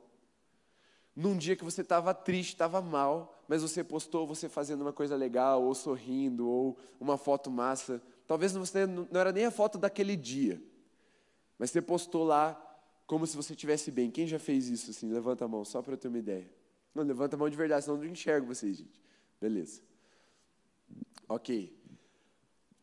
num 1.18 1.36
dia 1.36 1.56
que 1.56 1.64
você 1.64 1.82
estava 1.82 2.14
triste, 2.14 2.54
estava 2.54 2.80
mal, 2.80 3.44
mas 3.48 3.64
você 3.64 3.84
postou 3.84 4.28
você 4.28 4.48
fazendo 4.48 4.82
uma 4.82 4.94
coisa 4.94 5.16
legal, 5.16 5.64
ou 5.64 5.74
sorrindo, 5.74 6.48
ou 6.48 6.78
uma 7.00 7.18
foto 7.18 7.50
massa. 7.50 8.00
Talvez 8.28 8.54
você 8.54 8.86
não 8.86 9.08
era 9.20 9.32
nem 9.32 9.46
a 9.46 9.50
foto 9.50 9.80
daquele 9.80 10.16
dia, 10.16 10.62
mas 11.58 11.72
você 11.72 11.82
postou 11.82 12.24
lá 12.24 12.54
como 13.08 13.26
se 13.26 13.36
você 13.36 13.54
estivesse 13.54 13.90
bem. 13.90 14.12
Quem 14.12 14.28
já 14.28 14.38
fez 14.38 14.68
isso 14.68 14.92
assim? 14.92 15.12
Levanta 15.12 15.46
a 15.46 15.48
mão, 15.48 15.66
só 15.66 15.82
para 15.82 15.94
eu 15.94 15.98
ter 15.98 16.08
uma 16.08 16.20
ideia. 16.20 16.48
Não, 16.94 17.04
levanta 17.04 17.36
a 17.36 17.40
mão 17.40 17.50
de 17.50 17.58
verdade, 17.58 17.86
senão 17.86 17.98
eu 17.98 18.04
não 18.04 18.12
enxergo 18.12 18.46
vocês, 18.46 18.78
gente. 18.78 19.02
Beleza. 19.42 19.82
Ok. 21.28 21.76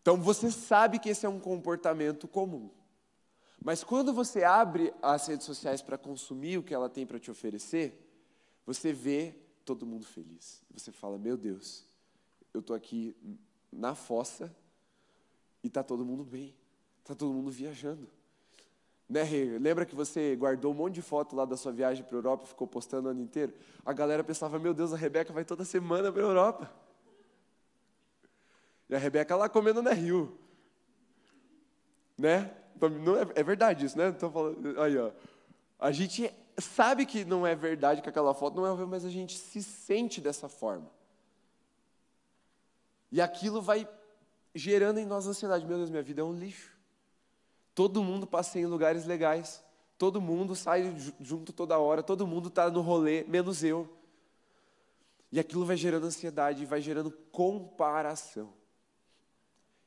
Então 0.03 0.21
você 0.21 0.51
sabe 0.51 0.99
que 0.99 1.09
esse 1.09 1.25
é 1.25 1.29
um 1.29 1.39
comportamento 1.39 2.27
comum. 2.27 2.69
Mas 3.65 3.83
quando 3.83 4.13
você 4.13 4.45
abre 4.45 4.93
as 5.01 5.27
redes 5.27 5.47
sociais 5.47 5.81
para 5.81 5.97
consumir 5.97 6.59
o 6.59 6.63
que 6.63 6.75
ela 6.75 6.91
tem 6.91 7.07
para 7.07 7.19
te 7.19 7.31
oferecer, 7.31 7.99
você 8.67 8.93
vê 8.93 9.35
todo 9.65 9.87
mundo 9.87 10.05
feliz. 10.05 10.63
Você 10.75 10.93
fala: 10.93 11.17
Meu 11.17 11.35
Deus, 11.35 11.87
eu 12.53 12.61
estou 12.61 12.77
aqui 12.77 13.17
na 13.73 13.95
fossa 13.95 14.55
e 15.63 15.69
está 15.69 15.83
todo 15.83 16.05
mundo 16.05 16.23
bem, 16.23 16.55
está 17.01 17.15
todo 17.15 17.33
mundo 17.33 17.51
viajando. 17.51 18.07
Né, 19.09 19.23
Lembra 19.59 19.87
que 19.87 19.95
você 19.95 20.37
guardou 20.37 20.73
um 20.73 20.77
monte 20.77 20.97
de 20.97 21.03
foto 21.03 21.35
lá 21.35 21.47
da 21.47 21.57
sua 21.57 21.73
viagem 21.73 22.05
para 22.05 22.17
a 22.17 22.19
Europa 22.19 22.45
e 22.45 22.49
ficou 22.49 22.67
postando 22.67 23.09
o 23.09 23.11
ano 23.13 23.23
inteiro? 23.23 23.55
A 23.83 23.95
galera 23.95 24.23
pensava: 24.23 24.59
Meu 24.59 24.75
Deus, 24.75 24.93
a 24.93 24.97
Rebeca 24.99 25.33
vai 25.33 25.43
toda 25.43 25.65
semana 25.65 26.13
para 26.13 26.21
a 26.21 26.27
Europa. 26.27 26.71
E 28.91 28.95
a 28.95 28.99
Rebeca 28.99 29.35
lá 29.35 29.49
comendo 29.49 29.81
na 29.81 29.95
Rio. 29.95 30.39
Né? 32.19 32.55
Não 32.81 33.17
é, 33.17 33.27
é 33.37 33.43
verdade 33.43 33.87
isso, 33.87 33.97
né? 33.97 34.13
Tô 34.13 34.31
falando, 34.31 34.81
aí, 34.81 34.97
ó. 34.99 35.11
A 35.79 35.93
gente 35.93 36.33
sabe 36.59 37.05
que 37.07 37.25
não 37.25 37.47
é 37.47 37.55
verdade 37.55 38.03
que 38.03 38.09
aquela 38.09 38.35
foto 38.35 38.57
não 38.57 38.67
é, 38.67 38.87
mas 38.87 39.05
a 39.05 39.11
gente 39.11 39.37
se 39.37 39.63
sente 39.63 40.21
dessa 40.21 40.49
forma. 40.49 40.91
E 43.11 43.21
aquilo 43.21 43.61
vai 43.61 43.89
gerando 44.55 44.99
em 44.99 45.07
nós 45.07 45.27
ansiedade. 45.27 45.67
Meu 45.67 45.77
Deus, 45.77 45.91
minha 45.91 46.03
vida 46.03 46.21
é 46.21 46.25
um 46.25 46.33
lixo. 46.33 46.73
Todo 47.75 48.03
mundo 48.03 48.27
passeia 48.27 48.63
em 48.63 48.67
lugares 48.67 49.05
legais. 49.05 49.63
Todo 49.99 50.21
mundo 50.21 50.55
sai 50.55 50.95
junto 51.21 51.53
toda 51.53 51.79
hora. 51.79 52.03
Todo 52.03 52.27
mundo 52.27 52.49
está 52.49 52.71
no 52.71 52.81
rolê, 52.81 53.25
menos 53.25 53.63
eu. 53.63 53.89
E 55.31 55.41
aquilo 55.41 55.65
vai 55.65 55.77
gerando 55.77 56.07
ansiedade, 56.07 56.65
vai 56.65 56.81
gerando 56.81 57.11
comparação. 57.33 58.53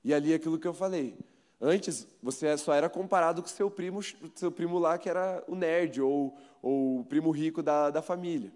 E 0.03 0.13
ali 0.13 0.33
aquilo 0.33 0.59
que 0.59 0.67
eu 0.67 0.73
falei. 0.73 1.17
Antes, 1.59 2.07
você 2.21 2.55
só 2.57 2.73
era 2.73 2.89
comparado 2.89 3.41
com 3.41 3.47
seu 3.47 3.69
primo, 3.69 4.01
seu 4.35 4.51
primo 4.51 4.77
lá 4.77 4.97
que 4.97 5.09
era 5.09 5.43
o 5.47 5.55
nerd, 5.55 6.01
ou, 6.01 6.37
ou 6.61 6.99
o 6.99 7.05
primo 7.05 7.31
rico 7.31 7.63
da, 7.63 7.89
da 7.89 8.01
família. 8.01 8.53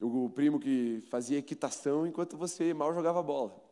O 0.00 0.30
primo 0.30 0.58
que 0.58 1.04
fazia 1.10 1.38
equitação 1.38 2.06
enquanto 2.06 2.36
você 2.36 2.72
mal 2.72 2.94
jogava 2.94 3.22
bola. 3.22 3.62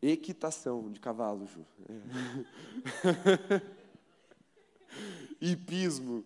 Equitação 0.00 0.92
de 0.92 1.00
cavalo, 1.00 1.46
Ju. 1.46 1.66
É. 1.88 3.62
Hipismo. 5.40 6.24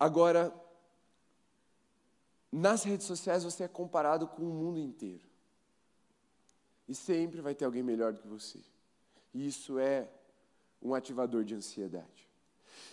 Agora, 0.00 0.52
nas 2.50 2.82
redes 2.82 3.06
sociais 3.06 3.44
você 3.44 3.64
é 3.64 3.68
comparado 3.68 4.26
com 4.26 4.42
o 4.42 4.52
mundo 4.52 4.78
inteiro. 4.78 5.31
E 6.88 6.94
sempre 6.94 7.40
vai 7.40 7.54
ter 7.54 7.64
alguém 7.64 7.82
melhor 7.82 8.12
do 8.12 8.20
que 8.20 8.28
você. 8.28 8.58
E 9.32 9.46
isso 9.46 9.78
é 9.78 10.08
um 10.80 10.94
ativador 10.94 11.44
de 11.44 11.54
ansiedade. 11.54 12.28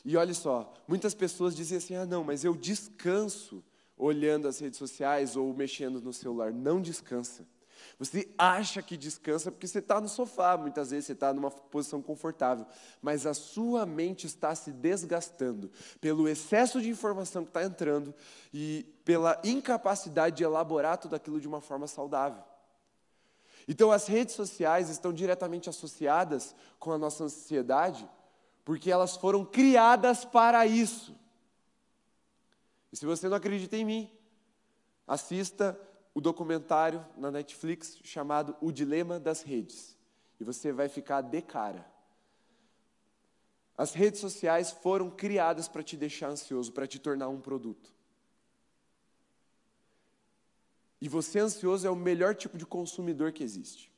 E 0.06 0.16
olha 0.16 0.34
só, 0.34 0.74
muitas 0.88 1.14
pessoas 1.14 1.56
dizem 1.56 1.78
assim: 1.78 1.96
ah, 1.96 2.06
não, 2.06 2.24
mas 2.24 2.44
eu 2.44 2.56
descanso 2.56 3.64
olhando 3.98 4.48
as 4.48 4.60
redes 4.60 4.80
sociais 4.80 5.36
ou 5.36 5.54
mexendo 5.54 6.02
no 6.02 6.14
celular. 6.14 6.54
Não 6.54 6.82
descansa. 6.82 7.46
Você 7.98 8.30
acha 8.38 8.82
que 8.82 8.96
descansa 8.96 9.52
porque 9.52 9.68
você 9.68 9.80
está 9.80 10.00
no 10.00 10.08
sofá, 10.08 10.58
muitas 10.58 10.92
vezes 10.92 11.06
você 11.06 11.14
está 11.14 11.34
numa 11.34 11.52
posição 11.52 12.02
confortável, 12.02 12.66
mas 13.02 13.26
a 13.26 13.34
sua 13.34 13.86
mente 13.86 14.26
está 14.26 14.56
se 14.56 14.72
desgastando 14.72 15.72
pelo 16.00 16.28
excesso 16.28 16.82
de 16.82 16.90
informação 16.90 17.44
que 17.44 17.50
está 17.50 17.64
entrando 17.64 18.14
e 18.54 18.86
pela 19.04 19.40
incapacidade 19.44 20.38
de 20.38 20.44
elaborar 20.44 20.98
tudo 20.98 21.16
aquilo 21.16 21.40
de 21.42 21.48
uma 21.48 21.62
forma 21.62 21.88
saudável. 21.88 22.42
Então, 23.72 23.92
as 23.92 24.08
redes 24.08 24.34
sociais 24.34 24.90
estão 24.90 25.14
diretamente 25.14 25.70
associadas 25.70 26.56
com 26.80 26.92
a 26.92 26.98
nossa 26.98 27.26
ansiedade, 27.26 28.10
porque 28.66 28.90
elas 28.90 29.16
foram 29.16 29.46
criadas 29.46 30.26
para 30.26 30.66
isso. 30.66 31.16
E 32.92 32.98
se 32.98 33.06
você 33.06 33.30
não 33.30 33.38
acredita 33.38 33.78
em 33.78 33.86
mim, 33.86 34.12
assista 35.06 35.80
o 36.16 36.20
documentário 36.20 37.06
na 37.16 37.30
Netflix 37.30 38.00
chamado 38.04 38.58
O 38.60 38.72
Dilema 38.72 39.20
das 39.20 39.44
Redes. 39.44 39.96
E 40.40 40.44
você 40.44 40.72
vai 40.72 40.90
ficar 40.90 41.22
de 41.22 41.40
cara. 41.40 41.86
As 43.78 43.94
redes 43.94 44.20
sociais 44.20 44.72
foram 44.72 45.12
criadas 45.12 45.68
para 45.68 45.84
te 45.84 45.96
deixar 45.96 46.30
ansioso, 46.30 46.74
para 46.74 46.88
te 46.88 46.98
tornar 46.98 47.30
um 47.30 47.40
produto. 47.40 47.94
E 51.02 51.08
você 51.08 51.40
ansioso 51.40 51.88
é 51.88 51.90
o 51.90 51.96
melhor 51.96 52.36
tipo 52.36 52.58
de 52.58 52.66
consumidor 52.66 53.32
que 53.32 53.44
existe. 53.44 53.92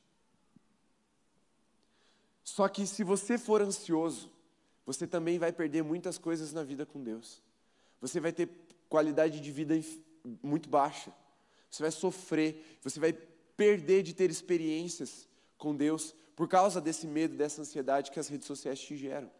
Só 2.44 2.68
que 2.68 2.86
se 2.86 3.02
você 3.02 3.38
for 3.38 3.62
ansioso, 3.62 4.30
você 4.84 5.06
também 5.06 5.38
vai 5.38 5.52
perder 5.52 5.82
muitas 5.82 6.18
coisas 6.18 6.52
na 6.52 6.62
vida 6.62 6.84
com 6.84 7.02
Deus. 7.02 7.42
Você 8.00 8.20
vai 8.20 8.32
ter 8.32 8.48
qualidade 8.88 9.40
de 9.40 9.50
vida 9.50 9.74
muito 10.42 10.68
baixa 10.68 11.12
você 11.72 11.82
vai 11.82 11.90
sofrer, 11.90 12.78
você 12.82 13.00
vai 13.00 13.14
perder 13.56 14.02
de 14.02 14.12
ter 14.12 14.30
experiências 14.30 15.26
com 15.56 15.74
Deus 15.74 16.14
por 16.36 16.46
causa 16.46 16.82
desse 16.82 17.06
medo, 17.06 17.34
dessa 17.34 17.62
ansiedade 17.62 18.10
que 18.10 18.20
as 18.20 18.28
redes 18.28 18.46
sociais 18.46 18.78
te 18.78 18.94
geram. 18.94 19.30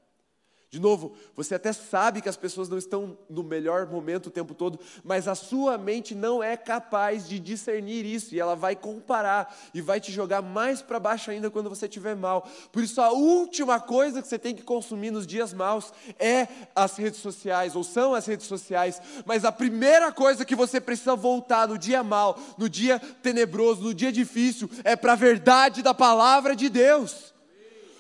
De 0.72 0.80
novo, 0.80 1.12
você 1.36 1.56
até 1.56 1.70
sabe 1.70 2.22
que 2.22 2.30
as 2.30 2.36
pessoas 2.38 2.66
não 2.66 2.78
estão 2.78 3.18
no 3.28 3.42
melhor 3.42 3.86
momento 3.86 4.28
o 4.28 4.30
tempo 4.30 4.54
todo, 4.54 4.80
mas 5.04 5.28
a 5.28 5.34
sua 5.34 5.76
mente 5.76 6.14
não 6.14 6.42
é 6.42 6.56
capaz 6.56 7.28
de 7.28 7.38
discernir 7.38 8.06
isso 8.06 8.34
e 8.34 8.40
ela 8.40 8.56
vai 8.56 8.74
comparar 8.74 9.54
e 9.74 9.82
vai 9.82 10.00
te 10.00 10.10
jogar 10.10 10.40
mais 10.40 10.80
para 10.80 10.98
baixo 10.98 11.30
ainda 11.30 11.50
quando 11.50 11.68
você 11.68 11.84
estiver 11.84 12.16
mal. 12.16 12.48
Por 12.72 12.82
isso, 12.82 13.02
a 13.02 13.12
última 13.12 13.78
coisa 13.78 14.22
que 14.22 14.26
você 14.26 14.38
tem 14.38 14.54
que 14.54 14.62
consumir 14.62 15.10
nos 15.10 15.26
dias 15.26 15.52
maus 15.52 15.92
é 16.18 16.48
as 16.74 16.96
redes 16.96 17.20
sociais, 17.20 17.76
ou 17.76 17.84
são 17.84 18.14
as 18.14 18.24
redes 18.24 18.46
sociais, 18.46 18.98
mas 19.26 19.44
a 19.44 19.52
primeira 19.52 20.10
coisa 20.10 20.42
que 20.42 20.56
você 20.56 20.80
precisa 20.80 21.14
voltar 21.14 21.68
no 21.68 21.76
dia 21.76 22.02
mal, 22.02 22.38
no 22.56 22.66
dia 22.66 22.98
tenebroso, 23.22 23.82
no 23.82 23.92
dia 23.92 24.10
difícil, 24.10 24.70
é 24.84 24.96
para 24.96 25.12
a 25.12 25.16
verdade 25.16 25.82
da 25.82 25.92
palavra 25.92 26.56
de 26.56 26.70
Deus 26.70 27.31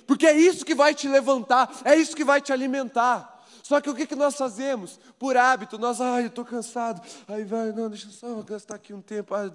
porque 0.06 0.26
é 0.26 0.36
isso 0.36 0.64
que 0.64 0.74
vai 0.74 0.94
te 0.94 1.08
levantar, 1.08 1.70
é 1.84 1.96
isso 1.96 2.16
que 2.16 2.24
vai 2.24 2.40
te 2.40 2.52
alimentar. 2.52 3.32
Só 3.62 3.80
que 3.80 3.88
o 3.88 3.94
que, 3.94 4.06
que 4.06 4.16
nós 4.16 4.34
fazemos? 4.34 4.98
Por 5.18 5.36
hábito, 5.36 5.78
nós, 5.78 6.00
ai, 6.00 6.24
eu 6.24 6.26
estou 6.26 6.44
cansado, 6.44 7.00
aí 7.28 7.44
vai, 7.44 7.72
não, 7.72 7.88
deixa 7.88 8.08
eu 8.08 8.12
só 8.12 8.42
gastar 8.42 8.74
aqui 8.74 8.92
um 8.92 9.00
tempo, 9.00 9.34
ah, 9.34 9.50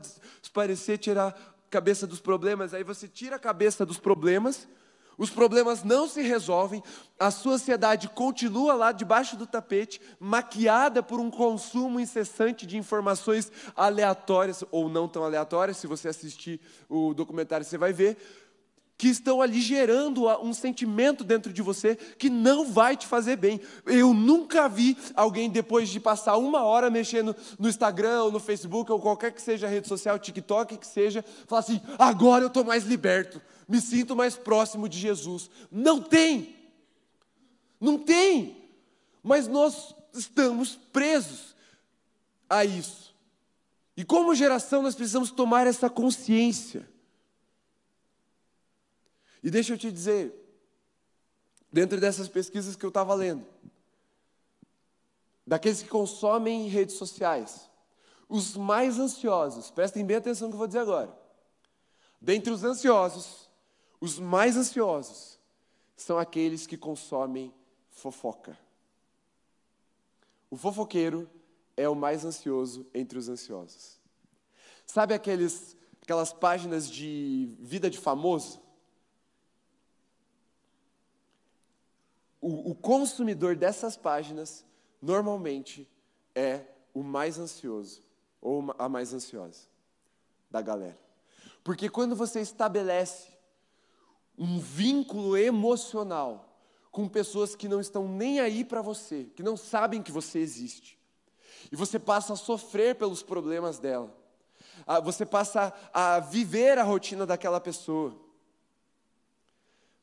parecer 0.53 0.97
tirar 0.97 1.27
a 1.27 1.35
cabeça 1.69 2.07
dos 2.07 2.19
problemas, 2.19 2.73
aí 2.73 2.83
você 2.83 3.07
tira 3.07 3.35
a 3.35 3.39
cabeça 3.39 3.85
dos 3.85 3.97
problemas, 3.97 4.67
os 5.17 5.29
problemas 5.31 5.83
não 5.83 6.07
se 6.07 6.21
resolvem, 6.21 6.81
a 7.19 7.31
sua 7.31 7.53
ansiedade 7.53 8.07
continua 8.07 8.75
lá 8.75 8.91
debaixo 8.91 9.35
do 9.35 9.47
tapete, 9.47 9.99
maquiada 10.19 11.01
por 11.01 11.19
um 11.19 11.31
consumo 11.31 11.99
incessante 11.99 12.67
de 12.67 12.77
informações 12.77 13.51
aleatórias, 13.75 14.63
ou 14.71 14.87
não 14.87 15.07
tão 15.07 15.23
aleatórias, 15.23 15.77
se 15.77 15.87
você 15.87 16.07
assistir 16.07 16.61
o 16.87 17.13
documentário 17.15 17.65
você 17.65 17.77
vai 17.77 17.91
ver, 17.91 18.17
que 18.97 19.07
estão 19.07 19.41
ali 19.41 19.61
gerando 19.61 20.27
um 20.41 20.53
sentimento 20.53 21.23
dentro 21.23 21.53
de 21.53 21.61
você 21.61 21.95
que 21.95 22.29
não 22.29 22.65
vai 22.65 22.97
te 22.97 23.05
fazer 23.05 23.35
bem. 23.35 23.61
Eu 23.85 24.13
nunca 24.13 24.67
vi 24.67 24.97
alguém, 25.13 25.49
depois 25.49 25.89
de 25.89 25.99
passar 25.99 26.37
uma 26.37 26.63
hora 26.63 26.89
mexendo 26.89 27.35
no 27.59 27.69
Instagram 27.69 28.23
ou 28.23 28.31
no 28.31 28.39
Facebook 28.39 28.91
ou 28.91 28.99
qualquer 28.99 29.31
que 29.31 29.41
seja 29.41 29.67
a 29.67 29.69
rede 29.69 29.87
social, 29.87 30.17
TikTok 30.17 30.77
que 30.77 30.87
seja, 30.87 31.23
falar 31.45 31.59
assim: 31.59 31.79
agora 31.99 32.43
eu 32.43 32.47
estou 32.47 32.63
mais 32.63 32.85
liberto, 32.85 33.39
me 33.67 33.79
sinto 33.79 34.15
mais 34.15 34.35
próximo 34.35 34.89
de 34.89 34.97
Jesus. 34.97 35.49
Não 35.71 36.01
tem! 36.01 36.55
Não 37.79 37.99
tem! 37.99 38.57
Mas 39.21 39.47
nós 39.47 39.93
estamos 40.13 40.79
presos 40.91 41.55
a 42.49 42.65
isso. 42.65 43.15
E 43.95 44.03
como 44.03 44.33
geração, 44.33 44.81
nós 44.81 44.95
precisamos 44.95 45.29
tomar 45.29 45.67
essa 45.67 45.89
consciência 45.89 46.87
e 49.43 49.49
deixa 49.49 49.73
eu 49.73 49.77
te 49.77 49.91
dizer, 49.91 50.33
dentro 51.71 51.99
dessas 51.99 52.27
pesquisas 52.27 52.75
que 52.75 52.85
eu 52.85 52.89
estava 52.89 53.13
lendo, 53.13 53.45
daqueles 55.45 55.81
que 55.81 55.89
consomem 55.89 56.67
redes 56.67 56.95
sociais, 56.95 57.69
os 58.27 58.57
mais 58.57 58.99
ansiosos, 58.99 59.71
prestem 59.71 60.05
bem 60.05 60.17
atenção 60.17 60.47
no 60.47 60.51
que 60.51 60.55
eu 60.55 60.59
vou 60.59 60.67
dizer 60.67 60.79
agora. 60.79 61.17
Dentre 62.19 62.51
os 62.51 62.63
ansiosos, 62.63 63.49
os 64.01 64.19
mais 64.19 64.57
ansiosos 64.57 65.39
são 65.95 66.17
aqueles 66.17 66.67
que 66.67 66.77
consomem 66.77 67.53
fofoca. 67.89 68.57
O 70.49 70.57
fofoqueiro 70.57 71.29
é 71.75 71.87
o 71.87 71.95
mais 71.95 72.25
ansioso 72.25 72.85
entre 72.93 73.17
os 73.17 73.29
ansiosos. 73.29 73.97
Sabe 74.85 75.13
aqueles, 75.13 75.75
aquelas 76.01 76.31
páginas 76.31 76.89
de 76.89 77.55
vida 77.59 77.89
de 77.89 77.97
famoso? 77.97 78.61
O, 82.41 82.71
o 82.71 82.75
consumidor 82.75 83.55
dessas 83.55 83.97
páginas 83.97 84.65
normalmente 85.01 85.87
é 86.35 86.63
o 86.93 87.03
mais 87.03 87.37
ansioso 87.39 88.03
ou 88.41 88.73
a 88.77 88.87
mais 88.87 89.13
ansiosa 89.13 89.67
da 90.49 90.61
galera. 90.61 90.99
Porque 91.63 91.89
quando 91.89 92.15
você 92.15 92.39
estabelece 92.39 93.27
um 94.37 94.59
vínculo 94.59 95.35
emocional 95.35 96.59
com 96.91 97.07
pessoas 97.07 97.55
que 97.55 97.67
não 97.67 97.79
estão 97.79 98.07
nem 98.07 98.39
aí 98.39 98.63
para 98.63 98.81
você, 98.81 99.25
que 99.35 99.43
não 99.43 99.57
sabem 99.57 100.01
que 100.01 100.11
você 100.11 100.39
existe, 100.39 100.97
e 101.71 101.75
você 101.75 101.99
passa 101.99 102.33
a 102.33 102.37
sofrer 102.37 102.95
pelos 102.95 103.21
problemas 103.21 103.79
dela, 103.79 104.15
você 105.03 105.25
passa 105.25 105.73
a 105.93 106.19
viver 106.19 106.77
a 106.77 106.83
rotina 106.83 107.25
daquela 107.25 107.59
pessoa, 107.59 108.15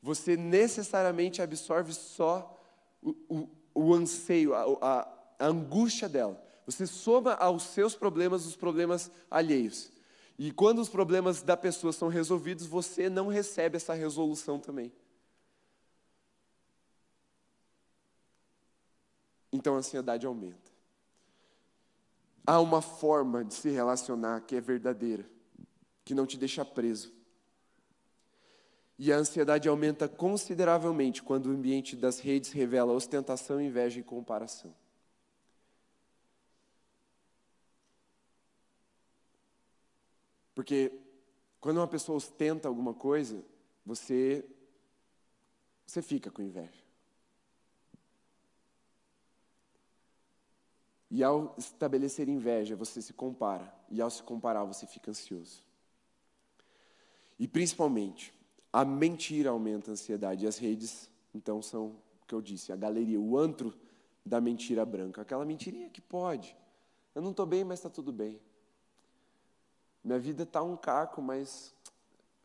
você 0.05 0.37
necessariamente 0.37 1.41
absorve 1.41 1.91
só 1.91 2.55
o, 3.01 3.15
o, 3.27 3.49
o 3.73 3.91
anseio, 3.91 4.53
a, 4.53 4.61
a, 4.79 5.07
a 5.39 5.47
angústia 5.47 6.07
dela. 6.07 6.39
Você 6.67 6.85
soma 6.85 7.33
aos 7.33 7.63
seus 7.63 7.95
problemas 7.95 8.45
os 8.45 8.55
problemas 8.55 9.09
alheios. 9.31 9.91
E 10.37 10.51
quando 10.51 10.77
os 10.77 10.89
problemas 10.89 11.41
da 11.41 11.57
pessoa 11.57 11.91
são 11.91 12.07
resolvidos, 12.07 12.67
você 12.67 13.09
não 13.09 13.29
recebe 13.29 13.77
essa 13.77 13.95
resolução 13.95 14.59
também. 14.59 14.93
Então 19.51 19.73
a 19.73 19.79
ansiedade 19.79 20.27
aumenta. 20.27 20.71
há 22.45 22.61
uma 22.61 22.79
forma 22.79 23.43
de 23.43 23.55
se 23.55 23.71
relacionar 23.71 24.41
que 24.41 24.55
é 24.55 24.61
verdadeira, 24.61 25.27
que 26.03 26.13
não 26.13 26.27
te 26.27 26.37
deixa 26.37 26.63
preso. 26.63 27.11
E 28.97 29.11
a 29.11 29.17
ansiedade 29.17 29.67
aumenta 29.67 30.07
consideravelmente 30.07 31.21
quando 31.21 31.47
o 31.47 31.51
ambiente 31.51 31.95
das 31.95 32.19
redes 32.19 32.51
revela 32.51 32.93
ostentação, 32.93 33.61
inveja 33.61 33.99
e 33.99 34.03
comparação. 34.03 34.73
Porque 40.53 40.93
quando 41.59 41.77
uma 41.77 41.87
pessoa 41.87 42.17
ostenta 42.17 42.67
alguma 42.67 42.93
coisa, 42.93 43.43
você 43.85 44.45
você 45.85 46.01
fica 46.01 46.31
com 46.31 46.41
inveja. 46.41 46.83
E 51.11 51.23
ao 51.23 51.53
estabelecer 51.57 52.27
inveja, 52.27 52.75
você 52.75 53.01
se 53.01 53.13
compara. 53.13 53.73
E 53.89 54.01
ao 54.01 54.09
se 54.09 54.23
comparar, 54.23 54.63
você 54.63 54.87
fica 54.87 55.11
ansioso. 55.11 55.63
E 57.37 57.47
principalmente, 57.47 58.33
a 58.75 58.83
mentira 58.83 59.51
aumenta 59.51 59.89
a 59.89 59.93
ansiedade. 59.93 60.43
E 60.43 60.47
as 60.49 60.57
redes, 60.57 61.09
então, 61.33 61.61
são 61.61 61.85
o 61.85 62.25
que 62.27 62.35
eu 62.35 62.41
disse, 62.41 62.73
a 62.73 62.75
galeria, 62.75 63.17
o 63.17 63.37
antro 63.37 63.73
da 64.25 64.41
mentira 64.41 64.85
branca. 64.85 65.21
Aquela 65.21 65.45
mentirinha 65.45 65.89
que 65.89 66.01
pode. 66.01 66.57
Eu 67.13 67.21
não 67.21 67.31
estou 67.31 67.45
bem, 67.45 67.63
mas 67.63 67.79
está 67.79 67.89
tudo 67.89 68.11
bem. 68.11 68.37
Minha 70.03 70.19
vida 70.19 70.43
está 70.43 70.61
um 70.61 70.75
caco, 70.75 71.21
mas 71.21 71.73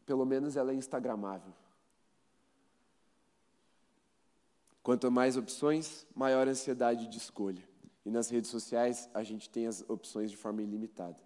pelo 0.06 0.24
menos 0.24 0.56
ela 0.56 0.70
é 0.70 0.74
instagramável. 0.74 1.52
Quanto 4.84 5.10
mais 5.10 5.36
opções, 5.36 6.06
maior 6.14 6.46
ansiedade 6.46 7.08
de 7.08 7.18
escolha. 7.18 7.68
E 8.06 8.10
nas 8.10 8.30
redes 8.30 8.50
sociais, 8.50 9.10
a 9.12 9.24
gente 9.24 9.50
tem 9.50 9.66
as 9.66 9.82
opções 9.90 10.30
de 10.30 10.36
forma 10.36 10.62
ilimitada. 10.62 11.20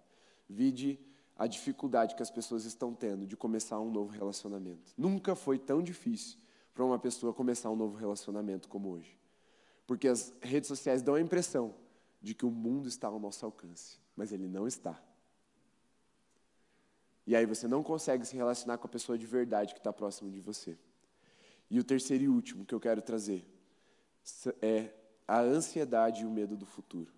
Vide 0.49 0.99
a 1.37 1.47
dificuldade 1.47 2.15
que 2.15 2.23
as 2.23 2.31
pessoas 2.31 2.65
estão 2.65 2.93
tendo 2.93 3.25
de 3.25 3.35
começar 3.35 3.79
um 3.79 3.91
novo 3.91 4.11
relacionamento. 4.11 4.93
Nunca 4.97 5.35
foi 5.35 5.59
tão 5.59 5.81
difícil 5.81 6.37
para 6.73 6.83
uma 6.83 6.97
pessoa 6.97 7.33
começar 7.33 7.69
um 7.69 7.75
novo 7.75 7.97
relacionamento 7.97 8.67
como 8.69 8.89
hoje. 8.89 9.17
Porque 9.85 10.07
as 10.07 10.33
redes 10.41 10.67
sociais 10.67 11.01
dão 11.01 11.15
a 11.15 11.21
impressão 11.21 11.75
de 12.21 12.33
que 12.33 12.45
o 12.45 12.51
mundo 12.51 12.87
está 12.87 13.07
ao 13.07 13.19
nosso 13.19 13.45
alcance, 13.45 13.99
mas 14.15 14.31
ele 14.31 14.47
não 14.47 14.67
está. 14.67 14.99
E 17.27 17.35
aí 17.35 17.45
você 17.45 17.67
não 17.67 17.83
consegue 17.83 18.25
se 18.25 18.35
relacionar 18.35 18.77
com 18.77 18.87
a 18.87 18.89
pessoa 18.89 19.17
de 19.17 19.25
verdade 19.25 19.73
que 19.73 19.79
está 19.79 19.91
próximo 19.91 20.31
de 20.31 20.39
você. 20.39 20.77
E 21.69 21.79
o 21.79 21.83
terceiro 21.83 22.23
e 22.23 22.29
último 22.29 22.65
que 22.65 22.73
eu 22.73 22.79
quero 22.79 23.01
trazer 23.01 23.45
é 24.61 24.91
a 25.27 25.39
ansiedade 25.41 26.23
e 26.23 26.25
o 26.25 26.31
medo 26.31 26.55
do 26.55 26.65
futuro. 26.65 27.11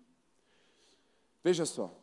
Veja 1.44 1.66
só. 1.66 1.94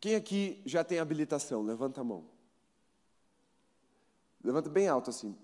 Quem 0.00 0.14
aqui 0.14 0.62
já 0.64 0.84
tem 0.84 0.98
habilitação? 0.98 1.62
Levanta 1.62 2.00
a 2.00 2.04
mão. 2.04 2.24
Levanta 4.42 4.68
bem 4.68 4.88
alto 4.88 5.10
assim. 5.10 5.36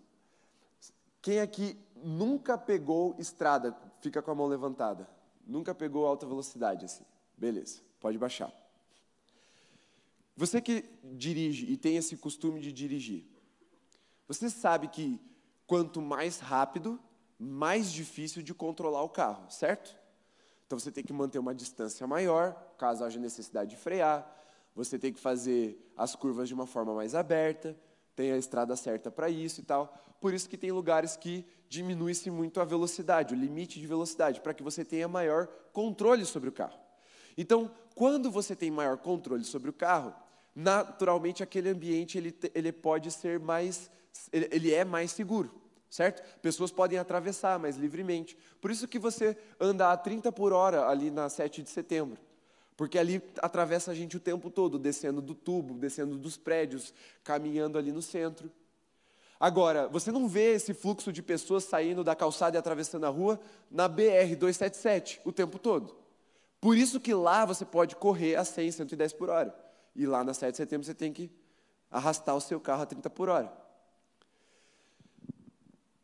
Quem 1.21 1.41
aqui 1.41 1.79
nunca 1.97 2.59
pegou 2.59 3.15
estrada? 3.19 3.77
Fica 4.01 4.21
com 4.21 4.31
a 4.31 4.35
mão 4.35 4.47
levantada. 4.47 5.09
Nunca 5.47 5.75
pegou 5.75 6.07
alta 6.07 6.27
velocidade 6.27 6.85
assim. 6.85 7.05
Beleza, 7.37 7.81
pode 8.01 8.19
baixar. 8.19 8.53
Você 10.37 10.61
que 10.61 10.85
dirige 11.05 11.67
e 11.71 11.77
tem 11.77 11.97
esse 11.97 12.17
costume 12.17 12.61
de 12.61 12.73
dirigir, 12.73 13.27
você 14.27 14.49
sabe 14.49 14.89
que 14.89 15.21
quanto 15.67 16.01
mais 16.01 16.39
rápido, 16.39 17.01
mais 17.39 17.93
difícil 17.93 18.43
de 18.43 18.55
controlar 18.55 19.03
o 19.03 19.09
carro, 19.09 19.51
certo? 19.51 19.97
Então 20.67 20.79
você 20.79 20.91
tem 20.91 21.05
que 21.05 21.13
manter 21.13 21.39
uma 21.39 21.55
distância 21.55 22.07
maior, 22.07 22.55
caso 22.79 23.05
haja 23.05 23.21
necessidade 23.21 23.71
de 23.71 23.77
frear. 23.77 24.42
Você 24.75 24.99
tem 24.99 25.13
que 25.13 25.21
fazer 25.21 25.93
as 25.97 26.17
curvas 26.17 26.49
de 26.49 26.55
uma 26.55 26.67
forma 26.67 26.95
mais 26.95 27.15
aberta, 27.15 27.77
tem 28.15 28.33
a 28.33 28.39
estrada 28.39 28.77
certa 28.77 29.11
para 29.11 29.29
isso 29.29 29.61
e 29.61 29.65
tal. 29.65 29.95
Por 30.21 30.33
isso 30.33 30.49
que 30.49 30.57
tem 30.57 30.71
lugares 30.71 31.17
que 31.17 31.45
diminui-se 31.69 32.31
muito 32.31 32.61
a 32.61 32.65
velocidade, 32.65 33.35
o 33.35 33.37
limite 33.37 33.81
de 33.81 33.87
velocidade, 33.87 34.41
para 34.41 34.55
que 34.55 34.63
você 34.63 34.85
tenha 34.85 35.09
maior 35.09 35.47
controle 35.73 36.25
sobre 36.25 36.49
o 36.49 36.53
carro. 36.53 36.79
Então, 37.37 37.71
quando 37.95 38.31
você 38.31 38.55
tem 38.55 38.71
maior 38.71 38.99
controle 38.99 39.45
sobre 39.45 39.71
o 39.71 39.73
carro, 39.73 40.15
naturalmente 40.55 41.43
aquele 41.43 41.71
ambiente 41.71 42.19
ele, 42.19 42.35
ele 42.55 42.73
pode 42.73 43.11
ser 43.11 43.41
mais, 43.41 43.91
ele, 44.33 44.49
ele 44.53 44.73
é 44.73 44.85
mais 44.85 45.13
seguro, 45.13 45.51
certo? 45.89 46.23
Pessoas 46.41 46.71
podem 46.71 46.99
atravessar 46.99 47.59
mais 47.59 47.77
livremente. 47.77 48.37
Por 48.61 48.71
isso 48.71 48.87
que 48.87 48.99
você 48.99 49.37
anda 49.59 49.91
a 49.91 49.97
30 49.97 50.31
por 50.31 50.53
hora 50.53 50.87
ali 50.89 51.11
na 51.11 51.29
7 51.29 51.63
de 51.63 51.71
setembro. 51.71 52.21
Porque 52.83 52.99
ali 52.99 53.23
atravessa 53.41 53.93
a 53.93 53.95
gente 53.95 54.17
o 54.17 54.21
tempo 54.21 54.51
todo, 54.51 54.77
descendo 54.77 55.23
do 55.23 55.37
tubo, 55.37 55.75
descendo 55.75 56.19
dos 56.19 56.37
prédios, 56.37 56.93
caminhando 57.23 57.79
ali 57.79 57.93
no 57.93 58.03
centro. 58.03 58.51
Agora, 59.39 59.87
você 59.87 60.11
não 60.11 60.27
vê 60.27 60.55
esse 60.55 60.75
fluxo 60.75 61.13
de 61.13 61.23
pessoas 61.23 61.63
saindo 61.63 62.03
da 62.03 62.17
calçada 62.17 62.57
e 62.57 62.59
atravessando 62.59 63.05
a 63.05 63.09
rua 63.09 63.39
na 63.71 63.87
BR 63.87 64.35
277 64.37 65.21
o 65.25 65.31
tempo 65.31 65.61
todo. 65.61 65.95
Por 66.61 66.77
isso 66.77 66.99
que 66.99 67.15
lá 67.15 67.45
você 67.45 67.65
pode 67.65 67.95
correr 67.95 68.35
a 68.35 68.45
100, 68.45 68.73
110 68.73 69.13
por 69.13 69.31
hora. 69.31 69.55
E 69.95 70.05
lá 70.05 70.25
na 70.25 70.35
7 70.35 70.51
de 70.51 70.57
setembro 70.57 70.85
você 70.85 70.93
tem 70.93 71.13
que 71.13 71.31
arrastar 71.89 72.35
o 72.35 72.41
seu 72.41 72.59
carro 72.59 72.83
a 72.83 72.87
30 72.87 73.09
por 73.11 73.29
hora. 73.29 73.53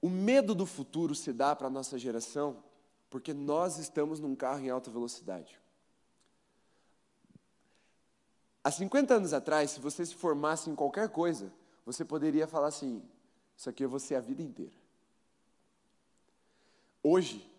O 0.01 0.09
medo 0.09 0.55
do 0.55 0.65
futuro 0.65 1.13
se 1.13 1.33
dá 1.33 1.57
para 1.57 1.67
a 1.67 1.71
nossa 1.71 1.99
geração 1.99 2.63
porque 3.11 3.35
nós 3.35 3.79
estamos 3.79 4.21
num 4.21 4.37
carro 4.37 4.61
em 4.61 4.71
alta 4.71 4.93
velocidade. 4.93 5.59
Há 8.69 8.71
50 8.71 9.15
anos 9.15 9.33
atrás, 9.33 9.71
se 9.71 9.81
você 9.81 10.05
se 10.05 10.15
formasse 10.15 10.69
em 10.69 10.75
qualquer 10.75 11.09
coisa, 11.09 11.53
você 11.87 12.05
poderia 12.05 12.47
falar 12.47 12.69
assim: 12.69 13.03
Isso 13.57 13.71
aqui 13.71 13.85
eu 13.85 13.89
vou 13.89 13.99
ser 13.99 14.17
a 14.17 14.21
vida 14.21 14.43
inteira. 14.43 14.77
Hoje, 17.03 17.51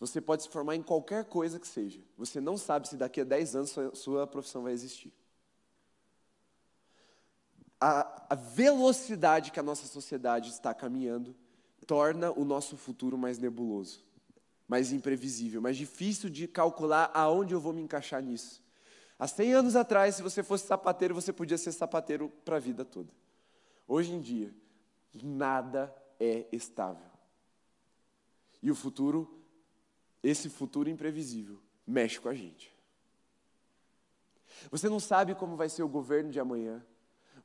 você 0.00 0.20
pode 0.20 0.42
se 0.42 0.48
formar 0.48 0.74
em 0.74 0.82
qualquer 0.82 1.24
coisa 1.26 1.60
que 1.60 1.68
seja. 1.68 2.00
Você 2.18 2.40
não 2.40 2.56
sabe 2.56 2.88
se 2.88 2.96
daqui 2.96 3.20
a 3.20 3.24
10 3.24 3.56
anos 3.56 3.70
sua, 3.70 3.94
sua 3.94 4.26
profissão 4.26 4.62
vai 4.62 4.72
existir 4.72 5.12
a, 7.80 8.26
a 8.30 8.34
velocidade 8.34 9.50
que 9.50 9.60
a 9.60 9.62
nossa 9.62 9.86
sociedade 9.86 10.50
está 10.50 10.72
caminhando 10.74 11.34
torna 11.86 12.32
o 12.32 12.44
nosso 12.44 12.76
futuro 12.76 13.16
mais 13.16 13.38
nebuloso, 13.38 14.02
mais 14.66 14.90
imprevisível, 14.90 15.62
mais 15.62 15.76
difícil 15.76 16.28
de 16.28 16.48
calcular 16.48 17.10
aonde 17.14 17.54
eu 17.54 17.60
vou 17.60 17.72
me 17.72 17.80
encaixar 17.80 18.20
nisso. 18.20 18.60
Há 19.18 19.26
100 19.26 19.54
anos 19.54 19.76
atrás, 19.76 20.16
se 20.16 20.22
você 20.22 20.42
fosse 20.42 20.66
sapateiro, 20.66 21.14
você 21.14 21.32
podia 21.32 21.56
ser 21.56 21.72
sapateiro 21.72 22.28
para 22.44 22.56
a 22.56 22.60
vida 22.60 22.84
toda. 22.84 23.10
Hoje 23.88 24.12
em 24.12 24.20
dia, 24.20 24.54
nada 25.22 25.94
é 26.20 26.46
estável. 26.52 27.10
E 28.62 28.70
o 28.70 28.74
futuro, 28.74 29.40
esse 30.22 30.48
futuro 30.48 30.90
imprevisível, 30.90 31.58
mexe 31.86 32.20
com 32.20 32.28
a 32.28 32.34
gente. 32.34 32.74
Você 34.70 34.88
não 34.88 35.00
sabe 35.00 35.34
como 35.34 35.56
vai 35.56 35.68
ser 35.68 35.82
o 35.82 35.88
governo 35.88 36.30
de 36.30 36.40
amanhã. 36.40 36.84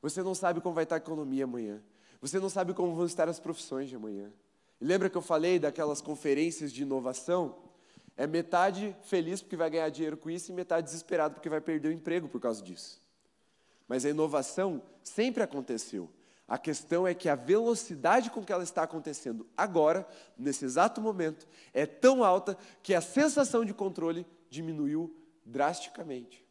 Você 0.00 0.22
não 0.22 0.34
sabe 0.34 0.60
como 0.60 0.74
vai 0.74 0.84
estar 0.84 0.96
a 0.96 0.98
economia 0.98 1.44
amanhã. 1.44 1.82
Você 2.20 2.38
não 2.38 2.48
sabe 2.48 2.74
como 2.74 2.94
vão 2.94 3.06
estar 3.06 3.28
as 3.28 3.40
profissões 3.40 3.88
de 3.88 3.96
amanhã. 3.96 4.32
Lembra 4.80 5.08
que 5.08 5.16
eu 5.16 5.22
falei 5.22 5.58
daquelas 5.58 6.00
conferências 6.00 6.72
de 6.72 6.82
inovação? 6.82 7.56
É 8.16 8.26
metade 8.26 8.96
feliz 9.02 9.40
porque 9.40 9.56
vai 9.56 9.70
ganhar 9.70 9.88
dinheiro 9.88 10.16
com 10.16 10.30
isso 10.30 10.50
e 10.50 10.54
metade 10.54 10.86
desesperado 10.86 11.34
porque 11.34 11.48
vai 11.48 11.60
perder 11.60 11.88
o 11.88 11.92
emprego 11.92 12.28
por 12.28 12.40
causa 12.40 12.62
disso. 12.62 13.00
Mas 13.88 14.04
a 14.04 14.10
inovação 14.10 14.82
sempre 15.02 15.42
aconteceu. 15.42 16.10
A 16.46 16.58
questão 16.58 17.06
é 17.06 17.14
que 17.14 17.28
a 17.28 17.34
velocidade 17.34 18.30
com 18.30 18.44
que 18.44 18.52
ela 18.52 18.62
está 18.62 18.82
acontecendo 18.82 19.46
agora, 19.56 20.06
nesse 20.36 20.64
exato 20.64 21.00
momento, 21.00 21.48
é 21.72 21.86
tão 21.86 22.22
alta 22.22 22.56
que 22.82 22.94
a 22.94 23.00
sensação 23.00 23.64
de 23.64 23.72
controle 23.72 24.26
diminuiu 24.50 25.14
drasticamente. 25.44 26.44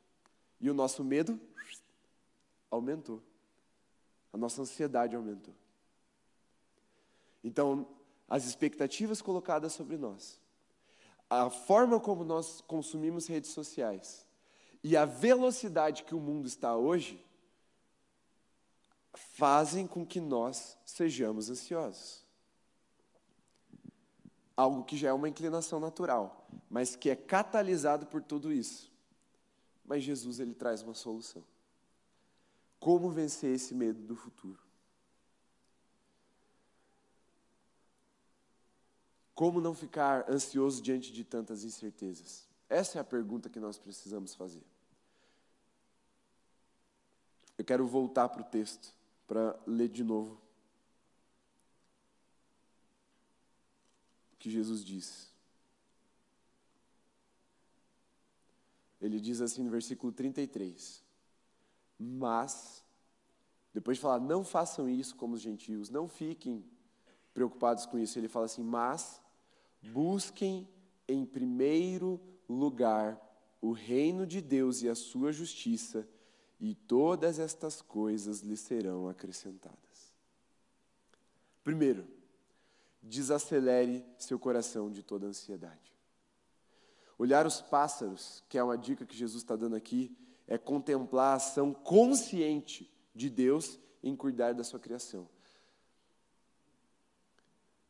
E 0.59 0.69
o 0.69 0.73
nosso 0.73 1.03
medo 1.03 1.39
aumentou 2.69 3.21
a 4.33 4.37
nossa 4.37 4.61
ansiedade 4.61 5.15
aumentou. 5.15 5.53
Então, 7.43 7.87
as 8.27 8.45
expectativas 8.45 9.21
colocadas 9.21 9.73
sobre 9.73 9.97
nós, 9.97 10.39
a 11.31 11.49
forma 11.49 11.97
como 11.97 12.25
nós 12.25 12.59
consumimos 12.67 13.25
redes 13.25 13.51
sociais 13.51 14.27
e 14.83 14.97
a 14.97 15.05
velocidade 15.05 16.03
que 16.03 16.13
o 16.13 16.19
mundo 16.19 16.45
está 16.45 16.75
hoje 16.75 17.23
fazem 19.13 19.87
com 19.87 20.05
que 20.05 20.19
nós 20.19 20.77
sejamos 20.85 21.49
ansiosos. 21.49 22.25
Algo 24.57 24.83
que 24.83 24.97
já 24.97 25.07
é 25.07 25.13
uma 25.13 25.29
inclinação 25.29 25.79
natural, 25.79 26.45
mas 26.69 26.97
que 26.97 27.09
é 27.09 27.15
catalisado 27.15 28.07
por 28.07 28.21
tudo 28.21 28.51
isso. 28.51 28.91
Mas 29.85 30.03
Jesus 30.03 30.37
ele 30.41 30.53
traz 30.53 30.81
uma 30.81 30.93
solução. 30.93 31.45
Como 32.77 33.09
vencer 33.09 33.55
esse 33.55 33.73
medo 33.73 34.01
do 34.01 34.17
futuro? 34.17 34.59
Como 39.41 39.59
não 39.59 39.73
ficar 39.73 40.29
ansioso 40.29 40.83
diante 40.83 41.11
de 41.11 41.23
tantas 41.23 41.63
incertezas? 41.63 42.47
Essa 42.69 42.99
é 42.99 43.01
a 43.01 43.03
pergunta 43.03 43.49
que 43.49 43.59
nós 43.59 43.75
precisamos 43.75 44.35
fazer. 44.35 44.61
Eu 47.57 47.65
quero 47.65 47.87
voltar 47.87 48.29
para 48.29 48.43
o 48.43 48.45
texto, 48.45 48.93
para 49.25 49.59
ler 49.65 49.89
de 49.89 50.03
novo 50.03 50.39
o 54.31 54.37
que 54.37 54.47
Jesus 54.47 54.85
disse. 54.85 55.29
Ele 59.01 59.19
diz 59.19 59.41
assim 59.41 59.63
no 59.63 59.71
versículo 59.71 60.13
33: 60.13 61.03
Mas, 61.97 62.83
depois 63.73 63.97
de 63.97 64.03
falar, 64.03 64.19
não 64.19 64.43
façam 64.43 64.87
isso 64.87 65.15
como 65.15 65.33
os 65.33 65.41
gentios, 65.41 65.89
não 65.89 66.07
fiquem 66.07 66.63
preocupados 67.33 67.87
com 67.87 67.97
isso, 67.97 68.19
ele 68.19 68.27
fala 68.27 68.45
assim: 68.45 68.61
Mas 68.61 69.19
busquem 69.81 70.67
em 71.07 71.25
primeiro 71.25 72.19
lugar 72.47 73.19
o 73.61 73.71
reino 73.71 74.25
de 74.25 74.41
Deus 74.41 74.81
e 74.81 74.89
a 74.89 74.95
sua 74.95 75.31
justiça, 75.31 76.07
e 76.59 76.75
todas 76.75 77.39
estas 77.39 77.81
coisas 77.81 78.41
lhe 78.41 78.57
serão 78.57 79.07
acrescentadas. 79.07 80.13
Primeiro, 81.63 82.07
desacelere 83.01 84.05
seu 84.17 84.37
coração 84.37 84.91
de 84.91 85.01
toda 85.01 85.27
ansiedade. 85.27 85.91
Olhar 87.17 87.45
os 87.45 87.61
pássaros, 87.61 88.43
que 88.49 88.57
é 88.57 88.63
uma 88.63 88.77
dica 88.77 89.05
que 89.05 89.15
Jesus 89.15 89.43
está 89.43 89.55
dando 89.55 89.75
aqui, 89.75 90.15
é 90.47 90.57
contemplar 90.57 91.33
a 91.33 91.35
ação 91.35 91.73
consciente 91.73 92.91
de 93.13 93.29
Deus 93.29 93.79
em 94.03 94.15
cuidar 94.15 94.53
da 94.53 94.63
sua 94.63 94.79
criação. 94.79 95.27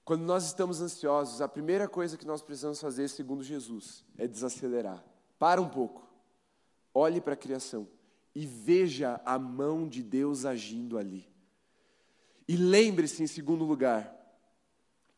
Quando 0.03 0.23
nós 0.23 0.45
estamos 0.45 0.81
ansiosos, 0.81 1.41
a 1.41 1.47
primeira 1.47 1.87
coisa 1.87 2.17
que 2.17 2.25
nós 2.25 2.41
precisamos 2.41 2.81
fazer, 2.81 3.07
segundo 3.07 3.43
Jesus, 3.43 4.03
é 4.17 4.27
desacelerar. 4.27 5.03
Para 5.37 5.61
um 5.61 5.69
pouco. 5.69 6.07
Olhe 6.93 7.21
para 7.21 7.33
a 7.33 7.37
criação 7.37 7.87
e 8.33 8.45
veja 8.45 9.21
a 9.25 9.37
mão 9.37 9.87
de 9.87 10.01
Deus 10.01 10.45
agindo 10.45 10.97
ali. 10.97 11.27
E 12.47 12.55
lembre-se, 12.55 13.23
em 13.23 13.27
segundo 13.27 13.63
lugar, 13.63 14.13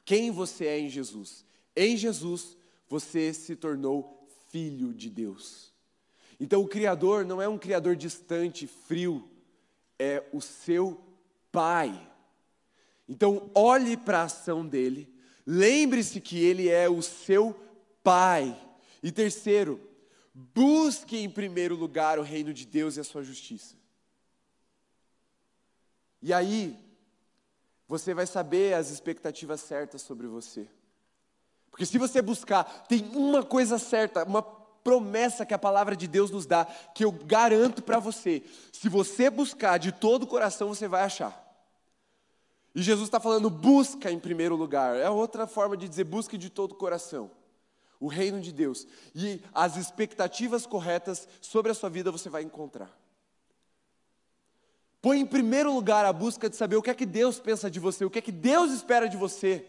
quem 0.05 0.31
você 0.31 0.65
é 0.67 0.79
em 0.79 0.89
Jesus. 0.89 1.45
Em 1.75 1.97
Jesus, 1.97 2.57
você 2.87 3.33
se 3.33 3.55
tornou 3.55 4.27
filho 4.49 4.93
de 4.93 5.09
Deus. 5.09 5.73
Então, 6.39 6.61
o 6.61 6.67
Criador 6.67 7.25
não 7.25 7.41
é 7.41 7.47
um 7.47 7.57
Criador 7.57 7.95
distante, 7.95 8.67
frio, 8.67 9.29
é 9.97 10.27
o 10.33 10.41
seu 10.41 11.01
Pai. 11.51 12.11
Então, 13.07 13.49
olhe 13.53 13.97
para 13.97 14.21
a 14.21 14.23
ação 14.23 14.65
dele, 14.65 15.13
lembre-se 15.45 16.21
que 16.21 16.43
ele 16.43 16.69
é 16.69 16.89
o 16.89 17.01
seu 17.01 17.59
Pai. 18.03 18.59
E 19.01 19.11
terceiro, 19.11 19.79
busque 20.33 21.17
em 21.17 21.29
primeiro 21.29 21.75
lugar 21.75 22.19
o 22.19 22.23
reino 22.23 22.53
de 22.53 22.65
Deus 22.65 22.97
e 22.97 22.99
a 22.99 23.03
sua 23.03 23.23
justiça. 23.23 23.75
E 26.21 26.33
aí, 26.33 26.77
você 27.87 28.13
vai 28.13 28.25
saber 28.25 28.73
as 28.73 28.89
expectativas 28.89 29.61
certas 29.61 30.01
sobre 30.01 30.27
você. 30.27 30.67
Porque 31.69 31.85
se 31.85 31.97
você 31.97 32.21
buscar, 32.21 32.63
tem 32.87 33.03
uma 33.15 33.43
coisa 33.43 33.77
certa, 33.77 34.23
uma 34.23 34.41
promessa 34.41 35.45
que 35.45 35.53
a 35.53 35.59
palavra 35.59 35.95
de 35.95 36.07
Deus 36.07 36.29
nos 36.29 36.45
dá, 36.45 36.65
que 36.65 37.03
eu 37.03 37.11
garanto 37.11 37.81
para 37.81 37.99
você: 37.99 38.43
se 38.71 38.87
você 38.87 39.29
buscar 39.29 39.77
de 39.77 39.91
todo 39.91 40.23
o 40.23 40.27
coração, 40.27 40.69
você 40.69 40.87
vai 40.87 41.03
achar. 41.03 41.42
E 42.75 42.81
Jesus 42.81 43.07
está 43.07 43.19
falando, 43.19 43.49
busca 43.49 44.11
em 44.11 44.19
primeiro 44.19 44.55
lugar. 44.55 44.95
É 44.95 45.09
outra 45.09 45.45
forma 45.45 45.77
de 45.77 45.87
dizer, 45.87 46.03
busque 46.03 46.37
de 46.37 46.49
todo 46.49 46.71
o 46.71 46.75
coração. 46.75 47.29
O 47.99 48.07
reino 48.07 48.41
de 48.41 48.51
Deus. 48.51 48.87
E 49.13 49.41
as 49.53 49.77
expectativas 49.77 50.65
corretas 50.65 51.27
sobre 51.39 51.71
a 51.71 51.75
sua 51.75 51.89
vida 51.89 52.11
você 52.11 52.29
vai 52.29 52.41
encontrar. 52.41 52.91
Põe 55.01 55.19
em 55.19 55.25
primeiro 55.25 55.73
lugar 55.73 56.05
a 56.05 56.13
busca 56.13 56.49
de 56.49 56.55
saber 56.55 56.77
o 56.77 56.81
que 56.81 56.89
é 56.89 56.93
que 56.93 57.05
Deus 57.05 57.39
pensa 57.39 57.69
de 57.69 57.79
você, 57.79 58.05
o 58.05 58.09
que 58.09 58.19
é 58.19 58.21
que 58.21 58.31
Deus 58.31 58.71
espera 58.71 59.07
de 59.07 59.17
você 59.17 59.65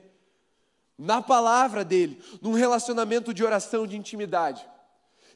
na 0.96 1.20
palavra 1.20 1.84
dele, 1.84 2.22
num 2.40 2.52
relacionamento 2.52 3.34
de 3.34 3.44
oração, 3.44 3.86
de 3.86 3.96
intimidade. 3.96 4.64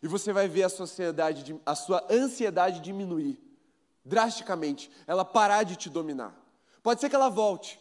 E 0.00 0.06
você 0.06 0.32
vai 0.32 0.46
ver 0.46 0.62
a 0.62 0.68
sua 0.68 0.84
ansiedade, 0.84 1.60
a 1.66 1.74
sua 1.74 2.06
ansiedade 2.08 2.80
diminuir 2.80 3.40
drasticamente, 4.04 4.90
ela 5.06 5.24
parar 5.24 5.64
de 5.64 5.76
te 5.76 5.90
dominar. 5.90 6.34
Pode 6.89 7.03
ser 7.03 7.11
que 7.11 7.16
ela 7.16 7.28
volte, 7.28 7.78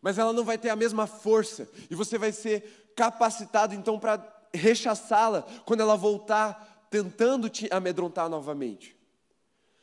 mas 0.00 0.18
ela 0.18 0.32
não 0.32 0.44
vai 0.44 0.56
ter 0.56 0.68
a 0.68 0.76
mesma 0.76 1.08
força 1.08 1.68
e 1.90 1.96
você 1.96 2.16
vai 2.16 2.30
ser 2.30 2.92
capacitado 2.94 3.74
então 3.74 3.98
para 3.98 4.24
rechaçá-la 4.54 5.42
quando 5.64 5.80
ela 5.80 5.96
voltar 5.96 6.86
tentando 6.88 7.50
te 7.50 7.66
amedrontar 7.72 8.28
novamente. 8.28 8.96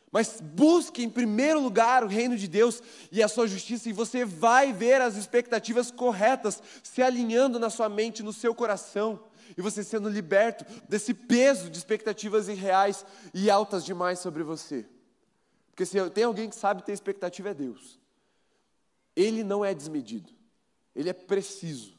Mas 0.09 0.39
busque 0.39 1.03
em 1.03 1.09
primeiro 1.09 1.59
lugar 1.59 2.05
o 2.05 2.07
reino 2.07 2.37
de 2.37 2.47
Deus 2.47 2.81
e 3.11 3.21
a 3.21 3.27
sua 3.27 3.47
justiça, 3.47 3.89
e 3.89 3.91
você 3.91 4.23
vai 4.23 4.71
ver 4.71 5.01
as 5.01 5.17
expectativas 5.17 5.91
corretas 5.91 6.63
se 6.81 7.01
alinhando 7.01 7.59
na 7.59 7.69
sua 7.69 7.89
mente, 7.89 8.23
no 8.23 8.31
seu 8.31 8.55
coração, 8.55 9.19
e 9.57 9.61
você 9.61 9.83
sendo 9.83 10.07
liberto 10.07 10.65
desse 10.87 11.13
peso 11.13 11.69
de 11.69 11.77
expectativas 11.77 12.47
irreais 12.47 13.05
e 13.33 13.51
altas 13.51 13.83
demais 13.83 14.19
sobre 14.19 14.41
você. 14.41 14.85
Porque 15.71 15.85
se 15.85 16.09
tem 16.11 16.23
alguém 16.23 16.49
que 16.49 16.55
sabe 16.55 16.81
ter 16.81 16.93
expectativa 16.93 17.49
é 17.49 17.53
Deus. 17.53 18.01
Ele 19.15 19.43
não 19.43 19.63
é 19.63 19.73
desmedido, 19.73 20.31
ele 20.95 21.09
é 21.09 21.13
preciso. 21.13 21.97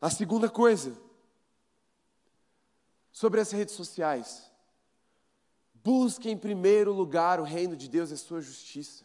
A 0.00 0.10
segunda 0.10 0.48
coisa, 0.48 0.96
sobre 3.18 3.40
as 3.40 3.50
redes 3.50 3.74
sociais. 3.74 4.48
Busque 5.74 6.30
em 6.30 6.38
primeiro 6.38 6.92
lugar 6.92 7.40
o 7.40 7.42
reino 7.42 7.74
de 7.74 7.88
Deus 7.88 8.10
e 8.10 8.14
a 8.14 8.16
sua 8.16 8.40
justiça. 8.40 9.04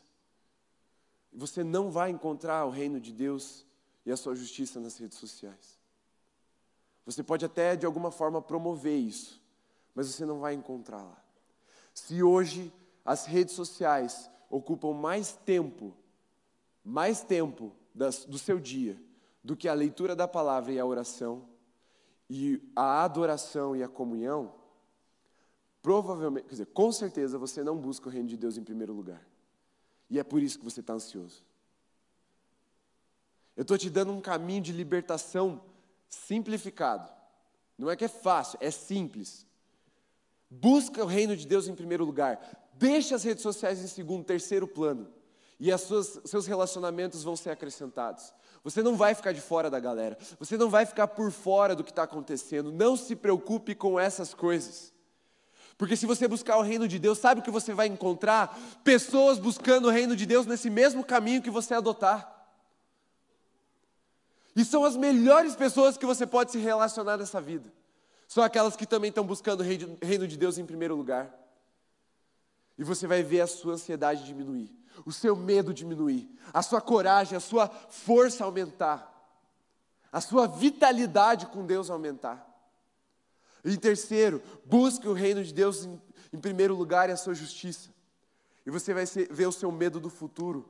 Você 1.34 1.64
não 1.64 1.90
vai 1.90 2.12
encontrar 2.12 2.64
o 2.66 2.70
reino 2.70 3.00
de 3.00 3.12
Deus 3.12 3.66
e 4.06 4.12
a 4.12 4.18
sua 4.18 4.36
justiça 4.36 4.80
nas 4.80 5.00
redes 5.00 5.18
sociais. 5.18 5.80
Você 7.08 7.24
pode 7.24 7.44
até 7.44 7.76
de 7.76 7.88
alguma 7.88 8.12
forma 8.12 8.40
promover 8.40 9.00
isso, 9.00 9.42
mas 9.96 10.08
você 10.08 10.28
não 10.28 10.40
vai 10.40 10.54
encontrar 10.54 11.02
lá. 11.02 11.20
Se 11.92 12.22
hoje 12.22 12.72
as 13.04 13.26
redes 13.26 13.56
sociais 13.56 14.30
ocupam 14.48 14.94
mais 14.94 15.34
tempo, 15.44 15.92
mais 16.84 17.22
tempo 17.24 17.74
do 17.94 18.38
seu 18.38 18.60
dia 18.60 19.00
do 19.44 19.56
que 19.56 19.68
a 19.68 19.74
leitura 19.74 20.16
da 20.16 20.28
palavra 20.28 20.72
e 20.72 20.80
a 20.80 20.86
oração, 20.86 21.48
e 22.30 22.62
a 22.76 23.04
adoração 23.04 23.76
e 23.76 23.84
a 23.84 23.88
comunhão, 23.88 24.54
provavelmente, 25.82 26.46
quer 26.46 26.52
dizer, 26.52 26.66
com 26.68 26.92
certeza 26.92 27.38
você 27.38 27.62
não 27.62 27.78
busca 27.78 28.08
o 28.08 28.12
reino 28.12 28.28
de 28.28 28.38
Deus 28.38 28.58
em 28.58 28.64
primeiro 28.64 28.94
lugar. 28.94 29.28
E 30.10 30.18
é 30.18 30.24
por 30.24 30.42
isso 30.42 30.58
que 30.58 30.64
você 30.64 30.80
está 30.80 30.94
ansioso. 30.94 31.46
Eu 33.56 33.64
estou 33.64 33.78
te 33.78 33.90
dando 33.90 34.12
um 34.12 34.22
caminho 34.22 34.62
de 34.62 34.72
libertação 34.72 35.62
simplificado. 36.08 37.12
Não 37.78 37.90
é 37.90 37.96
que 37.96 38.06
é 38.06 38.08
fácil, 38.10 38.58
é 38.62 38.72
simples. 38.72 39.46
Busca 40.50 41.04
o 41.04 41.08
reino 41.08 41.36
de 41.36 41.46
Deus 41.46 41.68
em 41.68 41.76
primeiro 41.76 42.06
lugar. 42.06 42.40
Deixa 42.74 43.16
as 43.16 43.24
redes 43.24 43.44
sociais 43.44 43.82
em 43.84 43.88
segundo, 43.88 44.24
terceiro 44.24 44.68
plano. 44.68 45.12
E 45.60 45.72
as 45.72 45.82
suas, 45.82 46.20
seus 46.26 46.46
relacionamentos 46.46 47.24
vão 47.24 47.36
ser 47.36 47.52
acrescentados. 47.52 48.34
Você 48.64 48.82
não 48.82 48.96
vai 48.96 49.14
ficar 49.14 49.32
de 49.34 49.42
fora 49.42 49.70
da 49.70 49.80
galera. 49.80 50.18
Você 50.40 50.58
não 50.58 50.70
vai 50.70 50.86
ficar 50.86 51.08
por 51.08 51.32
fora 51.32 51.76
do 51.76 51.84
que 51.84 51.92
está 51.92 52.04
acontecendo. 52.04 52.72
Não 52.72 52.96
se 52.96 53.16
preocupe 53.16 53.76
com 53.76 54.00
essas 54.00 54.34
coisas. 54.34 54.94
Porque 55.78 55.96
se 55.96 56.06
você 56.06 56.28
buscar 56.28 56.58
o 56.58 56.62
reino 56.62 56.88
de 56.88 57.00
Deus, 57.00 57.18
sabe 57.18 57.42
o 57.42 57.44
que 57.44 57.52
você 57.52 57.74
vai 57.74 57.88
encontrar? 57.88 58.58
Pessoas 58.84 59.40
buscando 59.40 59.88
o 59.88 59.92
reino 59.92 60.16
de 60.16 60.26
Deus 60.26 60.46
nesse 60.46 60.70
mesmo 60.70 61.04
caminho 61.04 61.42
que 61.42 61.50
você 61.50 61.74
adotar. 61.74 62.30
E 64.56 64.64
são 64.64 64.86
as 64.86 64.96
melhores 64.96 65.56
pessoas 65.56 65.98
que 65.98 66.06
você 66.06 66.28
pode 66.28 66.52
se 66.52 66.60
relacionar 66.60 67.18
nessa 67.18 67.42
vida. 67.42 67.74
São 68.28 68.44
aquelas 68.44 68.76
que 68.76 68.86
também 68.86 69.10
estão 69.10 69.26
buscando 69.26 69.62
o 69.62 70.06
reino 70.06 70.28
de 70.28 70.38
Deus 70.38 70.58
em 70.58 70.66
primeiro 70.66 70.96
lugar. 70.96 71.34
E 72.78 72.84
você 72.84 73.06
vai 73.08 73.24
ver 73.24 73.42
a 73.42 73.48
sua 73.48 73.74
ansiedade 73.74 74.26
diminuir, 74.26 74.72
o 75.06 75.12
seu 75.12 75.36
medo 75.36 75.74
diminuir, 75.74 76.30
a 76.54 76.62
sua 76.62 76.82
coragem, 76.82 77.36
a 77.36 77.40
sua 77.40 77.68
força 77.68 78.44
aumentar, 78.44 79.10
a 80.12 80.22
sua 80.22 80.48
vitalidade 80.48 81.48
com 81.48 81.66
Deus 81.66 81.90
aumentar. 81.90 82.50
Em 83.66 83.78
terceiro, 83.78 84.42
busque 84.66 85.08
o 85.08 85.14
reino 85.14 85.44
de 85.44 85.54
Deus 85.54 85.86
em, 85.86 86.02
em 86.34 86.40
primeiro 86.40 86.76
lugar 86.76 87.10
e 87.10 87.14
a 87.14 87.18
sua 87.18 87.34
justiça. 87.34 87.90
E 88.66 88.72
você 88.72 88.94
vai 88.94 89.06
ser, 89.06 89.32
ver 89.32 89.48
o 89.48 89.52
seu 89.52 89.72
medo 89.72 90.00
do 90.00 90.10
futuro 90.10 90.70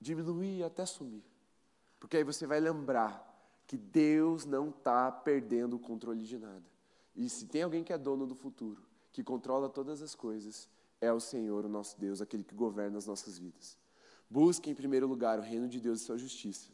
diminuir 0.00 0.62
até 0.64 0.86
sumir. 0.86 1.22
Porque 1.98 2.16
aí 2.16 2.24
você 2.24 2.46
vai 2.46 2.60
lembrar 2.60 3.26
que 3.66 3.76
Deus 3.76 4.44
não 4.44 4.70
está 4.70 5.12
perdendo 5.12 5.76
o 5.76 5.78
controle 5.78 6.24
de 6.24 6.38
nada. 6.38 6.64
E 7.14 7.28
se 7.28 7.46
tem 7.46 7.62
alguém 7.62 7.84
que 7.84 7.92
é 7.92 7.98
dono 7.98 8.26
do 8.26 8.34
futuro, 8.34 8.82
que 9.12 9.22
controla 9.22 9.68
todas 9.68 10.00
as 10.00 10.14
coisas, 10.14 10.68
é 11.00 11.12
o 11.12 11.20
Senhor, 11.20 11.64
o 11.64 11.68
nosso 11.68 11.98
Deus, 11.98 12.20
aquele 12.20 12.44
que 12.44 12.54
governa 12.54 12.98
as 12.98 13.06
nossas 13.06 13.38
vidas. 13.38 13.78
Busque 14.28 14.70
em 14.70 14.74
primeiro 14.74 15.06
lugar 15.06 15.38
o 15.38 15.42
reino 15.42 15.68
de 15.68 15.80
Deus 15.80 16.00
e 16.00 16.04
sua 16.04 16.18
justiça. 16.18 16.68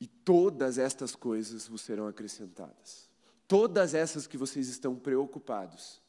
E 0.00 0.06
todas 0.06 0.78
estas 0.78 1.14
coisas 1.14 1.66
vos 1.66 1.82
serão 1.82 2.06
acrescentadas. 2.06 3.08
Todas 3.46 3.94
essas 3.94 4.26
que 4.26 4.38
vocês 4.38 4.68
estão 4.68 4.94
preocupados, 4.96 6.00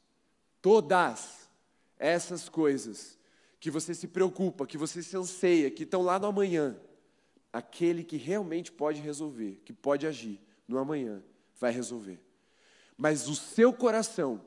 todas 0.61 1.49
essas 1.97 2.47
coisas 2.47 3.17
que 3.59 3.69
você 3.69 3.93
se 3.93 4.07
preocupa, 4.07 4.65
que 4.65 4.77
você 4.77 5.01
se 5.01 5.17
anseia, 5.17 5.71
que 5.71 5.83
estão 5.83 6.01
lá 6.01 6.17
no 6.19 6.27
amanhã, 6.27 6.79
aquele 7.51 8.03
que 8.03 8.17
realmente 8.17 8.71
pode 8.71 9.01
resolver, 9.01 9.61
que 9.65 9.73
pode 9.73 10.05
agir 10.05 10.41
no 10.67 10.77
amanhã, 10.77 11.23
vai 11.59 11.71
resolver. 11.71 12.19
Mas 12.97 13.27
o 13.27 13.35
seu 13.35 13.73
coração, 13.73 14.41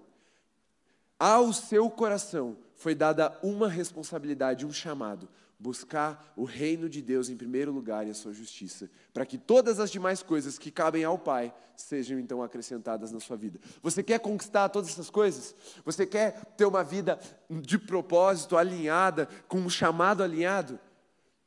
ao 1.18 1.52
seu 1.52 1.90
coração, 1.90 2.56
foi 2.74 2.94
dada 2.94 3.36
uma 3.42 3.68
responsabilidade, 3.68 4.64
um 4.64 4.72
chamado: 4.72 5.28
buscar 5.58 6.32
o 6.36 6.44
reino 6.44 6.88
de 6.88 7.02
Deus 7.02 7.28
em 7.28 7.36
primeiro 7.36 7.72
lugar 7.72 8.06
e 8.06 8.10
a 8.10 8.14
sua 8.14 8.32
justiça, 8.32 8.88
para 9.12 9.26
que 9.26 9.36
todas 9.36 9.80
as 9.80 9.90
demais 9.90 10.22
coisas 10.22 10.58
que 10.58 10.70
cabem 10.70 11.02
ao 11.04 11.18
Pai 11.18 11.52
sejam 11.74 12.18
então 12.18 12.42
acrescentadas 12.42 13.10
na 13.10 13.20
sua 13.20 13.36
vida. 13.36 13.58
Você 13.82 14.02
quer 14.02 14.20
conquistar 14.20 14.68
todas 14.68 14.90
essas 14.90 15.10
coisas? 15.10 15.54
Você 15.84 16.06
quer 16.06 16.44
ter 16.56 16.64
uma 16.64 16.84
vida 16.84 17.18
de 17.50 17.78
propósito 17.78 18.56
alinhada, 18.56 19.28
com 19.48 19.58
um 19.58 19.70
chamado 19.70 20.22
alinhado? 20.22 20.78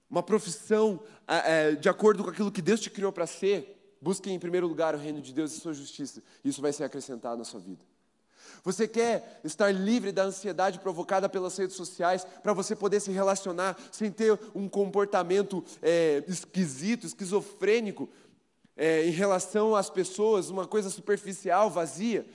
Uma 0.10 0.22
profissão 0.22 1.00
é, 1.26 1.72
de 1.76 1.88
acordo 1.88 2.24
com 2.24 2.30
aquilo 2.30 2.52
que 2.52 2.62
Deus 2.62 2.82
te 2.82 2.90
criou 2.90 3.14
para 3.14 3.26
ser? 3.26 3.96
Busque 4.02 4.30
em 4.30 4.40
primeiro 4.40 4.68
lugar 4.68 4.96
o 4.96 4.98
reino 4.98 5.22
de 5.22 5.34
Deus 5.34 5.54
e 5.54 5.58
a 5.58 5.62
sua 5.62 5.74
justiça. 5.74 6.22
Isso 6.44 6.62
vai 6.62 6.74
ser 6.74 6.84
acrescentado 6.84 7.38
na 7.38 7.46
sua 7.46 7.60
vida. 7.60 7.86
Você 8.64 8.88
quer 8.88 9.42
estar 9.44 9.72
livre 9.72 10.12
da 10.12 10.24
ansiedade 10.24 10.80
provocada 10.80 11.28
pelas 11.28 11.58
redes 11.58 11.76
sociais 11.76 12.26
para 12.44 12.54
você 12.54 12.76
poder 12.76 13.00
se 13.00 13.12
relacionar 13.12 13.78
sem 13.92 14.12
ter 14.12 14.40
um 14.54 14.70
comportamento 14.70 15.64
é, 15.82 16.24
esquisito, 16.28 17.08
esquizofrênico 17.08 18.08
é, 18.78 19.06
em 19.06 19.12
relação 19.12 19.76
às 19.76 19.90
pessoas, 19.90 20.50
uma 20.50 20.68
coisa 20.68 20.90
superficial, 20.90 21.70
vazia. 21.70 22.26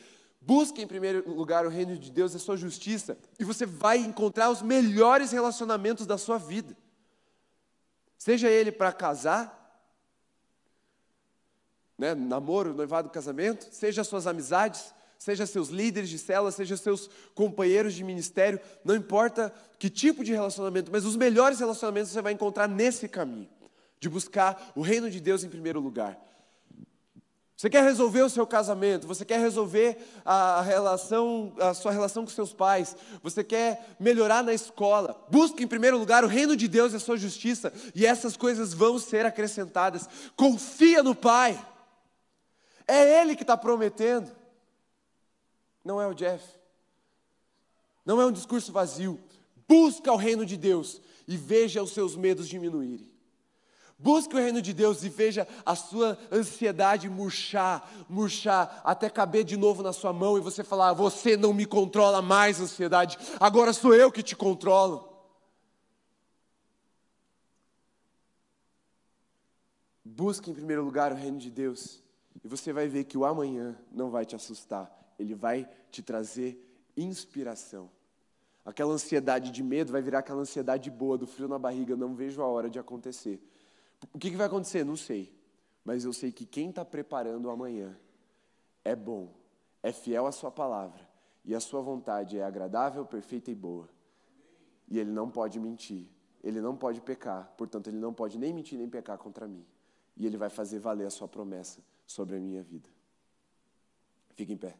Busque 0.40 0.82
em 0.82 0.86
primeiro 0.86 1.28
lugar 1.32 1.66
o 1.66 1.68
reino 1.70 1.96
de 1.96 2.10
Deus 2.10 2.32
e 2.32 2.36
a 2.36 2.40
sua 2.40 2.56
justiça, 2.56 3.18
e 3.38 3.44
você 3.44 3.66
vai 3.66 3.98
encontrar 3.98 4.50
os 4.50 4.62
melhores 4.62 5.32
relacionamentos 5.32 6.06
da 6.06 6.18
sua 6.18 6.38
vida. 6.38 6.76
Seja 8.16 8.48
ele 8.48 8.70
para 8.70 8.92
casar, 8.92 9.52
né, 11.98 12.14
namoro, 12.14 12.74
noivado, 12.74 13.10
casamento, 13.10 13.66
seja 13.72 14.02
as 14.02 14.06
suas 14.08 14.26
amizades, 14.26 14.94
seja 15.18 15.46
seus 15.46 15.68
líderes 15.68 16.08
de 16.08 16.18
célula, 16.18 16.50
seja 16.50 16.76
seus 16.76 17.10
companheiros 17.34 17.94
de 17.94 18.04
ministério, 18.04 18.60
não 18.84 18.94
importa 18.94 19.52
que 19.78 19.90
tipo 19.90 20.24
de 20.24 20.32
relacionamento, 20.32 20.90
mas 20.90 21.04
os 21.04 21.16
melhores 21.16 21.58
relacionamentos 21.58 22.10
você 22.10 22.22
vai 22.22 22.32
encontrar 22.32 22.68
nesse 22.68 23.08
caminho, 23.08 23.48
de 23.98 24.08
buscar 24.08 24.72
o 24.74 24.80
reino 24.80 25.10
de 25.10 25.20
Deus 25.20 25.42
em 25.44 25.48
primeiro 25.48 25.80
lugar. 25.80 26.18
Você 27.56 27.70
quer 27.70 27.82
resolver 27.82 28.20
o 28.20 28.28
seu 28.28 28.46
casamento, 28.46 29.06
você 29.06 29.24
quer 29.24 29.40
resolver 29.40 29.96
a 30.26 30.60
relação, 30.60 31.54
a 31.58 31.72
sua 31.72 31.90
relação 31.90 32.22
com 32.22 32.30
seus 32.30 32.52
pais, 32.52 32.94
você 33.22 33.42
quer 33.42 33.96
melhorar 33.98 34.44
na 34.44 34.52
escola. 34.52 35.24
Busque 35.30 35.64
em 35.64 35.66
primeiro 35.66 35.96
lugar 35.96 36.22
o 36.22 36.28
reino 36.28 36.54
de 36.54 36.68
Deus 36.68 36.92
e 36.92 36.96
a 36.96 37.00
sua 37.00 37.16
justiça, 37.16 37.72
e 37.94 38.04
essas 38.04 38.36
coisas 38.36 38.74
vão 38.74 38.98
ser 38.98 39.24
acrescentadas. 39.24 40.06
Confia 40.36 41.02
no 41.02 41.14
Pai. 41.14 41.58
É 42.86 43.22
Ele 43.22 43.34
que 43.34 43.42
está 43.42 43.56
prometendo 43.56 44.30
não 45.86 46.02
é 46.02 46.06
o 46.06 46.14
Jeff. 46.14 46.44
Não 48.04 48.20
é 48.20 48.26
um 48.26 48.32
discurso 48.32 48.72
vazio. 48.72 49.18
Busca 49.68 50.12
o 50.12 50.16
reino 50.16 50.44
de 50.44 50.56
Deus 50.56 51.00
e 51.26 51.36
veja 51.36 51.82
os 51.82 51.92
seus 51.92 52.16
medos 52.16 52.48
diminuírem. 52.48 53.10
Busque 53.98 54.34
o 54.34 54.38
reino 54.38 54.60
de 54.60 54.74
Deus 54.74 55.02
e 55.04 55.08
veja 55.08 55.48
a 55.64 55.74
sua 55.74 56.18
ansiedade 56.30 57.08
murchar, 57.08 57.90
murchar, 58.10 58.82
até 58.84 59.08
caber 59.08 59.42
de 59.42 59.56
novo 59.56 59.82
na 59.82 59.92
sua 59.92 60.12
mão 60.12 60.36
e 60.36 60.40
você 60.40 60.62
falar: 60.62 60.92
Você 60.92 61.34
não 61.34 61.54
me 61.54 61.64
controla 61.64 62.20
mais, 62.20 62.60
ansiedade, 62.60 63.16
agora 63.40 63.72
sou 63.72 63.94
eu 63.94 64.12
que 64.12 64.22
te 64.22 64.36
controlo. 64.36 65.08
Busque 70.04 70.50
em 70.50 70.54
primeiro 70.54 70.84
lugar 70.84 71.12
o 71.12 71.16
reino 71.16 71.38
de 71.38 71.50
Deus 71.50 72.02
e 72.44 72.48
você 72.48 72.72
vai 72.72 72.88
ver 72.88 73.04
que 73.04 73.16
o 73.16 73.24
amanhã 73.24 73.76
não 73.90 74.10
vai 74.10 74.26
te 74.26 74.36
assustar, 74.36 74.90
ele 75.18 75.34
vai 75.34 75.68
te 75.90 76.02
trazer 76.02 76.62
inspiração. 76.96 77.90
Aquela 78.64 78.92
ansiedade 78.92 79.50
de 79.50 79.62
medo 79.62 79.92
vai 79.92 80.02
virar 80.02 80.18
aquela 80.18 80.40
ansiedade 80.40 80.90
boa, 80.90 81.16
do 81.16 81.26
frio 81.26 81.46
na 81.46 81.58
barriga, 81.58 81.94
não 81.94 82.14
vejo 82.14 82.42
a 82.42 82.46
hora 82.46 82.68
de 82.68 82.78
acontecer. 82.78 83.40
O 84.12 84.18
que, 84.18 84.30
vai 84.30 84.46
acontecer? 84.46 84.84
Não 84.84 84.96
sei. 84.96 85.32
Mas 85.84 86.04
eu 86.04 86.12
sei 86.12 86.32
que 86.32 86.44
quem 86.44 86.70
está 86.70 86.84
preparando 86.84 87.46
o 87.46 87.50
amanhã 87.50 87.96
é 88.84 88.96
bom, 88.96 89.32
é 89.82 89.92
fiel 89.92 90.26
à 90.26 90.32
sua 90.32 90.50
palavra, 90.50 91.08
e 91.44 91.54
a 91.54 91.60
sua 91.60 91.80
vontade 91.80 92.38
é 92.38 92.42
agradável, 92.42 93.06
perfeita 93.06 93.52
e 93.52 93.54
boa. 93.54 93.88
E 94.88 94.98
ele 94.98 95.10
não 95.10 95.30
pode 95.30 95.60
mentir, 95.60 96.08
ele 96.42 96.60
não 96.60 96.76
pode 96.76 97.00
pecar, 97.00 97.52
portanto, 97.56 97.86
ele 97.86 97.98
não 97.98 98.12
pode 98.12 98.36
nem 98.36 98.52
mentir 98.52 98.78
nem 98.78 98.88
pecar 98.88 99.16
contra 99.16 99.46
mim. 99.46 99.64
E 100.16 100.26
ele 100.26 100.36
vai 100.36 100.50
fazer 100.50 100.80
valer 100.80 101.06
a 101.06 101.10
sua 101.10 101.28
promessa 101.28 101.80
sobre 102.04 102.36
a 102.36 102.40
minha 102.40 102.62
vida. 102.62 102.88
Fique 104.34 104.52
em 104.52 104.56
pé. 104.56 104.76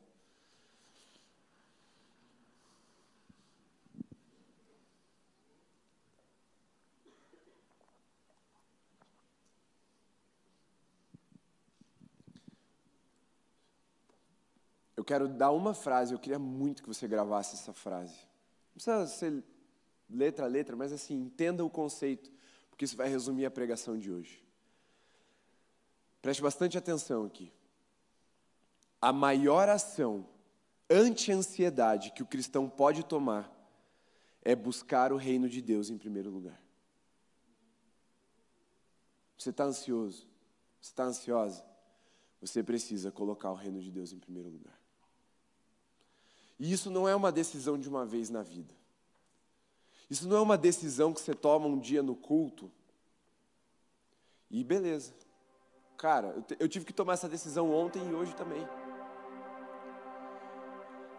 Quero 15.07 15.29
dar 15.29 15.53
uma 15.53 15.73
frase, 15.73 16.13
eu 16.13 16.19
queria 16.19 16.39
muito 16.39 16.83
que 16.83 16.89
você 16.89 17.07
gravasse 17.07 17.55
essa 17.55 17.73
frase. 17.73 18.17
Não 18.75 18.75
precisa 18.75 19.07
ser 19.07 19.45
letra 20.11 20.45
a 20.45 20.49
letra, 20.49 20.77
mas 20.77 20.93
assim, 20.93 21.15
entenda 21.15 21.65
o 21.65 21.71
conceito, 21.71 22.31
porque 22.69 22.85
isso 22.85 22.97
vai 22.97 23.09
resumir 23.09 23.47
a 23.47 23.51
pregação 23.51 23.97
de 23.97 24.11
hoje. 24.11 24.45
Preste 26.21 26.43
bastante 26.43 26.77
atenção 26.77 27.25
aqui. 27.25 27.53
A 29.01 29.13
maior 29.13 29.69
ação 29.69 30.29
anti-ansiedade 30.91 32.11
que 32.11 32.23
o 32.23 32.27
cristão 32.27 32.69
pode 32.69 33.05
tomar 33.05 33.53
é 34.43 34.55
buscar 34.55 35.13
o 35.13 35.17
reino 35.17 35.49
de 35.49 35.63
Deus 35.63 35.89
em 35.89 35.97
primeiro 35.97 36.31
lugar. 36.31 36.61
Você 39.39 39.51
está 39.51 39.65
ansioso? 39.65 40.27
Você 40.81 40.91
está 40.91 41.05
ansiosa? 41.05 41.65
Você 42.41 42.63
precisa 42.63 43.13
colocar 43.13 43.51
o 43.51 43.55
reino 43.55 43.81
de 43.81 43.91
Deus 43.91 44.13
em 44.13 44.19
primeiro 44.19 44.49
lugar. 44.49 44.86
E 46.59 46.73
isso 46.73 46.91
não 46.91 47.09
é 47.09 47.15
uma 47.15 47.31
decisão 47.31 47.79
de 47.79 47.89
uma 47.89 48.05
vez 48.05 48.31
na 48.31 48.43
vida. 48.43 48.75
Isso 50.09 50.29
não 50.29 50.37
é 50.37 50.41
uma 50.41 50.57
decisão 50.57 51.13
que 51.13 51.21
você 51.21 51.35
toma 51.35 51.67
um 51.67 51.79
dia 51.79 52.03
no 52.03 52.15
culto 52.15 52.71
e 54.51 54.63
beleza. 54.63 55.13
Cara, 55.97 56.45
eu, 56.59 56.69
tive 56.69 56.85
que 56.85 56.93
tomar 56.93 57.15
essa 57.15 57.29
decisão 57.29 57.73
ontem 57.73 58.07
e 58.09 58.15
hoje 58.15 58.35
também. 58.35 58.67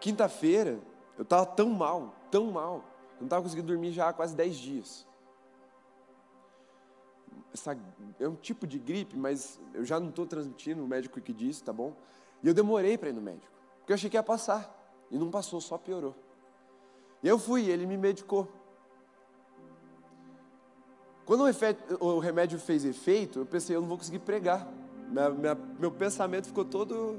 Quinta-feira, 0.00 0.80
eu 1.16 1.22
estava 1.22 1.44
tão 1.44 1.68
mal, 1.68 2.14
tão 2.30 2.50
mal. 2.50 2.84
Eu 3.14 3.20
não 3.20 3.26
estava 3.26 3.42
conseguindo 3.42 3.66
dormir 3.66 3.92
já 3.92 4.08
há 4.08 4.12
quase 4.12 4.34
10 4.34 4.56
dias. 4.56 5.06
Essa, 7.52 7.76
é 8.20 8.28
um 8.28 8.36
tipo 8.36 8.66
de 8.66 8.78
gripe, 8.78 9.16
mas 9.16 9.60
eu 9.74 9.84
já 9.84 9.98
não 9.98 10.10
estou 10.10 10.26
transmitindo, 10.26 10.82
o 10.82 10.88
médico 10.88 11.20
que 11.20 11.32
disse, 11.32 11.62
tá 11.62 11.72
bom? 11.72 11.94
E 12.42 12.46
eu 12.46 12.54
demorei 12.54 12.96
para 12.96 13.08
ir 13.08 13.12
no 13.12 13.20
médico, 13.20 13.52
porque 13.78 13.92
eu 13.92 13.94
achei 13.94 14.08
que 14.08 14.16
ia 14.16 14.22
passar. 14.22 14.77
E 15.10 15.18
não 15.18 15.30
passou, 15.30 15.60
só 15.60 15.78
piorou. 15.78 16.14
Eu 17.22 17.38
fui, 17.38 17.68
ele 17.68 17.86
me 17.86 17.96
medicou. 17.96 18.48
Quando 21.24 21.44
o 22.00 22.18
remédio 22.18 22.58
fez 22.58 22.84
efeito, 22.84 23.40
eu 23.40 23.46
pensei, 23.46 23.76
eu 23.76 23.80
não 23.80 23.88
vou 23.88 23.98
conseguir 23.98 24.20
pregar. 24.20 24.66
Minha, 25.10 25.30
minha, 25.30 25.54
meu 25.78 25.90
pensamento 25.90 26.46
ficou 26.46 26.64
todo 26.64 27.18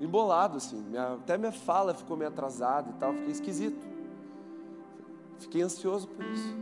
embolado, 0.00 0.58
assim. 0.58 0.80
Minha, 0.82 1.14
até 1.14 1.36
minha 1.36 1.52
fala 1.52 1.94
ficou 1.94 2.16
meio 2.16 2.30
atrasada 2.30 2.90
e 2.90 2.92
tal, 2.94 3.12
fiquei 3.12 3.32
esquisito. 3.32 3.86
Fiquei 5.38 5.62
ansioso 5.62 6.08
por 6.08 6.24
isso. 6.24 6.56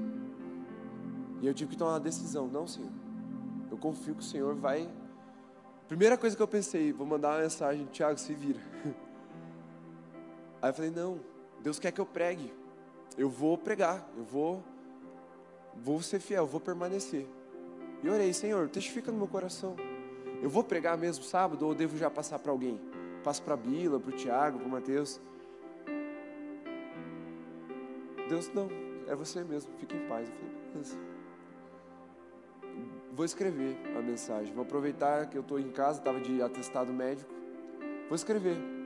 E 1.43 1.47
eu 1.47 1.53
tive 1.53 1.73
que 1.73 1.77
tomar 1.77 1.93
uma 1.93 2.01
decisão. 2.01 2.47
Não, 2.47 2.67
Senhor. 2.67 2.91
Eu 3.71 3.77
confio 3.77 4.15
que 4.15 4.23
o 4.23 4.25
Senhor 4.25 4.55
vai. 4.55 4.89
Primeira 5.87 6.17
coisa 6.17 6.35
que 6.35 6.43
eu 6.43 6.49
pensei, 6.49 6.93
vou 6.93 7.07
mandar 7.07 7.35
uma 7.35 7.43
mensagem, 7.43 7.85
Tiago, 7.87 8.19
se 8.19 8.33
vira. 8.33 8.61
Aí 10.65 10.71
eu 10.71 10.75
falei: 10.75 10.91
não, 10.91 11.21
Deus 11.61 11.79
quer 11.79 11.93
que 11.93 12.01
eu 12.01 12.07
pregue. 12.07 12.51
Eu 13.19 13.29
vou 13.29 13.59
pregar, 13.59 14.09
eu 14.17 14.25
vou, 14.25 14.65
vou 15.77 16.01
ser 16.01 16.21
fiel, 16.21 16.47
vou 16.47 16.59
permanecer. 16.59 17.27
E 18.03 18.09
orei: 18.09 18.33
Senhor, 18.33 18.67
testifica 18.71 19.13
no 19.13 19.19
meu 19.19 19.29
coração. 19.29 19.77
Eu 20.41 20.49
vou 20.49 20.65
pregar 20.65 20.97
mesmo 20.97 21.23
sábado 21.23 21.67
ou 21.67 21.75
devo 21.75 21.99
já 21.99 22.09
passar 22.09 22.39
para 22.39 22.51
alguém? 22.51 22.81
Passo 23.23 23.43
para 23.43 23.59
Bila, 23.59 24.01
para 24.01 24.09
o 24.09 24.17
Tiago, 24.17 24.59
para 24.59 24.67
o 24.67 24.71
Mateus. 24.71 25.21
Deus, 28.27 28.51
não, 28.55 28.71
é 29.07 29.15
você 29.15 29.45
mesmo, 29.45 29.71
fique 29.79 29.95
em 29.95 30.09
paz. 30.09 30.31
Eu 30.31 30.35
falei, 30.35 30.55
beleza. 30.73 30.99
vou 33.13 33.27
escrever 33.27 33.77
a 33.99 34.01
mensagem. 34.01 34.55
Vou 34.55 34.65
aproveitar 34.65 35.29
que 35.29 35.37
eu 35.37 35.43
estou 35.43 35.61
em 35.61 35.71
casa, 35.71 35.99
estava 35.99 36.19
de 36.21 36.41
atestado 36.41 36.91
médico. 36.91 37.31
Vou 38.09 38.17
escrever. 38.17 38.84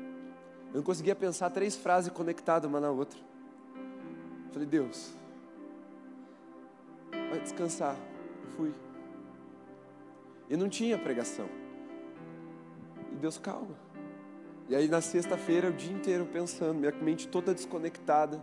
Eu 0.72 0.76
não 0.76 0.82
conseguia 0.82 1.14
pensar 1.14 1.50
três 1.50 1.74
frases 1.76 2.12
conectadas 2.12 2.68
uma 2.68 2.80
na 2.80 2.90
outra. 2.90 3.18
Falei, 4.52 4.66
Deus, 4.66 5.12
vai 7.10 7.40
descansar. 7.40 7.96
Eu 8.44 8.50
fui. 8.50 8.74
E 10.48 10.56
não 10.56 10.68
tinha 10.68 10.98
pregação. 10.98 11.48
E 13.12 13.16
Deus, 13.16 13.38
calma. 13.38 13.76
E 14.68 14.76
aí 14.76 14.86
na 14.88 15.00
sexta-feira, 15.00 15.70
o 15.70 15.72
dia 15.72 15.92
inteiro 15.92 16.26
pensando, 16.26 16.74
minha 16.74 16.92
mente 16.92 17.26
toda 17.26 17.54
desconectada. 17.54 18.40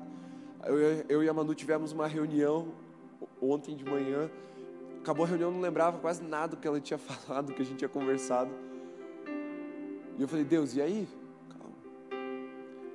Eu, 0.64 0.78
eu 1.08 1.24
e 1.24 1.30
a 1.30 1.34
Manu 1.34 1.54
tivemos 1.54 1.92
uma 1.92 2.08
reunião 2.08 2.70
ontem 3.42 3.76
de 3.76 3.86
manhã. 3.86 4.30
Acabou 5.02 5.26
a 5.26 5.30
reunião, 5.30 5.52
não 5.52 5.62
lembrava 5.62 6.00
quase 6.00 6.24
nada 6.24 6.56
do 6.56 6.58
que 6.58 6.68
ela 6.68 6.82
tinha 6.82 6.98
falado, 7.00 7.48
do 7.48 7.54
que 7.54 7.62
a 7.62 7.66
gente 7.66 7.78
tinha 7.78 7.90
conversado. 7.90 8.52
E 10.18 10.22
eu 10.22 10.28
falei, 10.28 10.44
Deus, 10.44 10.76
e 10.76 10.82
aí? 10.82 11.08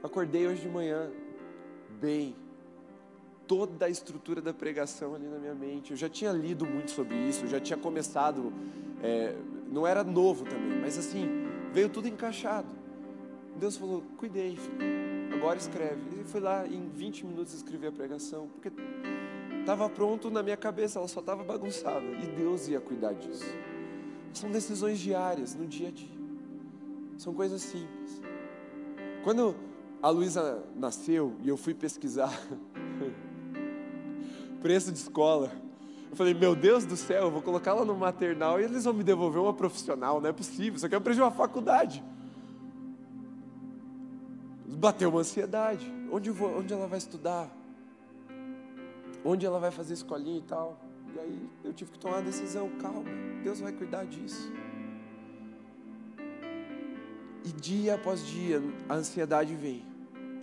Acordei 0.03 0.47
hoje 0.47 0.63
de 0.63 0.69
manhã, 0.69 1.11
bem. 2.01 2.35
Toda 3.47 3.87
a 3.87 3.89
estrutura 3.89 4.41
da 4.41 4.55
pregação 4.55 5.15
ali 5.15 5.27
na 5.27 5.39
minha 5.39 5.55
mente. 5.55 5.91
Eu 5.91 5.97
já 5.97 6.09
tinha 6.09 6.31
lido 6.31 6.65
muito 6.65 6.91
sobre 6.93 7.17
isso, 7.17 7.45
eu 7.45 7.49
já 7.49 7.61
tinha 7.61 7.77
começado. 7.77 8.53
É, 9.03 9.35
não 9.71 9.87
era 9.87 10.03
novo 10.05 10.45
também, 10.45 10.81
mas 10.81 10.97
assim, 10.97 11.27
veio 11.73 11.89
tudo 11.89 12.09
encaixado. 12.09 12.69
Deus 13.57 13.77
falou: 13.77 14.03
cuidei, 14.17 14.57
filho. 14.57 14.79
Agora 15.35 15.59
escreve. 15.59 16.21
E 16.21 16.25
foi 16.25 16.41
lá, 16.41 16.67
em 16.67 16.89
20 16.89 17.27
minutos, 17.27 17.53
escrevi 17.55 17.87
a 17.87 17.93
pregação, 17.93 18.49
porque 18.49 18.71
estava 19.59 19.89
pronto 19.89 20.31
na 20.31 20.43
minha 20.43 20.57
cabeça, 20.57 20.99
ela 20.99 21.09
só 21.09 21.21
estava 21.21 21.45
bagunçada. 21.45 22.07
E 22.07 22.27
Deus 22.27 22.69
ia 22.69 22.81
cuidar 22.81 23.13
disso. 23.13 23.45
São 24.33 24.51
decisões 24.51 24.99
diárias, 24.99 25.55
no 25.55 25.67
dia 25.67 25.89
a 25.89 25.91
dia. 25.91 26.21
São 27.19 27.35
coisas 27.35 27.61
simples. 27.61 28.23
Quando 29.23 29.55
a 30.03 30.09
Luísa 30.09 30.65
nasceu 30.75 31.37
e 31.43 31.49
eu 31.49 31.57
fui 31.57 31.75
pesquisar 31.75 32.33
preço 34.61 34.93
de 34.93 34.99
escola, 34.99 35.51
eu 36.11 36.17
falei, 36.17 36.35
meu 36.35 36.57
Deus 36.57 36.85
do 36.85 36.97
céu, 36.97 37.25
eu 37.25 37.31
vou 37.31 37.41
colocá-la 37.41 37.85
no 37.85 37.97
maternal 37.97 38.61
e 38.61 38.65
eles 38.65 38.85
vão 38.85 38.93
me 38.93 39.05
devolver 39.05 39.41
uma 39.41 39.55
profissional, 39.55 40.21
não 40.21 40.29
é 40.29 40.33
possível, 40.33 40.79
só 40.79 40.89
quero 40.89 41.01
aprender 41.01 41.23
uma 41.23 41.31
faculdade. 41.31 42.03
Bateu 44.67 45.11
uma 45.11 45.21
ansiedade. 45.21 45.87
Onde, 46.11 46.31
vou, 46.31 46.59
onde 46.59 46.73
ela 46.73 46.87
vai 46.87 46.99
estudar? 46.99 47.49
Onde 49.25 49.47
ela 49.47 49.61
vai 49.61 49.71
fazer 49.71 49.95
escolinha 49.95 50.39
e 50.39 50.43
tal? 50.43 50.81
E 51.15 51.19
aí 51.19 51.51
eu 51.63 51.73
tive 51.73 51.93
que 51.93 51.99
tomar 51.99 52.17
uma 52.17 52.23
decisão, 52.23 52.69
calma, 52.81 53.05
Deus 53.45 53.61
vai 53.61 53.73
cuidar 53.73 54.05
disso. 54.05 54.51
E 57.45 57.53
dia 57.53 57.95
após 57.95 58.27
dia 58.27 58.63
a 58.89 58.95
ansiedade 58.95 59.55
vem, 59.55 59.85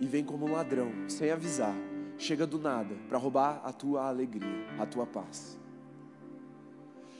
e 0.00 0.06
vem 0.06 0.24
como 0.24 0.46
um 0.46 0.52
ladrão, 0.52 0.90
sem 1.08 1.30
avisar, 1.30 1.74
chega 2.16 2.46
do 2.46 2.58
nada 2.58 2.94
para 3.08 3.18
roubar 3.18 3.60
a 3.64 3.72
tua 3.72 4.08
alegria, 4.08 4.66
a 4.78 4.86
tua 4.86 5.06
paz. 5.06 5.58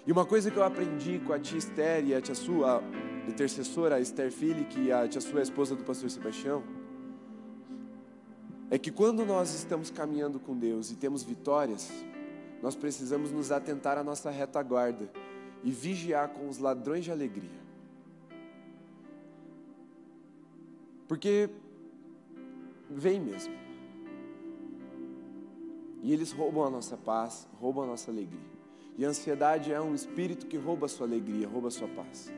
E 0.07 0.12
uma 0.12 0.24
coisa 0.24 0.51
que 0.51 0.57
eu 0.57 0.64
aprendi 0.64 1.18
com 1.18 1.33
a 1.33 1.39
tia 1.39 1.59
Esther 1.59 2.07
e 2.07 2.14
a 2.14 2.20
tia 2.20 2.35
sua, 2.35 2.79
a 2.79 3.29
intercessora, 3.29 3.97
a 3.97 4.01
Esther 4.01 4.33
Philip, 4.33 4.81
e 4.81 4.91
a 4.91 5.07
tia 5.07 5.20
sua, 5.20 5.41
a 5.41 5.43
esposa 5.43 5.76
do 5.76 5.85
pastor 5.85 6.09
Sebastião, 6.09 6.62
é 8.70 8.79
que 8.79 8.91
quando 8.91 9.24
nós 9.24 9.55
estamos 9.55 9.91
caminhando 9.91 10.39
com 10.39 10.57
Deus 10.57 10.91
e 10.91 10.97
temos 10.97 11.22
vitórias, 11.22 11.91
nós 12.62 12.74
precisamos 12.74 13.31
nos 13.31 13.53
atentar 13.53 13.99
à 13.99 14.05
nossa 14.05 14.31
retaguarda 14.31 15.11
e 15.62 15.70
vigiar 15.70 16.29
com 16.31 16.49
os 16.49 16.59
ladrões 16.59 17.05
de 17.05 17.11
alegria. 17.11 17.59
Porque 21.07 21.49
vem 22.91 23.20
mesmo. 23.20 23.55
E 26.03 26.12
eles 26.12 26.32
roubam 26.32 26.64
a 26.64 26.70
nossa 26.70 26.97
paz, 26.97 27.49
roubam 27.61 27.84
a 27.84 27.86
nossa 27.86 28.11
alegria. 28.11 28.59
E 28.97 29.05
a 29.05 29.09
ansiedade 29.09 29.72
é 29.72 29.80
um 29.80 29.95
espírito 29.95 30.47
que 30.47 30.57
rouba 30.57 30.86
a 30.86 30.89
sua 30.89 31.07
alegria, 31.07 31.47
rouba 31.47 31.68
a 31.68 31.70
sua 31.70 31.89
paz. 31.89 32.32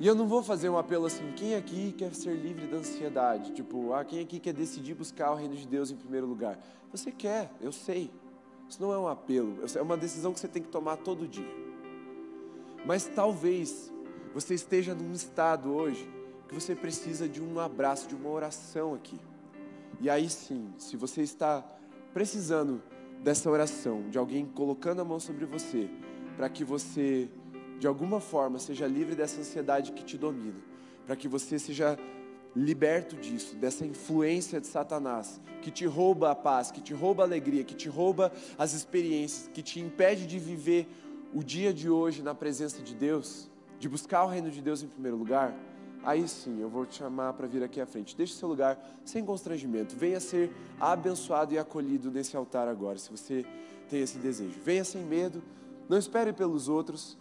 E 0.00 0.06
eu 0.06 0.14
não 0.14 0.26
vou 0.26 0.42
fazer 0.42 0.68
um 0.68 0.76
apelo 0.76 1.06
assim, 1.06 1.32
quem 1.36 1.54
aqui 1.54 1.92
quer 1.92 2.14
ser 2.14 2.34
livre 2.34 2.66
da 2.66 2.78
ansiedade? 2.78 3.52
Tipo, 3.52 3.92
ah, 3.92 4.04
quem 4.04 4.20
aqui 4.20 4.40
quer 4.40 4.52
decidir 4.52 4.94
buscar 4.94 5.30
o 5.32 5.34
reino 5.36 5.54
de 5.54 5.66
Deus 5.66 5.90
em 5.90 5.96
primeiro 5.96 6.26
lugar? 6.26 6.58
Você 6.90 7.12
quer, 7.12 7.52
eu 7.60 7.70
sei. 7.70 8.10
Isso 8.68 8.82
não 8.82 8.92
é 8.92 8.98
um 8.98 9.06
apelo, 9.06 9.58
é 9.74 9.82
uma 9.82 9.96
decisão 9.96 10.32
que 10.32 10.40
você 10.40 10.48
tem 10.48 10.62
que 10.62 10.68
tomar 10.68 10.96
todo 10.96 11.28
dia. 11.28 11.48
Mas 12.84 13.06
talvez 13.06 13.92
você 14.32 14.54
esteja 14.54 14.94
num 14.94 15.12
estado 15.12 15.72
hoje 15.72 16.08
que 16.48 16.54
você 16.54 16.74
precisa 16.74 17.28
de 17.28 17.42
um 17.42 17.58
abraço, 17.58 18.08
de 18.08 18.14
uma 18.14 18.28
oração 18.28 18.94
aqui. 18.94 19.18
E 20.00 20.10
aí 20.10 20.28
sim, 20.28 20.72
se 20.78 20.96
você 20.96 21.22
está 21.22 21.64
precisando 22.12 22.82
dessa 23.22 23.50
oração, 23.50 24.08
de 24.10 24.18
alguém 24.18 24.46
colocando 24.46 25.00
a 25.00 25.04
mão 25.04 25.18
sobre 25.18 25.44
você, 25.44 25.88
para 26.36 26.48
que 26.48 26.64
você 26.64 27.30
de 27.78 27.86
alguma 27.86 28.20
forma, 28.20 28.58
seja 28.58 28.86
livre 28.86 29.14
dessa 29.14 29.40
ansiedade 29.40 29.92
que 29.92 30.04
te 30.04 30.16
domina, 30.16 30.58
para 31.06 31.16
que 31.16 31.28
você 31.28 31.58
seja 31.58 31.98
liberto 32.54 33.16
disso, 33.16 33.56
dessa 33.56 33.84
influência 33.84 34.60
de 34.60 34.66
Satanás, 34.66 35.40
que 35.60 35.70
te 35.70 35.84
rouba 35.84 36.30
a 36.30 36.34
paz, 36.34 36.70
que 36.70 36.80
te 36.80 36.94
rouba 36.94 37.24
a 37.24 37.26
alegria, 37.26 37.64
que 37.64 37.74
te 37.74 37.88
rouba 37.88 38.32
as 38.56 38.72
experiências, 38.72 39.50
que 39.52 39.62
te 39.62 39.80
impede 39.80 40.26
de 40.26 40.38
viver 40.38 40.88
o 41.34 41.42
dia 41.42 41.74
de 41.74 41.90
hoje 41.90 42.22
na 42.22 42.34
presença 42.34 42.80
de 42.80 42.94
Deus, 42.94 43.50
de 43.78 43.88
buscar 43.88 44.24
o 44.24 44.28
reino 44.28 44.50
de 44.50 44.62
Deus 44.62 44.82
em 44.82 44.86
primeiro 44.86 45.16
lugar. 45.16 45.54
Aí 46.04 46.28
sim, 46.28 46.60
eu 46.60 46.68
vou 46.68 46.84
te 46.84 46.96
chamar 46.96 47.32
para 47.32 47.46
vir 47.46 47.62
aqui 47.62 47.80
à 47.80 47.86
frente. 47.86 48.14
Deixe 48.16 48.34
seu 48.34 48.48
lugar 48.48 48.78
sem 49.04 49.24
constrangimento. 49.24 49.96
Venha 49.96 50.20
ser 50.20 50.52
abençoado 50.78 51.54
e 51.54 51.58
acolhido 51.58 52.10
nesse 52.10 52.36
altar 52.36 52.68
agora, 52.68 52.98
se 52.98 53.10
você 53.10 53.44
tem 53.88 54.02
esse 54.02 54.18
desejo. 54.18 54.60
Venha 54.62 54.84
sem 54.84 55.02
medo, 55.02 55.42
não 55.88 55.96
espere 55.96 56.32
pelos 56.32 56.68
outros. 56.68 57.16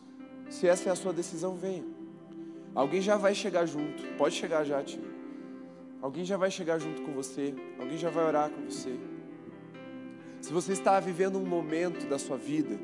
Se 0.50 0.68
essa 0.68 0.90
é 0.90 0.92
a 0.92 0.96
sua 0.96 1.14
decisão, 1.14 1.56
venha. 1.56 1.86
Alguém 2.76 3.02
já 3.02 3.16
vai 3.16 3.34
chegar 3.34 3.66
junto. 3.66 4.04
Pode 4.18 4.36
chegar 4.36 4.66
já, 4.66 4.84
tio. 4.84 5.02
Alguém 6.02 6.26
já 6.26 6.36
vai 6.36 6.52
chegar 6.52 6.78
junto 6.78 7.02
com 7.04 7.14
você. 7.14 7.56
Alguém 7.80 7.98
já 7.98 8.10
vai 8.10 8.26
orar 8.26 8.50
com 8.50 8.66
você. 8.70 9.00
Se 10.42 10.52
você 10.52 10.74
está 10.74 11.00
vivendo 11.00 11.38
um 11.38 11.46
momento 11.46 12.06
da 12.10 12.20
sua 12.20 12.36
vida 12.36 12.78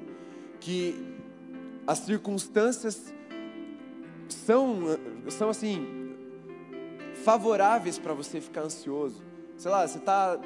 que 0.61 0.95
as 1.85 1.99
circunstâncias 1.99 3.13
são, 4.33 4.79
são 5.29 5.49
assim, 5.49 6.15
favoráveis 7.23 7.97
para 7.97 8.13
você 8.13 8.39
ficar 8.39 8.61
ansioso. 8.61 9.23
Sei 9.57 9.69
lá, 9.69 9.87
você 9.87 9.97
está 9.97 10.39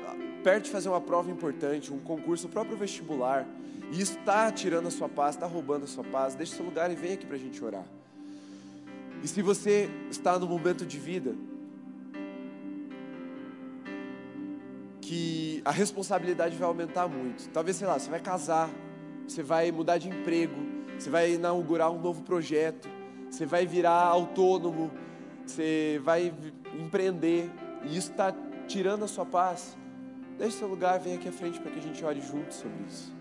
perto 0.43 0.65
de 0.65 0.71
fazer 0.71 0.89
uma 0.89 1.01
prova 1.01 1.29
importante, 1.29 1.93
um 1.93 1.99
concurso, 1.99 2.47
o 2.47 2.49
próprio 2.49 2.75
vestibular 2.75 3.47
e 3.93 4.01
isso 4.01 4.17
está 4.17 4.51
tirando 4.51 4.88
a 4.88 4.91
sua 4.91 5.07
paz, 5.07 5.36
está 5.36 5.45
roubando 5.45 5.84
a 5.84 5.88
sua 5.88 6.03
paz, 6.03 6.34
deixe 6.34 6.55
seu 6.55 6.65
lugar 6.65 6.91
e 6.91 6.95
vem 6.95 7.13
aqui 7.13 7.27
para 7.27 7.36
a 7.36 7.39
gente 7.39 7.63
orar. 7.63 7.86
E 9.21 9.27
se 9.27 9.39
você 9.43 9.88
está 10.09 10.38
no 10.39 10.47
momento 10.47 10.84
de 10.84 10.97
vida 10.97 11.36
que 14.99 15.62
a 15.63 15.70
responsabilidade 15.70 16.58
vai 16.58 16.67
aumentar 16.67 17.08
muito, 17.08 17.47
talvez, 17.49 17.78
sei 17.78 17.86
lá, 17.86 17.99
você 17.99 18.09
vai 18.09 18.20
casar, 18.20 18.67
você 19.28 19.43
vai 19.43 19.71
mudar 19.71 19.99
de 19.99 20.09
emprego, 20.09 20.55
você 20.97 21.12
vai 21.12 21.33
inaugurar 21.33 21.91
um 21.91 22.01
novo 22.01 22.24
projeto, 22.24 22.89
você 23.34 23.47
vai 23.47 23.66
virar 23.66 24.04
autônomo, 24.04 24.92
você 25.43 26.00
vai 26.04 26.32
empreender, 26.80 27.50
e 27.84 27.97
isso 27.97 28.12
está 28.12 28.32
tirando 28.68 29.04
a 29.05 29.08
sua 29.08 29.26
paz. 29.26 29.76
Deixe 30.38 30.58
seu 30.58 30.68
lugar, 30.68 31.00
vem 31.00 31.16
aqui 31.16 31.28
à 31.28 31.32
frente 31.32 31.60
para 31.60 31.72
que 31.72 31.80
a 31.80 31.82
gente 31.82 32.05
ore 32.05 32.22
juntos 32.22 32.58
sobre 32.58 32.78
isso. 32.88 33.12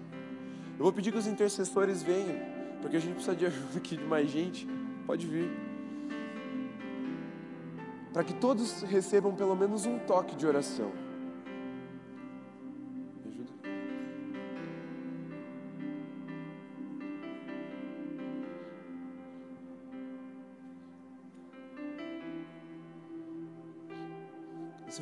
Eu 0.78 0.84
vou 0.84 0.92
pedir 0.92 1.12
que 1.12 1.16
os 1.16 1.26
intercessores 1.26 2.02
venham, 2.02 2.38
porque 2.82 2.98
a 2.98 3.00
gente 3.00 3.14
precisa 3.14 3.34
de 3.34 3.46
ajuda 3.46 3.78
aqui 3.78 3.96
de 3.96 4.04
mais 4.04 4.28
gente. 4.28 4.68
Pode 5.06 5.26
vir. 5.26 5.50
Para 8.12 8.22
que 8.22 8.34
todos 8.34 8.82
recebam 8.82 9.34
pelo 9.34 9.56
menos 9.56 9.86
um 9.86 9.98
toque 9.98 10.36
de 10.36 10.46
oração. 10.46 10.92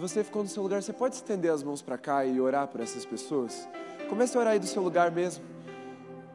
Se 0.01 0.09
você 0.09 0.25
ficou 0.25 0.43
no 0.43 0.49
seu 0.49 0.63
lugar, 0.63 0.83
você 0.83 0.95
pode 0.95 1.15
estender 1.17 1.53
as 1.53 1.63
mãos 1.63 1.83
para 1.83 1.99
cá 1.99 2.25
e 2.25 2.41
orar 2.41 2.67
por 2.69 2.81
essas 2.81 3.05
pessoas? 3.05 3.69
Comece 4.09 4.35
a 4.35 4.41
orar 4.41 4.55
aí 4.55 4.59
do 4.59 4.67
seu 4.67 4.83
lugar 4.83 5.11
mesmo. 5.11 5.45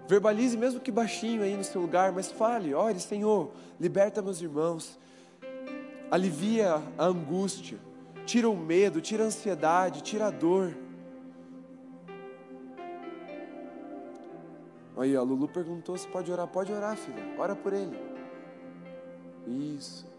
Verbalize 0.08 0.56
mesmo 0.56 0.80
que 0.80 0.92
baixinho 0.92 1.42
aí 1.42 1.58
no 1.58 1.64
seu 1.64 1.82
lugar, 1.82 2.12
mas 2.12 2.32
fale, 2.32 2.76
ore, 2.76 3.00
Senhor, 3.00 3.50
liberta 3.80 4.22
meus 4.22 4.40
irmãos. 4.40 5.00
Alivia 6.12 6.80
a 6.96 7.06
angústia, 7.06 7.80
tira 8.24 8.48
o 8.48 8.56
medo, 8.56 9.02
tira 9.02 9.24
a 9.24 9.26
ansiedade, 9.26 10.04
tira 10.04 10.28
a 10.28 10.30
dor. 10.30 10.72
Aí, 14.96 15.16
a 15.16 15.24
Lulu 15.24 15.48
perguntou 15.48 15.98
se 15.98 16.08
pode 16.08 16.32
orar. 16.32 16.46
Pode 16.46 16.72
orar, 16.72 16.96
filha. 16.96 17.34
Ora 17.40 17.56
por 17.56 17.74
ele. 17.74 18.00
Isso. 19.48 20.15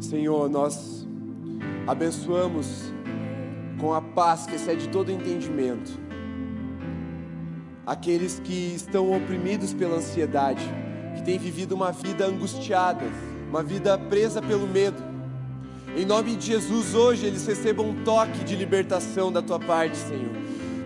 Senhor, 0.00 0.48
nós 0.48 1.06
abençoamos 1.86 2.92
com 3.78 3.92
a 3.92 4.00
paz 4.00 4.46
que 4.46 4.54
excede 4.54 4.88
todo 4.88 5.10
entendimento 5.10 6.06
aqueles 7.86 8.40
que 8.40 8.74
estão 8.74 9.16
oprimidos 9.16 9.72
pela 9.72 9.96
ansiedade, 9.96 10.64
que 11.14 11.22
têm 11.22 11.38
vivido 11.38 11.72
uma 11.72 11.92
vida 11.92 12.26
angustiada, 12.26 13.06
uma 13.48 13.62
vida 13.62 13.96
presa 13.96 14.42
pelo 14.42 14.66
medo. 14.66 15.00
Em 15.96 16.04
nome 16.04 16.34
de 16.34 16.46
Jesus, 16.46 16.94
hoje 16.94 17.24
eles 17.24 17.46
recebam 17.46 17.88
um 17.88 18.02
toque 18.02 18.44
de 18.44 18.56
libertação 18.56 19.30
da 19.30 19.40
tua 19.40 19.60
parte, 19.60 19.96
Senhor. 19.96 20.34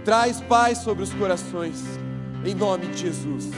Traz 0.05 0.41
paz 0.43 0.79
sobre 0.79 1.03
os 1.03 1.13
corações, 1.15 1.83
em 2.45 2.55
nome 2.55 2.87
de 2.89 2.99
Jesus. 2.99 3.51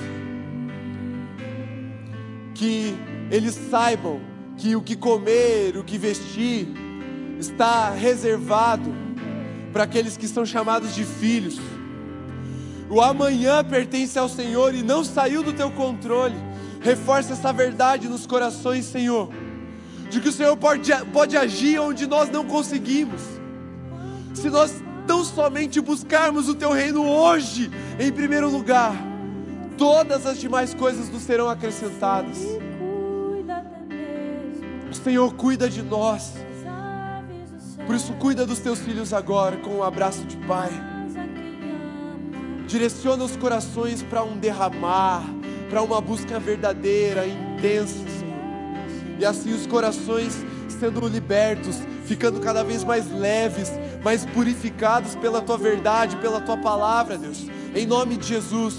Que 2.55 2.95
eles 3.31 3.55
saibam 3.55 4.21
que 4.57 4.77
o 4.77 4.83
que 4.83 4.97
comer, 4.97 5.77
o 5.77 5.85
que 5.85 5.99
vestir, 5.99 6.69
está 7.39 7.91
reservado 7.91 8.93
para 9.73 9.85
aqueles 9.85 10.17
que 10.17 10.29
são 10.29 10.45
chamados 10.45 10.95
de 10.95 11.05
filhos. 11.05 11.59
O 12.89 13.01
amanhã 13.01 13.65
pertence 13.65 14.19
ao 14.19 14.29
Senhor 14.29 14.75
e 14.75 14.83
não 14.83 15.03
saiu 15.03 15.43
do 15.43 15.53
teu 15.53 15.71
controle. 15.71 16.37
Reforça 16.81 17.33
essa 17.33 17.53
verdade 17.53 18.09
nos 18.09 18.27
corações, 18.27 18.85
Senhor, 18.85 19.31
de 20.11 20.21
que 20.21 20.29
o 20.29 20.33
Senhor 20.33 20.57
pode, 20.57 20.93
pode 21.13 21.37
agir 21.37 21.79
onde 21.79 22.07
nós 22.07 22.29
não 22.29 22.45
conseguimos. 22.45 23.23
Se 24.35 24.51
nós 24.51 24.83
tão 25.07 25.25
somente 25.25 25.81
buscarmos 25.81 26.49
o 26.49 26.55
teu 26.55 26.71
reino 26.71 27.09
hoje, 27.09 27.71
em 27.99 28.13
primeiro 28.13 28.51
lugar, 28.51 28.95
todas 29.79 30.27
as 30.27 30.39
demais 30.39 30.75
coisas 30.75 31.09
nos 31.09 31.23
serão 31.23 31.49
acrescentadas. 31.49 32.39
Senhor, 34.97 35.33
cuida 35.35 35.69
de 35.69 35.83
nós. 35.83 36.35
Por 37.87 37.95
isso, 37.95 38.13
cuida 38.15 38.47
dos 38.47 38.59
teus 38.59 38.79
filhos 38.79 39.13
agora 39.13 39.57
com 39.57 39.77
um 39.77 39.83
abraço 39.83 40.25
de 40.25 40.37
Pai. 40.39 40.71
Direciona 42.67 43.25
os 43.25 43.37
corações 43.37 44.03
para 44.03 44.23
um 44.23 44.39
derramar, 44.39 45.25
para 45.69 45.83
uma 45.83 46.01
busca 46.01 46.39
verdadeira, 46.39 47.27
intensa, 47.27 47.99
Senhor. 48.19 48.33
E 49.19 49.25
assim 49.25 49.53
os 49.53 49.67
corações 49.67 50.45
sendo 50.69 51.07
libertos, 51.07 51.81
ficando 52.05 52.41
cada 52.41 52.65
vez 52.65 52.83
mais 52.83 53.11
leves, 53.11 53.71
mais 54.03 54.25
purificados 54.27 55.15
pela 55.15 55.41
tua 55.41 55.57
verdade, 55.57 56.17
pela 56.17 56.41
tua 56.41 56.57
palavra, 56.57 57.17
Deus. 57.17 57.47
Em 57.75 57.87
nome 57.87 58.17
de 58.17 58.27
Jesus, 58.27 58.77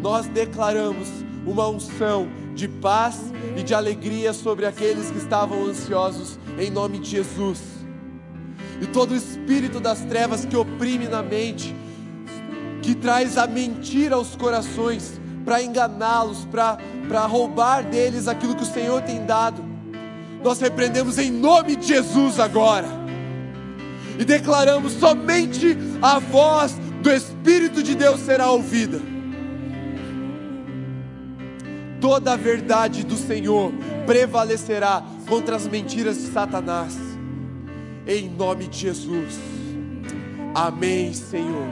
nós 0.00 0.26
declaramos 0.28 1.08
uma 1.44 1.68
unção 1.68 2.28
de 2.54 2.68
paz 2.68 3.32
e 3.56 3.62
de 3.62 3.74
alegria 3.74 4.32
sobre 4.32 4.66
aqueles 4.66 5.10
que 5.10 5.18
estavam 5.18 5.66
ansiosos, 5.66 6.38
em 6.58 6.70
nome 6.70 6.98
de 6.98 7.10
Jesus. 7.10 7.60
E 8.80 8.86
todo 8.86 9.12
o 9.12 9.16
espírito 9.16 9.80
das 9.80 10.00
trevas 10.00 10.44
que 10.44 10.56
oprime 10.56 11.08
na 11.08 11.22
mente, 11.22 11.74
que 12.82 12.94
traz 12.94 13.38
a 13.38 13.46
mentira 13.46 14.16
aos 14.16 14.34
corações, 14.36 15.20
para 15.44 15.62
enganá-los, 15.62 16.46
para 16.46 17.26
roubar 17.26 17.82
deles 17.84 18.28
aquilo 18.28 18.54
que 18.54 18.62
o 18.62 18.66
Senhor 18.66 19.02
tem 19.02 19.24
dado, 19.24 19.62
nós 20.42 20.60
repreendemos 20.60 21.18
em 21.18 21.30
nome 21.30 21.76
de 21.76 21.88
Jesus 21.88 22.38
agora, 22.38 22.88
e 24.18 24.24
declaramos: 24.24 24.92
somente 24.94 25.76
a 26.00 26.18
voz 26.18 26.76
do 27.02 27.10
Espírito 27.10 27.82
de 27.82 27.94
Deus 27.94 28.20
será 28.20 28.50
ouvida 28.50 29.11
toda 32.02 32.32
a 32.32 32.36
verdade 32.36 33.04
do 33.04 33.16
Senhor 33.16 33.72
prevalecerá 34.04 35.04
contra 35.28 35.54
as 35.54 35.68
mentiras 35.68 36.16
de 36.16 36.32
Satanás. 36.32 36.98
Em 38.04 38.28
nome 38.28 38.66
de 38.66 38.80
Jesus. 38.80 39.38
Amém, 40.52 41.14
Senhor. 41.14 41.68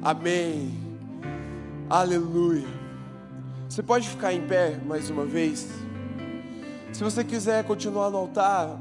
Amém. 0.00 0.72
Aleluia. 1.90 2.66
Você 3.68 3.82
pode 3.82 4.08
ficar 4.08 4.32
em 4.32 4.40
pé 4.40 4.80
mais 4.86 5.10
uma 5.10 5.26
vez? 5.26 5.68
Se 6.90 7.04
você 7.04 7.22
quiser 7.22 7.62
continuar 7.64 8.08
no 8.08 8.16
altar, 8.16 8.80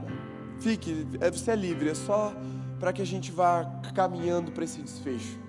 fique, 0.61 1.05
é, 1.19 1.29
você 1.29 1.51
é 1.51 1.55
livre, 1.55 1.89
é 1.89 1.93
só 1.93 2.33
para 2.79 2.93
que 2.93 3.01
a 3.01 3.05
gente 3.05 3.29
vá 3.29 3.65
caminhando 3.93 4.53
para 4.53 4.63
esse 4.63 4.81
desfecho. 4.81 5.44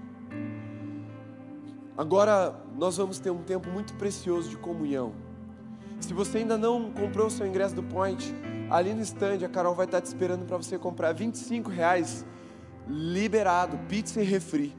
Agora 1.96 2.54
nós 2.76 2.96
vamos 2.96 3.18
ter 3.18 3.30
um 3.30 3.42
tempo 3.42 3.70
muito 3.70 3.94
precioso 3.94 4.50
de 4.50 4.56
comunhão. 4.56 5.14
Se 6.00 6.12
você 6.12 6.38
ainda 6.38 6.58
não 6.58 6.90
comprou 6.90 7.28
o 7.28 7.30
seu 7.30 7.46
ingresso 7.46 7.74
do 7.74 7.82
Point, 7.82 8.34
ali 8.70 8.92
no 8.92 9.00
stand 9.00 9.44
a 9.44 9.48
Carol 9.48 9.74
vai 9.74 9.86
estar 9.86 10.00
te 10.00 10.06
esperando 10.06 10.44
para 10.44 10.58
você 10.58 10.78
comprar 10.78 11.12
25 11.12 11.70
reais 11.70 12.24
liberado, 12.86 13.78
pizza 13.88 14.20
e 14.20 14.24
refri. 14.24 14.76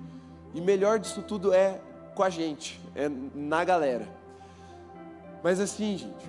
E 0.53 0.61
melhor 0.61 0.99
disso 0.99 1.21
tudo 1.23 1.53
é 1.53 1.81
com 2.13 2.23
a 2.23 2.29
gente, 2.29 2.79
é 2.95 3.09
na 3.09 3.63
galera. 3.63 4.07
Mas 5.43 5.59
assim, 5.59 5.97
gente, 5.97 6.25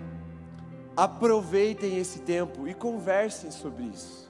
aproveitem 0.97 1.99
esse 1.99 2.21
tempo 2.21 2.67
e 2.67 2.75
conversem 2.75 3.51
sobre 3.51 3.85
isso. 3.85 4.28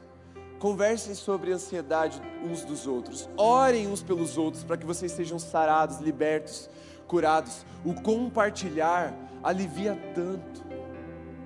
Conversem 0.59 1.14
sobre 1.14 1.52
a 1.52 1.55
ansiedade 1.55 2.20
uns 2.43 2.64
dos 2.64 2.86
outros. 2.86 3.28
Orem 3.36 3.86
uns 3.86 4.02
pelos 4.02 4.36
outros 4.36 4.64
para 4.64 4.76
que 4.76 4.85
vocês 4.85 5.12
sejam 5.12 5.39
sarados, 5.39 5.98
libertos, 5.98 6.68
curados. 7.06 7.64
O 7.85 7.94
compartilhar 7.94 9.14
alivia 9.43 9.97
tanto, 10.14 10.64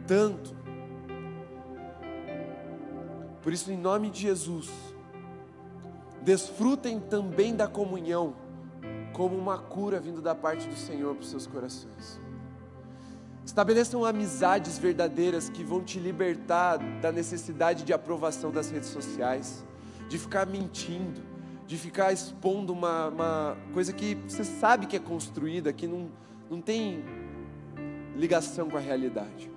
tanto. 0.06 0.56
Por 3.42 3.52
isso, 3.52 3.70
em 3.70 3.76
nome 3.76 4.08
de 4.08 4.20
Jesus, 4.20 4.70
desfrutem 6.22 6.98
também 6.98 7.54
da 7.54 7.66
comunhão 7.66 8.34
como 9.12 9.36
uma 9.36 9.58
cura 9.58 10.00
vindo 10.00 10.22
da 10.22 10.34
parte 10.34 10.66
do 10.66 10.76
Senhor 10.76 11.14
para 11.14 11.22
os 11.22 11.28
seus 11.28 11.46
corações. 11.46 12.21
Estabeleçam 13.44 14.04
amizades 14.04 14.78
verdadeiras 14.78 15.48
que 15.48 15.64
vão 15.64 15.82
te 15.82 15.98
libertar 15.98 16.78
da 17.00 17.10
necessidade 17.10 17.84
de 17.84 17.92
aprovação 17.92 18.50
das 18.50 18.70
redes 18.70 18.88
sociais, 18.88 19.64
de 20.08 20.18
ficar 20.18 20.46
mentindo, 20.46 21.20
de 21.66 21.76
ficar 21.76 22.12
expondo 22.12 22.72
uma, 22.72 23.08
uma 23.08 23.56
coisa 23.72 23.92
que 23.92 24.14
você 24.28 24.44
sabe 24.44 24.86
que 24.86 24.96
é 24.96 25.00
construída, 25.00 25.72
que 25.72 25.86
não, 25.86 26.08
não 26.48 26.60
tem 26.60 27.04
ligação 28.16 28.70
com 28.70 28.76
a 28.76 28.80
realidade. 28.80 29.50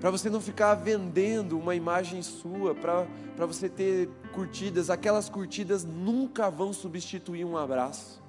Para 0.00 0.10
você 0.10 0.28
não 0.28 0.40
ficar 0.40 0.74
vendendo 0.74 1.58
uma 1.58 1.74
imagem 1.74 2.22
sua, 2.22 2.74
para 2.74 3.46
você 3.46 3.68
ter 3.68 4.08
curtidas, 4.32 4.90
aquelas 4.90 5.28
curtidas 5.28 5.84
nunca 5.84 6.50
vão 6.50 6.72
substituir 6.72 7.44
um 7.44 7.56
abraço. 7.56 8.22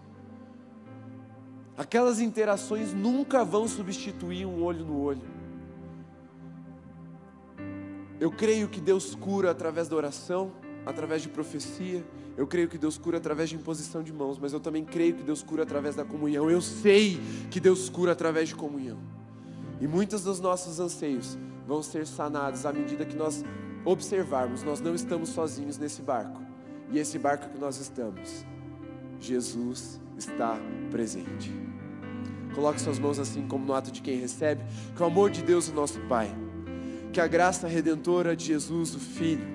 Aquelas 1.78 2.20
interações 2.20 2.92
nunca 2.92 3.46
vão 3.46 3.68
substituir 3.68 4.48
um 4.48 4.64
olho 4.64 4.84
no 4.84 5.00
olho. 5.00 5.22
Eu 8.20 8.32
creio 8.32 8.68
que 8.68 8.82
Deus 8.82 9.14
cura 9.14 9.52
através 9.52 9.88
da 9.88 9.96
oração, 9.96 10.52
através 10.88 11.22
de 11.22 11.30
profecia. 11.30 12.04
Eu 12.36 12.48
creio 12.48 12.68
que 12.68 12.80
Deus 12.80 12.98
cura 12.98 13.20
através 13.20 13.50
de 13.50 13.56
imposição 13.56 14.02
de 14.02 14.12
mãos, 14.12 14.40
mas 14.40 14.54
eu 14.54 14.60
também 14.60 14.84
creio 14.84 15.14
que 15.14 15.24
Deus 15.24 15.44
cura 15.44 15.62
através 15.62 15.96
da 15.96 16.04
comunhão. 16.04 16.50
Eu 16.50 16.62
sei 16.62 17.20
que 17.52 17.60
Deus 17.60 17.90
cura 17.90 18.14
através 18.14 18.50
de 18.50 18.56
comunhão. 18.56 18.98
E 19.80 19.88
muitos 19.88 20.24
dos 20.24 20.40
nossos 20.40 20.80
anseios 20.80 21.38
vão 21.68 21.84
ser 21.84 22.08
sanados 22.08 22.66
à 22.66 22.74
medida 22.74 23.06
que 23.06 23.16
nós 23.16 23.46
observarmos, 23.86 24.64
nós 24.64 24.82
não 24.82 24.96
estamos 24.96 25.30
sozinhos 25.30 25.78
nesse 25.78 26.02
barco. 26.02 26.42
E 26.90 26.98
esse 26.98 27.20
barco 27.20 27.50
que 27.50 27.60
nós 27.60 27.78
estamos, 27.78 28.44
Jesus 29.20 30.00
está 30.18 30.58
presente. 30.90 31.67
Coloque 32.58 32.82
suas 32.82 32.98
mãos 32.98 33.20
assim, 33.20 33.48
como 33.48 33.64
no 33.64 33.72
ato 33.76 33.92
de 33.92 34.02
quem 34.02 34.20
recebe, 34.20 34.64
que 34.96 35.04
o 35.04 35.06
amor 35.06 35.30
de 35.30 35.44
Deus, 35.44 35.70
o 35.70 35.74
nosso 35.76 36.00
Pai, 36.10 36.36
que 37.14 37.22
a 37.22 37.28
graça 37.28 37.68
redentora 37.68 38.36
de 38.36 38.46
Jesus, 38.46 38.96
o 38.96 39.00
Filho, 39.00 39.46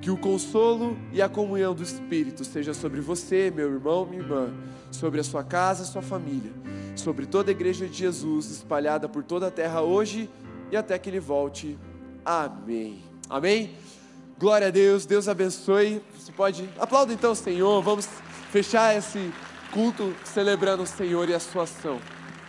que 0.00 0.08
o 0.08 0.16
consolo 0.16 0.96
e 1.12 1.20
a 1.20 1.28
comunhão 1.28 1.74
do 1.74 1.82
Espírito 1.82 2.44
seja 2.44 2.72
sobre 2.72 3.00
você, 3.00 3.52
meu 3.52 3.68
irmão, 3.68 4.06
minha 4.06 4.22
irmã, 4.22 4.54
sobre 4.92 5.18
a 5.18 5.24
sua 5.24 5.42
casa, 5.42 5.84
sua 5.84 6.00
família, 6.00 6.52
sobre 6.94 7.26
toda 7.26 7.50
a 7.50 7.52
igreja 7.52 7.88
de 7.88 7.98
Jesus 7.98 8.48
espalhada 8.52 9.08
por 9.08 9.24
toda 9.24 9.48
a 9.48 9.50
terra 9.50 9.82
hoje 9.82 10.30
e 10.70 10.76
até 10.76 10.96
que 10.96 11.10
Ele 11.10 11.18
volte. 11.18 11.76
Amém. 12.24 13.02
Amém? 13.28 13.74
Glória 14.38 14.68
a 14.68 14.70
Deus, 14.70 15.04
Deus 15.06 15.26
abençoe. 15.26 16.00
Você 16.16 16.30
pode 16.30 16.70
aplaudir 16.78 17.14
então 17.14 17.32
o 17.32 17.34
Senhor. 17.34 17.82
Vamos 17.82 18.08
fechar 18.52 18.96
esse 18.96 19.32
culto 19.72 20.14
celebrando 20.24 20.84
o 20.84 20.86
Senhor 20.86 21.28
e 21.28 21.34
a 21.34 21.40
sua 21.40 21.64
ação. 21.64 21.98